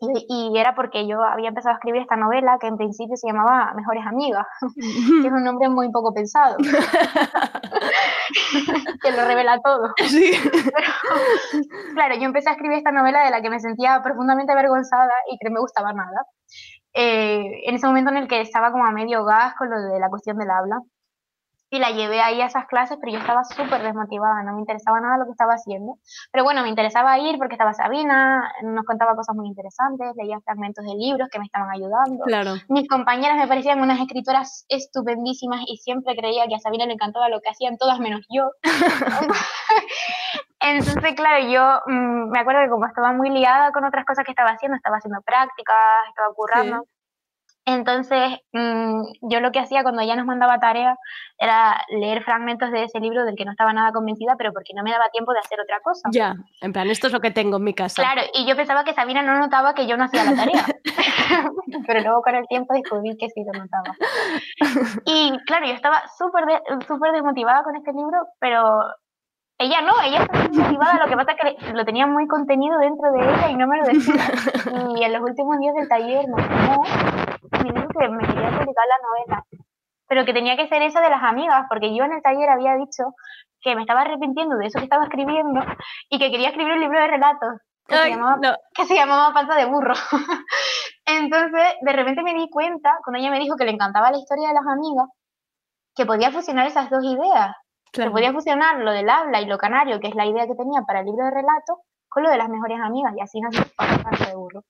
y, 0.00 0.56
era 0.56 0.74
porque 0.74 1.06
yo 1.08 1.22
había 1.22 1.48
empezado 1.48 1.74
a 1.74 1.78
escribir 1.78 2.02
esta 2.02 2.16
novela 2.16 2.58
que 2.60 2.68
en 2.68 2.76
principio 2.76 3.16
se 3.16 3.26
llamaba 3.26 3.72
Mejores 3.74 4.06
Amigas, 4.06 4.46
que 4.76 5.26
es 5.26 5.32
un 5.32 5.42
nombre 5.42 5.68
muy 5.68 5.90
poco 5.90 6.14
pensado, 6.14 6.56
que 9.02 9.10
lo 9.10 9.24
revela 9.24 9.58
todo. 9.60 9.92
claro, 11.94 12.14
yo 12.14 12.22
empecé 12.22 12.48
a 12.48 12.52
escribir 12.52 12.78
esta 12.78 12.92
novela 12.92 13.24
de 13.24 13.30
la 13.30 13.42
que 13.42 13.50
me 13.50 13.58
sentía 13.58 14.00
profundamente 14.02 14.52
avergonzada 14.52 15.12
y 15.30 15.38
que 15.38 15.48
no 15.48 15.54
me 15.54 15.60
gustaba 15.60 15.92
nada. 15.92 16.26
Eh, 16.94 17.66
en 17.66 17.74
ese 17.74 17.86
momento 17.86 18.10
en 18.10 18.18
el 18.18 18.28
que 18.28 18.40
estaba 18.40 18.70
como 18.70 18.84
a 18.84 18.92
medio 18.92 19.24
gas 19.24 19.54
con 19.56 19.68
lo 19.70 19.80
de 19.80 19.98
la 19.98 20.08
cuestión 20.08 20.38
del 20.38 20.50
habla. 20.50 20.78
Y 21.70 21.78
la 21.78 21.90
llevé 21.90 22.20
ahí 22.20 22.40
a 22.40 22.46
esas 22.46 22.66
clases, 22.66 22.98
pero 23.00 23.12
yo 23.12 23.18
estaba 23.18 23.44
súper 23.44 23.82
desmotivada, 23.82 24.42
no 24.42 24.54
me 24.54 24.60
interesaba 24.60 25.00
nada 25.00 25.18
lo 25.18 25.26
que 25.26 25.32
estaba 25.32 25.54
haciendo. 25.54 25.98
Pero 26.32 26.44
bueno, 26.44 26.62
me 26.62 26.68
interesaba 26.68 27.18
ir 27.18 27.36
porque 27.38 27.54
estaba 27.54 27.74
Sabina, 27.74 28.52
nos 28.62 28.84
contaba 28.84 29.14
cosas 29.14 29.36
muy 29.36 29.48
interesantes, 29.48 30.14
leía 30.16 30.40
fragmentos 30.40 30.84
de 30.84 30.94
libros 30.94 31.28
que 31.30 31.38
me 31.38 31.44
estaban 31.44 31.70
ayudando. 31.70 32.24
Claro. 32.24 32.54
Mis 32.68 32.88
compañeras 32.88 33.36
me 33.36 33.46
parecían 33.46 33.80
unas 33.80 34.00
escritoras 34.00 34.64
estupendísimas 34.68 35.60
y 35.66 35.76
siempre 35.76 36.16
creía 36.16 36.46
que 36.46 36.54
a 36.54 36.58
Sabina 36.58 36.86
le 36.86 36.94
encantaba 36.94 37.28
lo 37.28 37.40
que 37.40 37.50
hacían 37.50 37.76
todas 37.76 37.98
menos 38.00 38.24
yo. 38.30 38.50
Entonces, 40.60 41.14
claro, 41.14 41.46
yo 41.48 41.80
mm, 41.86 42.30
me 42.30 42.40
acuerdo 42.40 42.62
que 42.62 42.70
como 42.70 42.86
estaba 42.86 43.12
muy 43.12 43.30
liada 43.30 43.72
con 43.72 43.84
otras 43.84 44.04
cosas 44.04 44.24
que 44.24 44.32
estaba 44.32 44.50
haciendo, 44.50 44.76
estaba 44.76 44.96
haciendo 44.96 45.20
prácticas, 45.22 45.76
estaba 46.08 46.34
currando. 46.34 46.84
Entonces, 47.68 48.38
mm, 48.54 49.02
yo 49.30 49.40
lo 49.40 49.52
que 49.52 49.58
hacía 49.58 49.82
cuando 49.82 50.00
ella 50.00 50.16
nos 50.16 50.24
mandaba 50.24 50.58
tarea 50.58 50.96
era 51.38 51.84
leer 51.90 52.22
fragmentos 52.22 52.70
de 52.70 52.84
ese 52.84 52.98
libro 52.98 53.26
del 53.26 53.36
que 53.36 53.44
no 53.44 53.50
estaba 53.50 53.74
nada 53.74 53.92
convencida, 53.92 54.36
pero 54.38 54.54
porque 54.54 54.72
no 54.74 54.82
me 54.82 54.90
daba 54.90 55.10
tiempo 55.10 55.34
de 55.34 55.40
hacer 55.40 55.60
otra 55.60 55.78
cosa. 55.80 56.08
Ya, 56.10 56.34
en 56.62 56.72
plan, 56.72 56.88
esto 56.88 57.08
es 57.08 57.12
lo 57.12 57.20
que 57.20 57.30
tengo 57.30 57.58
en 57.58 57.64
mi 57.64 57.74
casa. 57.74 58.00
Claro, 58.00 58.22
y 58.32 58.46
yo 58.46 58.56
pensaba 58.56 58.84
que 58.84 58.94
Sabina 58.94 59.20
no 59.20 59.38
notaba 59.38 59.74
que 59.74 59.86
yo 59.86 59.98
no 59.98 60.04
hacía 60.04 60.24
la 60.24 60.34
tarea, 60.34 60.64
pero 61.86 62.00
luego 62.00 62.22
con 62.22 62.36
el 62.36 62.48
tiempo 62.48 62.72
descubrí 62.72 63.14
que 63.18 63.28
sí 63.28 63.44
lo 63.44 63.52
notaba. 63.52 63.94
Y 65.04 65.38
claro, 65.44 65.66
yo 65.66 65.74
estaba 65.74 66.04
súper 66.16 66.44
súper 66.86 67.12
desmotivada 67.12 67.64
con 67.64 67.76
este 67.76 67.92
libro, 67.92 68.28
pero 68.40 68.80
ella 69.58 69.82
no, 69.82 69.92
ella 70.02 70.22
estaba 70.22 70.44
desmotivada, 70.44 71.04
lo 71.04 71.06
que 71.10 71.16
pasa 71.16 71.32
es 71.32 71.56
que 71.56 71.72
lo 71.74 71.84
tenía 71.84 72.06
muy 72.06 72.26
contenido 72.28 72.78
dentro 72.78 73.12
de 73.12 73.20
ella 73.20 73.50
y 73.50 73.56
no 73.56 73.66
me 73.66 73.76
lo 73.76 73.84
decía. 73.84 74.14
Y 74.96 75.02
en 75.02 75.12
los 75.12 75.22
últimos 75.22 75.58
días 75.58 75.74
del 75.74 75.88
taller 75.88 76.26
me 76.28 76.42
llamó 76.42 76.82
me 77.50 77.72
dijo 77.72 77.88
que 77.88 78.08
me 78.08 78.26
quería 78.26 78.50
publicar 78.50 78.86
la 78.86 79.08
novela, 79.08 79.44
pero 80.06 80.24
que 80.24 80.32
tenía 80.32 80.56
que 80.56 80.68
ser 80.68 80.82
eso 80.82 81.00
de 81.00 81.10
las 81.10 81.22
amigas, 81.22 81.66
porque 81.68 81.94
yo 81.94 82.04
en 82.04 82.12
el 82.12 82.22
taller 82.22 82.48
había 82.48 82.76
dicho 82.76 83.14
que 83.60 83.74
me 83.74 83.82
estaba 83.82 84.02
arrepintiendo 84.02 84.56
de 84.56 84.66
eso 84.66 84.78
que 84.78 84.84
estaba 84.84 85.04
escribiendo 85.04 85.60
y 86.08 86.18
que 86.18 86.30
quería 86.30 86.48
escribir 86.48 86.74
un 86.74 86.80
libro 86.80 87.00
de 87.00 87.08
relatos 87.08 87.60
que, 87.88 87.96
se, 87.96 88.10
llamaba, 88.10 88.58
que 88.74 88.84
se 88.84 88.94
llamaba 88.94 89.32
Falta 89.32 89.56
de 89.56 89.64
burro. 89.64 89.94
Entonces, 91.06 91.74
de 91.80 91.92
repente 91.92 92.22
me 92.22 92.34
di 92.34 92.50
cuenta, 92.50 92.98
cuando 93.02 93.18
ella 93.18 93.30
me 93.30 93.40
dijo 93.40 93.56
que 93.56 93.64
le 93.64 93.72
encantaba 93.72 94.10
la 94.10 94.18
historia 94.18 94.48
de 94.48 94.54
las 94.54 94.66
amigas, 94.66 95.08
que 95.94 96.04
podía 96.04 96.30
fusionar 96.30 96.66
esas 96.66 96.90
dos 96.90 97.02
ideas. 97.02 97.56
Que 97.90 98.10
podía 98.10 98.32
fusionar 98.32 98.76
lo 98.80 98.92
del 98.92 99.08
habla 99.08 99.40
y 99.40 99.46
lo 99.46 99.56
canario, 99.56 99.98
que 99.98 100.08
es 100.08 100.14
la 100.14 100.26
idea 100.26 100.46
que 100.46 100.54
tenía 100.54 100.82
para 100.86 101.00
el 101.00 101.06
libro 101.06 101.24
de 101.24 101.30
relatos, 101.30 101.78
con 102.08 102.22
lo 102.22 102.30
de 102.30 102.36
las 102.36 102.50
mejores 102.50 102.78
amigas, 102.80 103.14
y 103.16 103.22
así 103.22 103.40
nació 103.40 103.64
Falta 103.74 104.26
de 104.26 104.36
burro. 104.36 104.62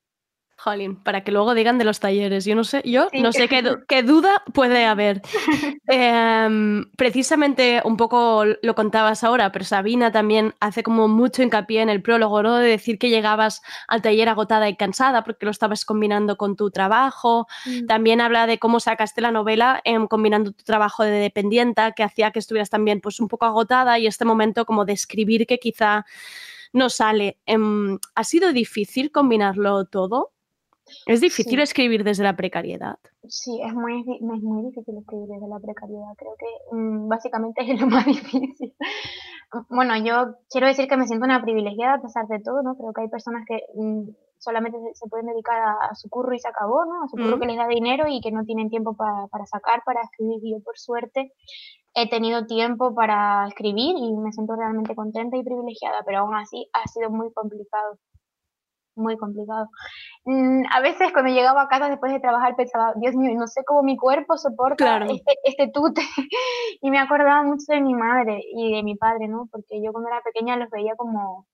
Jolín, 0.60 0.96
para 0.96 1.22
que 1.22 1.30
luego 1.30 1.54
digan 1.54 1.78
de 1.78 1.84
los 1.84 2.00
talleres. 2.00 2.44
Yo 2.44 2.56
no 2.56 2.64
sé, 2.64 2.82
yo 2.84 3.08
no 3.12 3.32
sé 3.32 3.48
qué, 3.48 3.62
qué, 3.86 4.02
duda 4.02 4.42
puede 4.52 4.84
haber. 4.86 5.22
Em, 5.90 6.90
precisamente 6.96 7.80
un 7.84 7.96
poco 7.96 8.44
lo 8.44 8.74
contabas 8.74 9.24
ahora, 9.24 9.52
pero 9.52 9.64
Sabina 9.64 10.10
también 10.12 10.54
hace 10.60 10.82
como 10.82 11.08
mucho 11.08 11.42
hincapié 11.42 11.80
en 11.80 11.88
el 11.88 12.02
prólogo, 12.02 12.42
¿no? 12.42 12.56
De 12.56 12.68
decir 12.68 12.98
que 12.98 13.08
llegabas 13.08 13.62
al 13.86 14.02
taller 14.02 14.28
agotada 14.28 14.68
y 14.68 14.76
cansada 14.76 15.22
porque 15.22 15.46
lo 15.46 15.52
estabas 15.52 15.84
combinando 15.84 16.36
con 16.36 16.56
tu 16.56 16.70
trabajo. 16.70 17.46
Mm. 17.64 17.86
También 17.86 18.20
habla 18.20 18.46
de 18.46 18.58
cómo 18.58 18.80
sacaste 18.80 19.20
la 19.20 19.30
novela 19.30 19.80
em, 19.84 20.08
combinando 20.08 20.50
tu 20.52 20.64
trabajo 20.64 21.04
de 21.04 21.12
dependienta, 21.12 21.92
que 21.92 22.02
hacía 22.02 22.32
que 22.32 22.40
estuvieras 22.40 22.68
también 22.68 23.00
pues 23.00 23.20
un 23.20 23.28
poco 23.28 23.46
agotada 23.46 23.98
y 23.98 24.08
este 24.08 24.24
momento 24.24 24.66
como 24.66 24.84
de 24.84 24.92
escribir 24.92 25.46
que 25.46 25.58
quizá 25.58 26.04
no 26.72 26.90
sale. 26.90 27.38
Em, 27.46 27.98
¿Ha 28.16 28.24
sido 28.24 28.52
difícil 28.52 29.12
combinarlo 29.12 29.84
todo? 29.84 30.32
¿Es 31.06 31.20
difícil 31.20 31.60
escribir 31.60 32.04
desde 32.04 32.24
la 32.24 32.36
precariedad? 32.36 32.98
Sí, 33.28 33.60
es 33.62 33.74
muy, 33.74 34.00
es 34.00 34.42
muy 34.42 34.62
difícil 34.64 34.96
escribir 34.98 35.28
desde 35.28 35.48
la 35.48 35.58
precariedad. 35.58 36.14
Creo 36.16 36.34
que 36.38 36.76
mm, 36.76 37.08
básicamente 37.08 37.62
es 37.72 37.80
lo 37.80 37.86
más 37.86 38.06
difícil. 38.06 38.74
Bueno, 39.70 39.96
yo 39.96 40.36
quiero 40.50 40.66
decir 40.66 40.88
que 40.88 40.96
me 40.96 41.06
siento 41.06 41.24
una 41.24 41.42
privilegiada 41.42 41.94
a 41.94 42.02
pesar 42.02 42.26
de 42.28 42.40
todo, 42.40 42.62
¿no? 42.62 42.76
Creo 42.76 42.92
que 42.92 43.02
hay 43.02 43.08
personas 43.08 43.44
que 43.46 43.60
mm, 43.74 44.10
solamente 44.38 44.78
se, 44.94 45.08
pueden 45.08 45.26
dedicar 45.26 45.60
a, 45.60 45.94
su 45.94 46.08
curro 46.08 46.34
y 46.34 46.38
se 46.38 46.48
acabó, 46.48 46.84
¿no? 46.84 47.04
A 47.04 47.08
su 47.08 47.16
curro 47.16 47.40
que 47.40 47.46
les 47.46 47.56
da 47.56 47.66
dinero 47.66 48.06
y 48.08 48.20
que 48.20 48.30
no 48.30 48.44
tienen 48.44 48.70
tiempo 48.70 48.94
para, 48.94 49.26
para 49.28 49.46
sacar, 49.46 49.82
para 49.84 50.02
escribir. 50.02 50.40
Yo, 50.42 50.62
por 50.62 50.78
suerte, 50.78 51.32
he 51.94 52.08
tenido 52.08 52.46
tiempo 52.46 52.94
para 52.94 53.46
escribir 53.48 53.96
y 53.96 54.16
me 54.16 54.32
siento 54.32 54.54
realmente 54.54 54.94
contenta 54.94 55.36
y 55.36 55.44
privilegiada, 55.44 56.02
pero 56.04 56.18
aún 56.20 56.34
así 56.34 56.68
ha 56.72 56.86
sido 56.86 57.10
muy 57.10 57.32
complicado 57.32 57.98
muy 58.98 59.16
complicado. 59.16 59.68
Mm, 60.24 60.64
a 60.70 60.80
veces 60.80 61.12
cuando 61.12 61.32
llegaba 61.32 61.62
a 61.62 61.68
casa 61.68 61.88
después 61.88 62.12
de 62.12 62.20
trabajar 62.20 62.56
pensaba, 62.56 62.92
Dios 62.96 63.14
mío, 63.14 63.32
no 63.36 63.46
sé 63.46 63.62
cómo 63.64 63.82
mi 63.82 63.96
cuerpo 63.96 64.36
soporta 64.36 64.98
este, 65.06 65.34
este 65.44 65.70
tute. 65.72 66.02
y 66.82 66.90
me 66.90 66.98
acordaba 66.98 67.42
mucho 67.42 67.64
de 67.68 67.80
mi 67.80 67.94
madre 67.94 68.40
y 68.54 68.74
de 68.74 68.82
mi 68.82 68.96
padre, 68.96 69.28
¿no? 69.28 69.48
Porque 69.50 69.82
yo 69.82 69.92
cuando 69.92 70.10
era 70.10 70.20
pequeña 70.22 70.56
los 70.56 70.70
veía 70.70 70.94
como... 70.96 71.46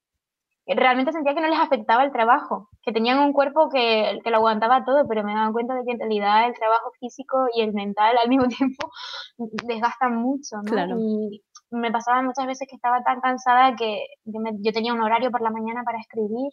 Realmente 0.67 1.13
sentía 1.13 1.35
que 1.35 1.43
no 1.43 1.49
les 1.49 1.59
afectaba 1.59 2.05
el 2.05 2.11
trabajo, 2.11 2.71
que 2.83 2.91
tenían 2.91 3.19
un 3.19 3.35
cuerpo 3.35 3.69
que, 3.69 4.19
que 4.25 4.31
lo 4.31 4.39
aguantaba 4.39 4.83
todo, 4.87 5.07
pero 5.07 5.23
me 5.23 5.35
daba 5.35 5.53
cuenta 5.53 5.75
de 5.75 5.85
que 5.85 5.93
en 5.93 5.99
realidad 5.99 6.47
el 6.47 6.55
trabajo 6.55 6.91
físico 6.99 7.37
y 7.55 7.61
el 7.61 7.75
mental 7.75 8.17
al 8.17 8.29
mismo 8.31 8.49
tiempo 8.49 8.91
desgastan 9.37 10.17
mucho, 10.17 10.57
¿no? 10.63 10.99
Y 10.99 11.43
me 11.71 11.91
pasaba 11.91 12.23
muchas 12.23 12.47
veces 12.47 12.67
que 12.69 12.77
estaba 12.77 13.03
tan 13.03 13.21
cansada 13.21 13.77
que 13.77 14.07
yo 14.25 14.73
tenía 14.73 14.95
un 14.95 15.03
horario 15.03 15.31
por 15.31 15.43
la 15.43 15.51
mañana 15.51 15.83
para 15.85 15.99
escribir 15.99 16.53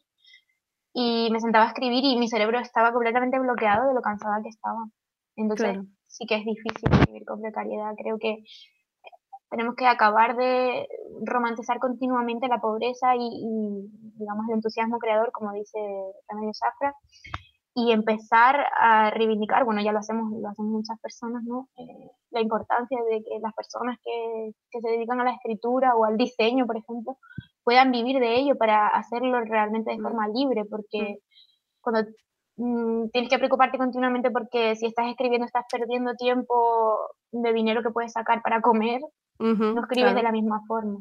y 0.93 1.29
me 1.31 1.39
sentaba 1.39 1.65
a 1.65 1.67
escribir 1.69 2.03
y 2.03 2.17
mi 2.17 2.27
cerebro 2.27 2.59
estaba 2.59 2.91
completamente 2.91 3.39
bloqueado 3.39 3.87
de 3.87 3.93
lo 3.93 4.01
cansada 4.01 4.41
que 4.43 4.49
estaba. 4.49 4.85
Entonces 5.35 5.77
sí 6.07 6.25
que 6.27 6.35
es 6.35 6.45
difícil 6.45 6.89
vivir 7.07 7.25
con 7.25 7.41
precariedad. 7.41 7.93
Creo 7.97 8.17
que 8.19 8.43
tenemos 9.49 9.75
que 9.75 9.85
acabar 9.85 10.35
de 10.35 10.87
romantizar 11.25 11.79
continuamente 11.79 12.47
la 12.47 12.59
pobreza 12.59 13.15
y, 13.15 13.89
digamos 14.17 14.45
el 14.47 14.55
entusiasmo 14.55 14.97
creador, 14.97 15.31
como 15.31 15.51
dice 15.53 15.79
Remedio 16.29 16.53
Safra, 16.53 16.95
y 17.73 17.91
empezar 17.91 18.65
a 18.77 19.11
reivindicar, 19.11 19.63
bueno, 19.63 19.81
ya 19.81 19.93
lo 19.93 19.99
hacemos, 19.99 20.31
lo 20.31 20.49
hacen 20.49 20.65
muchas 20.65 20.99
personas, 20.99 21.43
¿no? 21.43 21.69
Eh, 21.77 22.11
la 22.31 22.41
importancia 22.41 22.99
de 23.09 23.23
que 23.23 23.39
las 23.41 23.53
personas 23.53 23.97
que, 24.03 24.51
que, 24.69 24.81
se 24.81 24.89
dedican 24.89 25.21
a 25.21 25.23
la 25.23 25.33
escritura 25.33 25.95
o 25.95 26.03
al 26.03 26.17
diseño, 26.17 26.65
por 26.65 26.77
ejemplo, 26.77 27.17
puedan 27.63 27.91
vivir 27.91 28.19
de 28.19 28.35
ello 28.35 28.57
para 28.57 28.87
hacerlo 28.87 29.39
realmente 29.41 29.91
de 29.91 30.01
forma 30.01 30.27
libre, 30.27 30.65
porque 30.65 31.19
cuando 31.79 32.09
mm, 32.57 33.09
tienes 33.11 33.29
que 33.29 33.37
preocuparte 33.37 33.77
continuamente 33.77 34.31
porque 34.31 34.75
si 34.75 34.87
estás 34.87 35.07
escribiendo 35.07 35.45
estás 35.45 35.65
perdiendo 35.71 36.13
tiempo 36.15 36.97
de 37.31 37.53
dinero 37.53 37.83
que 37.83 37.91
puedes 37.91 38.11
sacar 38.11 38.41
para 38.41 38.61
comer, 38.61 39.01
no 39.39 39.81
escribes 39.81 40.13
de 40.13 40.23
la 40.23 40.31
misma 40.31 40.61
forma. 40.67 40.99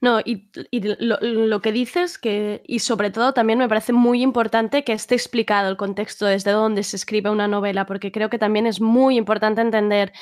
No, 0.00 0.20
y, 0.24 0.48
lo, 0.70 1.60
que 1.60 1.72
dices, 1.72 2.18
que, 2.18 2.62
y 2.66 2.78
sobre 2.78 3.10
todo 3.10 3.34
también 3.34 3.58
me 3.58 3.68
parece 3.68 3.92
muy 3.92 4.22
importante 4.22 4.84
que 4.84 4.92
esté 4.92 5.16
explicado 5.16 5.68
el 5.68 5.76
contexto 5.76 6.26
desde 6.26 6.52
donde 6.52 6.84
se 6.84 6.94
escribe 6.94 7.30
una 7.30 7.48
novela, 7.48 7.84
porque 7.84 8.12
creo 8.12 8.30
que 8.30 8.38
también 8.38 8.66
es 8.66 8.80
muy 8.80 9.16
importante 9.16 9.60
entender 9.60 10.12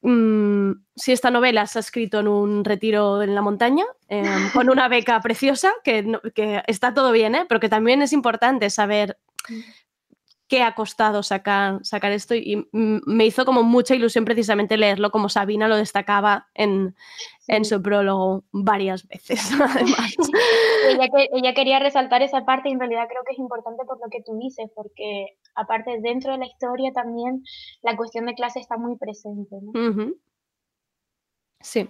Mm, 0.00 0.74
si 0.94 1.12
esta 1.12 1.30
novela 1.30 1.66
se 1.66 1.78
ha 1.78 1.80
escrito 1.80 2.20
en 2.20 2.28
un 2.28 2.64
retiro 2.64 3.20
en 3.22 3.34
la 3.34 3.42
montaña, 3.42 3.84
em, 4.08 4.22
con 4.66 4.70
una 4.70 4.88
beca 4.88 5.20
preciosa, 5.20 5.72
que, 5.82 6.06
que, 6.34 6.62
está 6.68 6.94
todo 6.94 7.10
bien, 7.12 7.34
¿eh? 7.34 7.46
pero 7.48 7.60
que 7.60 7.68
también 7.68 8.02
es 8.02 8.12
importante 8.12 8.70
saber 8.70 9.18
mm 9.48 9.87
qué 10.48 10.62
ha 10.62 10.74
costado 10.74 11.22
sacar, 11.22 11.84
sacar 11.84 12.12
esto 12.12 12.34
y 12.34 12.66
me 12.72 13.26
hizo 13.26 13.44
como 13.44 13.62
mucha 13.62 13.94
ilusión 13.94 14.24
precisamente 14.24 14.78
leerlo 14.78 15.10
como 15.10 15.28
Sabina 15.28 15.68
lo 15.68 15.76
destacaba 15.76 16.48
en, 16.54 16.96
en 17.46 17.64
su 17.64 17.82
prólogo 17.82 18.44
varias 18.50 19.06
veces, 19.06 19.50
además. 19.60 20.14
ella, 20.88 21.08
ella, 21.32 21.54
quería 21.54 21.78
resaltar 21.78 22.22
esa 22.22 22.44
parte 22.46 22.70
y 22.70 22.72
en 22.72 22.80
realidad 22.80 23.06
creo 23.08 23.22
que 23.26 23.34
es 23.34 23.38
importante 23.38 23.84
por 23.84 24.00
lo 24.00 24.08
que 24.10 24.22
tú 24.22 24.38
dices, 24.38 24.70
porque 24.74 25.36
aparte 25.54 26.00
dentro 26.00 26.32
de 26.32 26.38
la 26.38 26.46
historia 26.46 26.92
también 26.92 27.44
la 27.82 27.96
cuestión 27.96 28.26
de 28.26 28.34
clase 28.34 28.58
está 28.58 28.78
muy 28.78 28.96
presente. 28.96 29.56
Sí. 31.60 31.88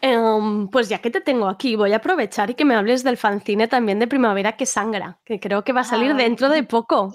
Em, 0.00 0.68
pues 0.68 0.88
ya 0.88 0.98
que 0.98 1.10
te 1.10 1.20
tengo 1.20 1.48
aquí, 1.48 1.76
voy 1.76 1.92
a 1.92 1.96
aprovechar 1.96 2.50
y 2.50 2.54
que 2.54 2.64
me 2.64 2.74
hables 2.74 3.04
del 3.04 3.16
fanzine 3.16 3.68
también 3.68 3.98
de 3.98 4.06
Primavera 4.06 4.56
que 4.56 4.66
Sangra, 4.66 5.20
que 5.24 5.40
creo 5.40 5.64
que 5.64 5.72
va 5.72 5.80
a 5.82 5.84
salir 5.84 6.14
dentro 6.14 6.48
de 6.48 6.62
poco. 6.64 7.14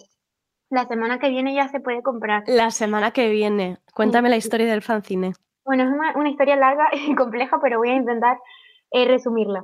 La 0.74 0.88
semana 0.88 1.20
que 1.20 1.30
viene 1.30 1.54
ya 1.54 1.68
se 1.68 1.80
puede 1.80 2.02
comprar. 2.02 2.46
La 2.48 2.72
semana 2.72 3.12
que 3.12 3.30
viene. 3.30 3.78
Cuéntame 3.94 4.28
la 4.28 4.38
historia 4.38 4.66
del 4.66 4.82
fanzine. 4.82 5.34
Bueno, 5.64 5.84
es 5.84 6.16
una, 6.16 6.30
historia 6.32 6.56
larga 6.56 6.90
y 6.94 7.14
compleja, 7.14 7.60
pero 7.62 7.78
voy 7.78 7.90
a 7.90 7.96
intentar 7.96 8.40
eh, 8.90 9.08
resumirla. 9.08 9.64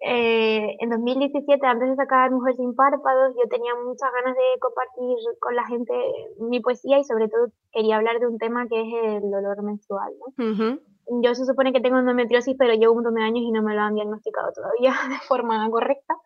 Eh, 0.00 0.76
en 0.80 0.90
2017, 0.90 1.64
antes 1.64 1.90
de 1.90 1.94
sacar 1.94 2.32
Mujer 2.32 2.56
sin 2.56 2.74
párpados, 2.74 3.36
yo 3.36 3.48
tenía 3.48 3.72
muchas 3.76 4.10
ganas 4.12 4.34
de 4.34 4.58
compartir 4.58 5.18
con 5.38 5.54
la 5.54 5.64
gente 5.68 5.94
mi 6.40 6.58
poesía 6.58 6.98
y 6.98 7.04
sobre 7.04 7.28
todo 7.28 7.52
quería 7.70 7.94
hablar 7.94 8.18
de 8.18 8.26
un 8.26 8.38
tema 8.38 8.66
que 8.66 8.80
es 8.80 9.22
el 9.22 9.30
dolor 9.30 9.62
menstrual. 9.62 10.12
Yo 11.22 11.34
se 11.36 11.46
supone 11.46 11.72
que 11.72 11.80
tengo 11.80 12.00
endometriosis, 12.00 12.56
pero 12.58 12.74
llevo 12.74 12.92
un 12.92 13.04
montón 13.04 13.14
de 13.14 13.22
años 13.22 13.44
y 13.44 13.52
no 13.52 13.62
me 13.62 13.76
lo 13.76 13.82
han 13.82 13.94
diagnosticado 13.94 14.50
todavía 14.52 14.92
de 15.10 15.18
forma 15.28 15.70
correcta. 15.70 16.16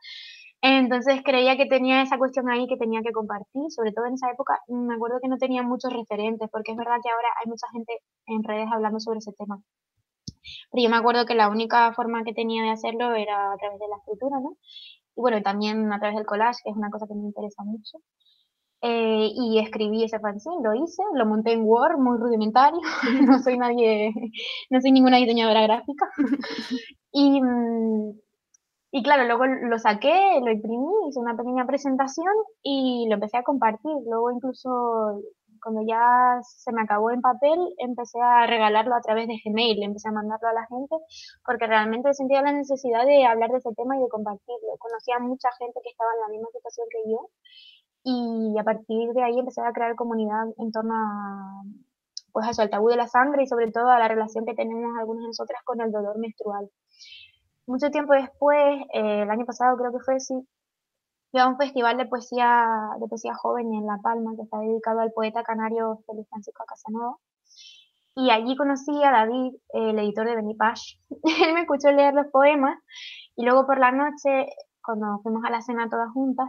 Entonces 0.63 1.23
creía 1.25 1.57
que 1.57 1.67
tenía 1.67 2.03
esa 2.03 2.19
cuestión 2.19 2.49
ahí 2.49 2.69
que 2.69 2.77
tenía 2.77 3.03
que 3.03 3.11
compartir, 3.13 3.65
sobre 3.71 3.93
todo 3.93 4.07
en 4.07 4.15
esa 4.15 4.31
época. 4.31 4.61
Me 4.69 4.95
acuerdo 4.95 5.19
que 5.21 5.29
no 5.29 5.37
tenía 5.37 5.63
muchos 5.65 5.93
referentes, 5.93 6.49
porque 6.51 6.71
es 6.73 6.79
verdad 6.79 6.99
que 7.03 7.11
ahora 7.11 7.29
hay 7.43 7.51
mucha 7.51 7.67
gente 7.73 7.99
en 8.27 8.45
redes 8.45 8.69
hablando 8.73 9.01
sobre 9.01 9.19
ese 9.19 9.33
tema. 9.33 9.61
Pero 10.71 10.85
yo 10.85 10.91
me 10.91 10.97
acuerdo 10.97 11.27
que 11.27 11.35
la 11.35 11.49
única 11.49 11.93
forma 11.95 12.23
que 12.25 12.33
tenía 12.33 12.63
de 12.63 12.71
hacerlo 12.71 13.15
era 13.15 13.53
a 13.53 13.57
través 13.57 13.79
de 13.81 13.89
la 13.89 13.97
escritura, 13.97 14.39
¿no? 14.41 14.57
Y 15.17 15.21
bueno, 15.21 15.43
también 15.43 15.93
a 15.93 15.99
través 15.99 16.17
del 16.17 16.27
collage, 16.27 16.61
que 16.65 16.71
es 16.71 16.77
una 16.77 16.91
cosa 16.91 17.07
que 17.09 17.15
me 17.15 17.27
interesa 17.27 17.65
mucho. 17.65 17.99
Eh, 18.83 19.31
y 19.35 19.59
escribí 19.61 20.05
ese 20.05 20.19
fanzine, 20.21 20.57
lo 20.63 20.75
hice, 20.75 21.03
lo 21.15 21.27
monté 21.27 21.53
en 21.53 21.63
Word, 21.65 21.99
muy 21.99 22.19
rudimentario, 22.19 22.81
no 23.29 23.39
soy 23.41 23.57
nadie, 23.57 24.13
no 24.71 24.81
soy 24.81 24.93
ninguna 24.93 25.19
diseñadora 25.19 25.63
gráfica. 25.63 26.07
y, 27.13 27.41
mm, 27.41 28.13
y 28.95 29.03
claro, 29.03 29.25
luego 29.25 29.47
lo 29.47 29.79
saqué, 29.79 30.39
lo 30.45 30.51
imprimí, 30.51 30.87
hice 31.09 31.19
una 31.19 31.35
pequeña 31.35 31.67
presentación 31.67 32.29
y 32.63 33.07
lo 33.09 33.15
empecé 33.15 33.39
a 33.39 33.43
compartir. 33.43 33.91
Luego 34.07 34.31
incluso 34.31 35.23
cuando 35.63 35.81
ya 35.87 36.41
se 36.43 36.73
me 36.73 36.83
acabó 36.83 37.11
en 37.11 37.23
papel, 37.23 37.59
empecé 37.79 38.21
a 38.21 38.47
regalarlo 38.47 38.95
a 38.95 39.01
través 39.01 39.29
de 39.29 39.41
Gmail, 39.43 39.83
empecé 39.83 40.09
a 40.09 40.13
mandarlo 40.13 40.49
a 40.49 40.53
la 40.53 40.67
gente 40.67 40.95
porque 41.47 41.67
realmente 41.67 42.13
sentía 42.13 42.43
la 42.43 42.53
necesidad 42.53 43.07
de 43.07 43.25
hablar 43.25 43.51
de 43.51 43.59
ese 43.59 43.73
tema 43.75 43.97
y 43.97 44.01
de 44.01 44.09
compartirlo. 44.11 44.77
Conocía 44.79 45.17
a 45.17 45.21
mucha 45.21 45.49
gente 45.59 45.81
que 45.83 45.91
estaba 45.91 46.11
en 46.15 46.21
la 46.21 46.29
misma 46.29 46.49
situación 46.53 46.87
que 46.91 47.11
yo 47.11 47.31
y 48.05 48.59
a 48.59 48.65
partir 48.65 49.13
de 49.15 49.23
ahí 49.23 49.39
empecé 49.39 49.63
a 49.63 49.73
crear 49.73 49.95
comunidad 49.95 50.49
en 50.59 50.71
torno 50.71 50.93
a, 50.95 51.63
pues 52.33 52.47
eso, 52.49 52.61
al 52.61 52.69
tabú 52.69 52.89
de 52.89 52.97
la 52.97 53.09
sangre 53.09 53.45
y 53.45 53.47
sobre 53.47 53.71
todo 53.73 53.89
a 53.89 53.99
la 53.99 54.09
relación 54.09 54.45
que 54.45 54.55
tenemos 54.55 54.99
algunas 54.99 55.23
de 55.23 55.29
nosotras 55.29 55.63
con 55.65 55.81
el 55.81 55.91
dolor 55.93 56.19
menstrual. 56.19 56.69
Mucho 57.67 57.91
tiempo 57.91 58.13
después, 58.13 58.81
eh, 58.93 59.23
el 59.23 59.31
año 59.31 59.47
pasado 59.47 59.77
creo 59.77 59.93
que 59.93 60.01
fue, 60.05 60.19
sí, 60.19 60.35
fui 61.31 61.41
a 61.41 61.47
un 61.49 61.57
festival 61.57 61.97
de 61.97 62.07
poesía, 62.07 62.67
de 63.01 63.09
poesía 63.09 63.35
joven 63.35 63.73
en 63.73 63.87
La 63.87 63.99
Palma 64.03 64.33
que 64.37 64.43
está 64.43 64.59
dedicado 64.59 65.01
al 65.01 65.13
poeta 65.13 65.43
canario 65.45 66.03
Félix 66.07 66.29
Francisco 66.29 66.65
Casanova. 66.67 67.17
Y 68.15 68.31
allí 68.31 68.57
conocí 68.57 69.03
a 69.03 69.11
David, 69.11 69.55
el 69.71 69.99
editor 69.99 70.27
de 70.27 70.37
Benipash. 70.37 70.97
Él 71.47 71.55
me 71.55 71.63
escuchó 71.63 71.91
leer 71.91 72.15
los 72.15 72.27
poemas 72.27 72.79
y 73.37 73.45
luego 73.45 73.67
por 73.67 73.79
la 73.79 73.93
noche, 73.93 74.49
cuando 74.85 75.21
fuimos 75.23 75.45
a 75.45 75.51
la 75.51 75.63
cena 75.63 75.89
todas 75.89 76.11
juntas, 76.13 76.49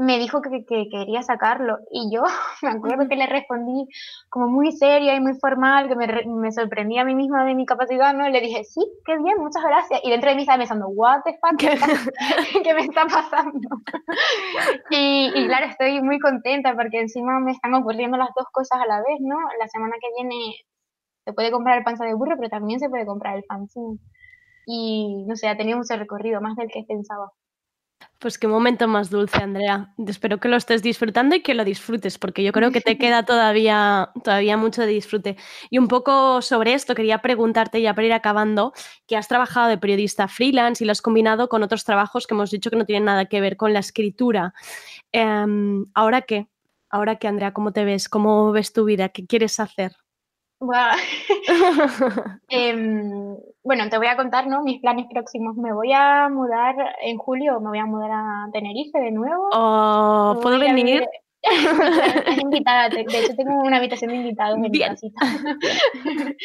me 0.00 0.18
dijo 0.18 0.40
que, 0.40 0.64
quería 0.64 1.22
sacarlo 1.22 1.78
y 1.90 2.10
yo 2.10 2.22
me 2.62 2.70
acuerdo 2.70 3.06
que 3.06 3.16
le 3.16 3.26
respondí 3.26 3.86
como 4.30 4.48
muy 4.48 4.72
seria 4.72 5.14
y 5.14 5.20
muy 5.20 5.34
formal, 5.34 5.88
que 5.88 5.94
me, 5.94 6.06
me 6.26 6.52
sorprendía 6.52 7.02
a 7.02 7.04
mí 7.04 7.14
misma 7.14 7.44
de 7.44 7.54
mi 7.54 7.66
capacidad, 7.66 8.14
¿no? 8.14 8.26
Y 8.26 8.32
le 8.32 8.40
dije, 8.40 8.64
sí, 8.64 8.80
qué 9.04 9.18
bien, 9.18 9.38
muchas 9.38 9.62
gracias. 9.62 10.00
Y 10.02 10.10
dentro 10.10 10.30
de 10.30 10.36
mí 10.36 10.42
estaba 10.42 10.58
pensando, 10.58 10.88
what 10.88 11.20
the 11.24 11.38
fuck, 11.38 11.58
¿qué, 12.64 12.74
me 12.74 12.80
está 12.80 13.04
pasando? 13.04 13.68
y, 14.90 15.32
y, 15.34 15.46
claro, 15.46 15.66
estoy 15.66 16.00
muy 16.00 16.18
contenta 16.18 16.74
porque 16.74 17.00
encima 17.00 17.38
me 17.40 17.52
están 17.52 17.74
ocurriendo 17.74 18.16
las 18.16 18.30
dos 18.34 18.46
cosas 18.52 18.80
a 18.80 18.86
la 18.86 18.98
vez, 19.00 19.20
¿no? 19.20 19.36
La 19.58 19.68
semana 19.68 19.96
que 20.00 20.08
viene 20.16 20.54
se 21.26 21.34
puede 21.34 21.50
comprar 21.50 21.76
el 21.76 21.84
panza 21.84 22.06
de 22.06 22.14
burro, 22.14 22.36
pero 22.38 22.48
también 22.48 22.80
se 22.80 22.88
puede 22.88 23.04
comprar 23.04 23.36
el 23.36 23.44
fanzine. 23.44 23.98
Y 24.66 25.24
no 25.26 25.36
sé, 25.36 25.48
ha 25.48 25.56
tenido 25.58 25.76
mucho 25.76 25.96
recorrido, 25.96 26.40
más 26.40 26.56
del 26.56 26.68
que 26.68 26.84
pensaba. 26.88 27.32
Pues 28.18 28.38
qué 28.38 28.46
momento 28.48 28.86
más 28.86 29.08
dulce, 29.10 29.38
Andrea. 29.38 29.94
Espero 30.06 30.38
que 30.40 30.48
lo 30.48 30.56
estés 30.56 30.82
disfrutando 30.82 31.34
y 31.36 31.42
que 31.42 31.54
lo 31.54 31.64
disfrutes, 31.64 32.18
porque 32.18 32.42
yo 32.42 32.52
creo 32.52 32.70
que 32.70 32.80
te 32.82 32.98
queda 32.98 33.24
todavía, 33.24 34.10
todavía 34.22 34.56
mucho 34.58 34.82
de 34.82 34.88
disfrute. 34.88 35.36
Y 35.70 35.78
un 35.78 35.88
poco 35.88 36.42
sobre 36.42 36.74
esto, 36.74 36.94
quería 36.94 37.18
preguntarte 37.22 37.80
ya 37.80 37.94
para 37.94 38.06
ir 38.06 38.12
acabando, 38.12 38.72
que 39.06 39.16
has 39.16 39.26
trabajado 39.28 39.68
de 39.68 39.78
periodista 39.78 40.28
freelance 40.28 40.84
y 40.84 40.86
lo 40.86 40.92
has 40.92 41.00
combinado 41.02 41.48
con 41.48 41.62
otros 41.62 41.84
trabajos 41.84 42.26
que 42.26 42.34
hemos 42.34 42.50
dicho 42.50 42.70
que 42.70 42.76
no 42.76 42.84
tienen 42.84 43.04
nada 43.06 43.24
que 43.26 43.40
ver 43.40 43.56
con 43.56 43.72
la 43.72 43.80
escritura. 43.80 44.52
Em, 45.12 45.86
¿Ahora 45.94 46.22
qué? 46.22 46.48
¿Ahora 46.90 47.16
qué, 47.16 47.28
Andrea? 47.28 47.52
¿Cómo 47.54 47.72
te 47.72 47.84
ves? 47.84 48.08
¿Cómo 48.08 48.52
ves 48.52 48.72
tu 48.72 48.84
vida? 48.84 49.10
¿Qué 49.10 49.26
quieres 49.26 49.60
hacer? 49.60 49.92
Em, 52.48 53.36
bueno, 53.62 53.88
te 53.88 53.96
voy 53.98 54.06
a 54.08 54.16
contar 54.16 54.46
¿no? 54.46 54.62
mis 54.62 54.80
planes 54.80 55.06
próximos. 55.10 55.56
Me 55.56 55.72
voy 55.72 55.92
a 55.92 56.28
mudar 56.28 56.74
en 57.02 57.16
julio, 57.16 57.60
me 57.60 57.70
voy 57.70 57.78
a 57.78 57.86
mudar 57.86 58.10
a 58.12 58.48
Tenerife 58.52 58.98
de 58.98 59.10
nuevo. 59.10 59.48
Oh, 59.52 60.38
¿Puedo 60.42 60.58
venir? 60.58 61.04
invitada, 62.42 62.90
de 62.90 63.00
hecho 63.00 63.34
tengo 63.34 63.62
una 63.62 63.78
habitación 63.78 64.10
de 64.10 64.18
invitados 64.18 64.56
en 64.56 64.60
mi 64.60 64.78
casita. 64.78 65.20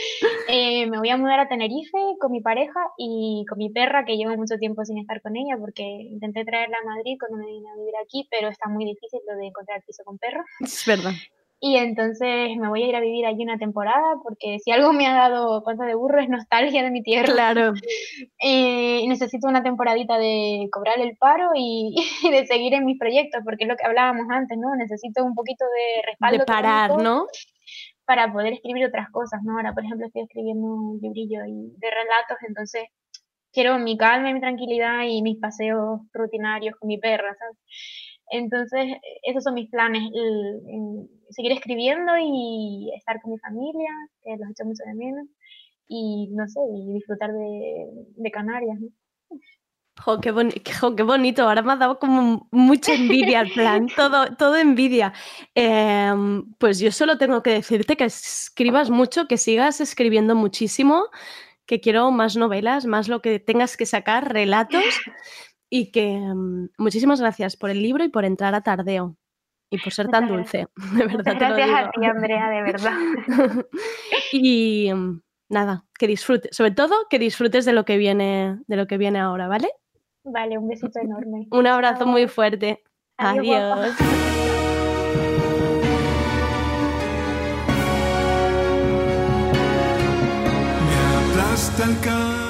Eh, 0.48 0.88
me 0.88 1.00
voy 1.00 1.10
a 1.10 1.18
mudar 1.18 1.40
a 1.40 1.48
Tenerife 1.48 1.98
con 2.20 2.32
mi 2.32 2.40
pareja 2.40 2.80
y 2.98 3.46
con 3.50 3.58
mi 3.58 3.70
perra, 3.72 4.06
que 4.06 4.16
llevo 4.16 4.36
mucho 4.38 4.58
tiempo 4.58 4.86
sin 4.86 5.00
estar 5.00 5.22
con 5.22 5.36
ella 5.36 5.58
porque 5.60 5.84
intenté 5.84 6.46
traerla 6.46 6.78
a 6.82 6.86
Madrid 6.86 7.18
cuando 7.20 7.38
me 7.38 7.52
vine 7.52 7.68
a 7.70 7.76
vivir 7.76 7.94
aquí, 8.04 8.28
pero 8.30 8.48
está 8.48 8.70
muy 8.70 8.86
difícil 8.86 9.20
lo 9.28 9.36
de 9.36 9.48
encontrar 9.48 9.84
piso 9.86 10.04
con 10.06 10.18
perro. 10.18 10.44
Es 10.62 10.86
verdad. 10.86 11.12
Y 11.60 11.78
entonces 11.78 12.50
me 12.58 12.68
voy 12.68 12.84
a 12.84 12.88
ir 12.88 12.96
a 12.96 13.00
vivir 13.00 13.26
allí 13.26 13.44
una 13.44 13.58
temporada 13.58 14.16
porque 14.24 14.60
si 14.60 14.72
algo 14.72 14.92
me 14.92 15.08
ha 15.08 15.16
dado 15.16 15.64
cuenta 15.64 15.86
de 15.86 15.96
burro 15.96 16.20
es 16.20 16.30
nostalgia 16.30 16.84
de 16.84 16.92
mi 16.92 17.02
tierra. 17.02 17.32
Claro. 17.32 17.74
y 18.40 19.08
necesito 19.08 19.48
una 19.48 19.64
temporadita 19.64 20.18
de 20.18 20.68
cobrar 20.72 21.00
el 21.00 21.16
paro 21.18 21.52
y, 21.56 21.96
de 22.30 22.46
seguir 22.46 22.74
en 22.74 22.86
mis 22.86 23.00
proyectos 23.00 23.42
porque 23.44 23.64
es 23.64 23.70
lo 23.70 23.78
que 23.78 23.86
hablábamos 23.86 24.26
antes, 24.30 24.58
¿no? 24.58 24.76
Necesito 24.76 25.24
un 25.24 25.34
poquito 25.34 25.66
de 25.66 26.02
respaldo. 26.12 26.40
De 26.40 26.46
parar, 26.46 26.98
¿no? 26.98 27.26
Para 28.06 28.32
poder 28.32 28.54
escribir 28.54 28.86
otras 28.86 29.10
cosas, 29.10 29.42
¿no? 29.44 29.58
Ahora, 29.58 29.74
por 29.74 29.84
ejemplo, 29.84 30.06
estoy 30.06 30.24
escribiendo 30.24 30.68
un 30.68 31.00
librillo 31.02 31.40
de 31.42 31.90
relatos, 31.90 32.38
entonces 32.48 32.84
quiero 33.56 33.80
mi 33.80 33.98
calma 33.98 34.30
y 34.30 34.34
mi 34.34 34.42
tranquilidad 34.42 35.04
y 35.08 35.22
mis 35.22 35.40
paseos 35.40 36.02
rutinarios 36.14 36.76
con 36.78 36.88
mi 36.88 37.00
perra, 37.00 37.34
¿sabes? 37.40 37.58
Entonces, 38.32 38.98
esos 39.24 39.44
son 39.44 39.54
mis 39.54 39.70
planes, 39.70 40.04
seguir 41.30 41.52
escribiendo 41.52 42.14
y 42.20 42.92
estar 42.98 43.22
con 43.22 43.32
mi 43.32 43.40
familia, 43.40 43.90
que 44.24 44.32
los 44.38 44.50
echo 44.50 44.66
mucho 44.66 44.84
de 44.86 44.96
menos, 44.96 45.28
y 45.88 46.30
no 46.32 46.48
sé, 46.48 46.60
y 46.74 46.94
disfrutar 46.94 47.32
de, 47.32 48.32
Canarias. 48.32 48.80
Jo, 50.04 50.20
qué, 50.20 50.34
qué, 50.64 51.04
bonito, 51.04 51.44
ahora 51.44 51.62
me 51.62 51.72
ha 51.72 51.76
dado 51.78 52.00
como 52.00 52.50
mucha 52.52 52.94
envidia 52.94 53.42
el 53.42 53.54
plan, 53.54 53.88
todo, 53.96 54.36
todo 54.36 54.58
envidia. 54.58 55.14
Em, 55.54 56.52
pues 56.58 56.80
yo 56.80 56.92
solo 56.92 57.18
tengo 57.18 57.42
que 57.42 57.52
decirte 57.52 57.96
que 57.96 58.06
escribas 58.06 58.90
mucho, 58.90 59.28
que 59.28 59.38
sigas 59.38 59.80
escribiendo 59.80 60.36
muchísimo, 60.36 61.06
que 61.66 61.80
quiero 61.80 62.12
más 62.12 62.36
novelas, 62.36 62.86
más 62.86 63.08
lo 63.08 63.22
que 63.22 63.40
tengas 63.40 63.78
que 63.78 63.86
sacar, 63.86 64.34
relatos. 64.34 64.84
Y 65.70 65.92
que 65.92 66.18
mm, 66.18 66.70
muchísimas 66.78 67.22
gracias 67.22 67.56
por 67.58 67.70
el 67.70 67.82
libro 67.82 68.04
y 68.04 68.10
por 68.10 68.26
entrar 68.26 68.56
a 68.56 68.62
Tardeo 68.62 69.18
y 69.70 69.78
por 69.80 69.94
ser 69.94 70.08
tan 70.08 70.28
dulce, 70.28 70.68
de 70.98 71.06
verdad. 71.06 71.36
gracias 71.40 71.70
a 71.70 71.92
ti, 71.92 72.06
Andrea, 72.06 72.50
de 72.50 72.62
verdad. 72.62 72.98
y 74.32 74.92
mm, 74.94 75.22
nada, 75.50 75.86
que 75.98 76.08
disfrutes, 76.08 76.56
sobre 76.56 76.72
todo 76.72 77.08
que 77.10 77.20
disfrutes 77.20 77.66
de 77.66 77.74
lo 77.74 77.86
que 77.86 77.98
viene, 77.98 78.60
de 78.68 78.76
lo 78.76 78.88
que 78.88 78.98
viene 78.98 79.20
ahora, 79.20 79.48
¿vale? 79.48 79.70
Vale, 80.24 80.58
un 80.58 80.68
besito 80.68 81.00
enorme. 81.00 81.48
Un 81.52 81.68
abrazo 81.68 82.08
muy 82.08 82.28
fuerte. 82.28 82.82
Adiós. 83.18 83.96
Hasta 91.56 92.45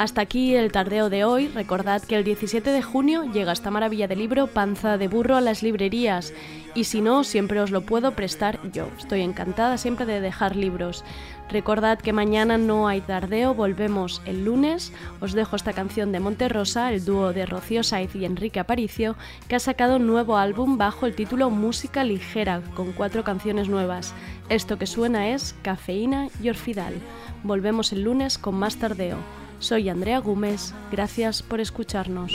aquí 0.00 0.54
el 0.54 0.72
tardeo 0.72 1.10
de 1.10 1.24
hoy. 1.24 1.48
Recordad 1.48 2.02
que 2.02 2.16
el 2.16 2.24
17 2.24 2.70
de 2.70 2.82
junio 2.82 3.24
llega 3.24 3.52
esta 3.52 3.70
maravilla 3.70 4.08
de 4.08 4.16
libro 4.16 4.46
Panza 4.46 4.96
de 4.96 5.08
Burro 5.08 5.36
a 5.36 5.42
las 5.42 5.62
librerías. 5.62 6.32
Y 6.74 6.84
si 6.84 7.02
no, 7.02 7.22
siempre 7.22 7.60
os 7.60 7.70
lo 7.70 7.82
puedo 7.82 8.12
prestar 8.12 8.58
yo. 8.72 8.88
Estoy 8.96 9.20
encantada 9.20 9.76
siempre 9.76 10.06
de 10.06 10.22
dejar 10.22 10.56
libros. 10.56 11.04
Recordad 11.50 11.98
que 11.98 12.14
mañana 12.14 12.56
no 12.56 12.88
hay 12.88 13.02
tardeo, 13.02 13.52
volvemos 13.52 14.22
el 14.24 14.46
lunes. 14.46 14.92
Os 15.20 15.32
dejo 15.32 15.56
esta 15.56 15.74
canción 15.74 16.12
de 16.12 16.20
Monte 16.20 16.48
Rosa, 16.48 16.90
el 16.90 17.04
dúo 17.04 17.34
de 17.34 17.44
Rocío 17.44 17.82
Saiz 17.82 18.14
y 18.16 18.24
Enrique 18.24 18.58
Aparicio, 18.58 19.16
que 19.48 19.56
ha 19.56 19.60
sacado 19.60 19.96
un 19.96 20.06
nuevo 20.06 20.38
álbum 20.38 20.78
bajo 20.78 21.04
el 21.04 21.14
título 21.14 21.50
Música 21.50 22.04
Ligera, 22.04 22.62
con 22.74 22.92
cuatro 22.92 23.22
canciones 23.22 23.68
nuevas. 23.68 24.14
Esto 24.48 24.78
que 24.78 24.86
suena 24.86 25.28
es 25.28 25.54
Cafeína 25.60 26.28
y 26.42 26.48
Orfidal. 26.48 26.94
Volvemos 27.42 27.92
el 27.92 28.02
lunes 28.02 28.38
con 28.38 28.54
más 28.54 28.76
tardeo. 28.76 29.18
Soy 29.60 29.90
Andrea 29.90 30.20
Gómez, 30.20 30.72
gracias 30.90 31.42
por 31.42 31.60
escucharnos. 31.60 32.32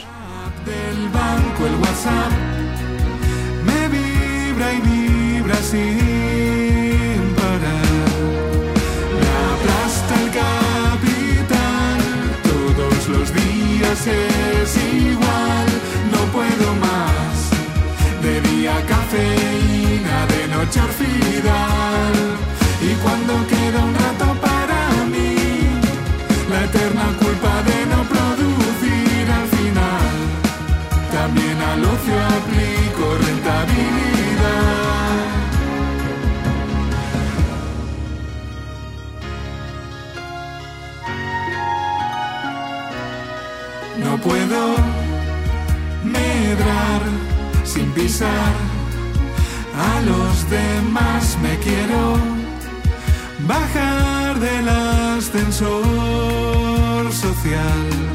Del 0.63 1.09
banco 1.09 1.65
el 1.65 1.73
WhatsApp 1.81 2.31
me 3.65 3.87
vibra 3.87 4.73
y 4.73 4.81
vibra 4.81 5.55
sin 5.55 7.33
parar. 7.35 8.05
Me 9.19 9.27
aplasta 9.55 10.13
el 10.21 10.29
capital, 10.43 11.99
todos 12.43 13.09
los 13.09 13.33
días 13.33 14.05
es 14.05 14.77
igual, 14.93 15.67
no 16.11 16.31
puedo 16.31 16.75
más. 16.75 17.49
De 18.21 18.39
día 18.49 18.75
cafeína, 18.87 20.27
de 20.27 20.47
noche 20.55 20.79
orfidal, 20.79 22.13
y 22.81 22.93
cuando 23.01 23.47
queda 23.47 23.83
un 23.83 23.95
rato 23.95 24.44
aplico 32.13 33.17
rentabilidad. 33.25 34.05
No 44.03 44.17
puedo 44.17 44.75
medrar 46.03 47.01
sin 47.63 47.91
pisar 47.91 48.53
a 49.89 50.01
los 50.01 50.49
demás. 50.49 51.37
Me 51.41 51.57
quiero 51.59 52.17
bajar 53.47 54.39
del 54.39 54.69
ascensor 54.69 55.83
social. 57.11 58.14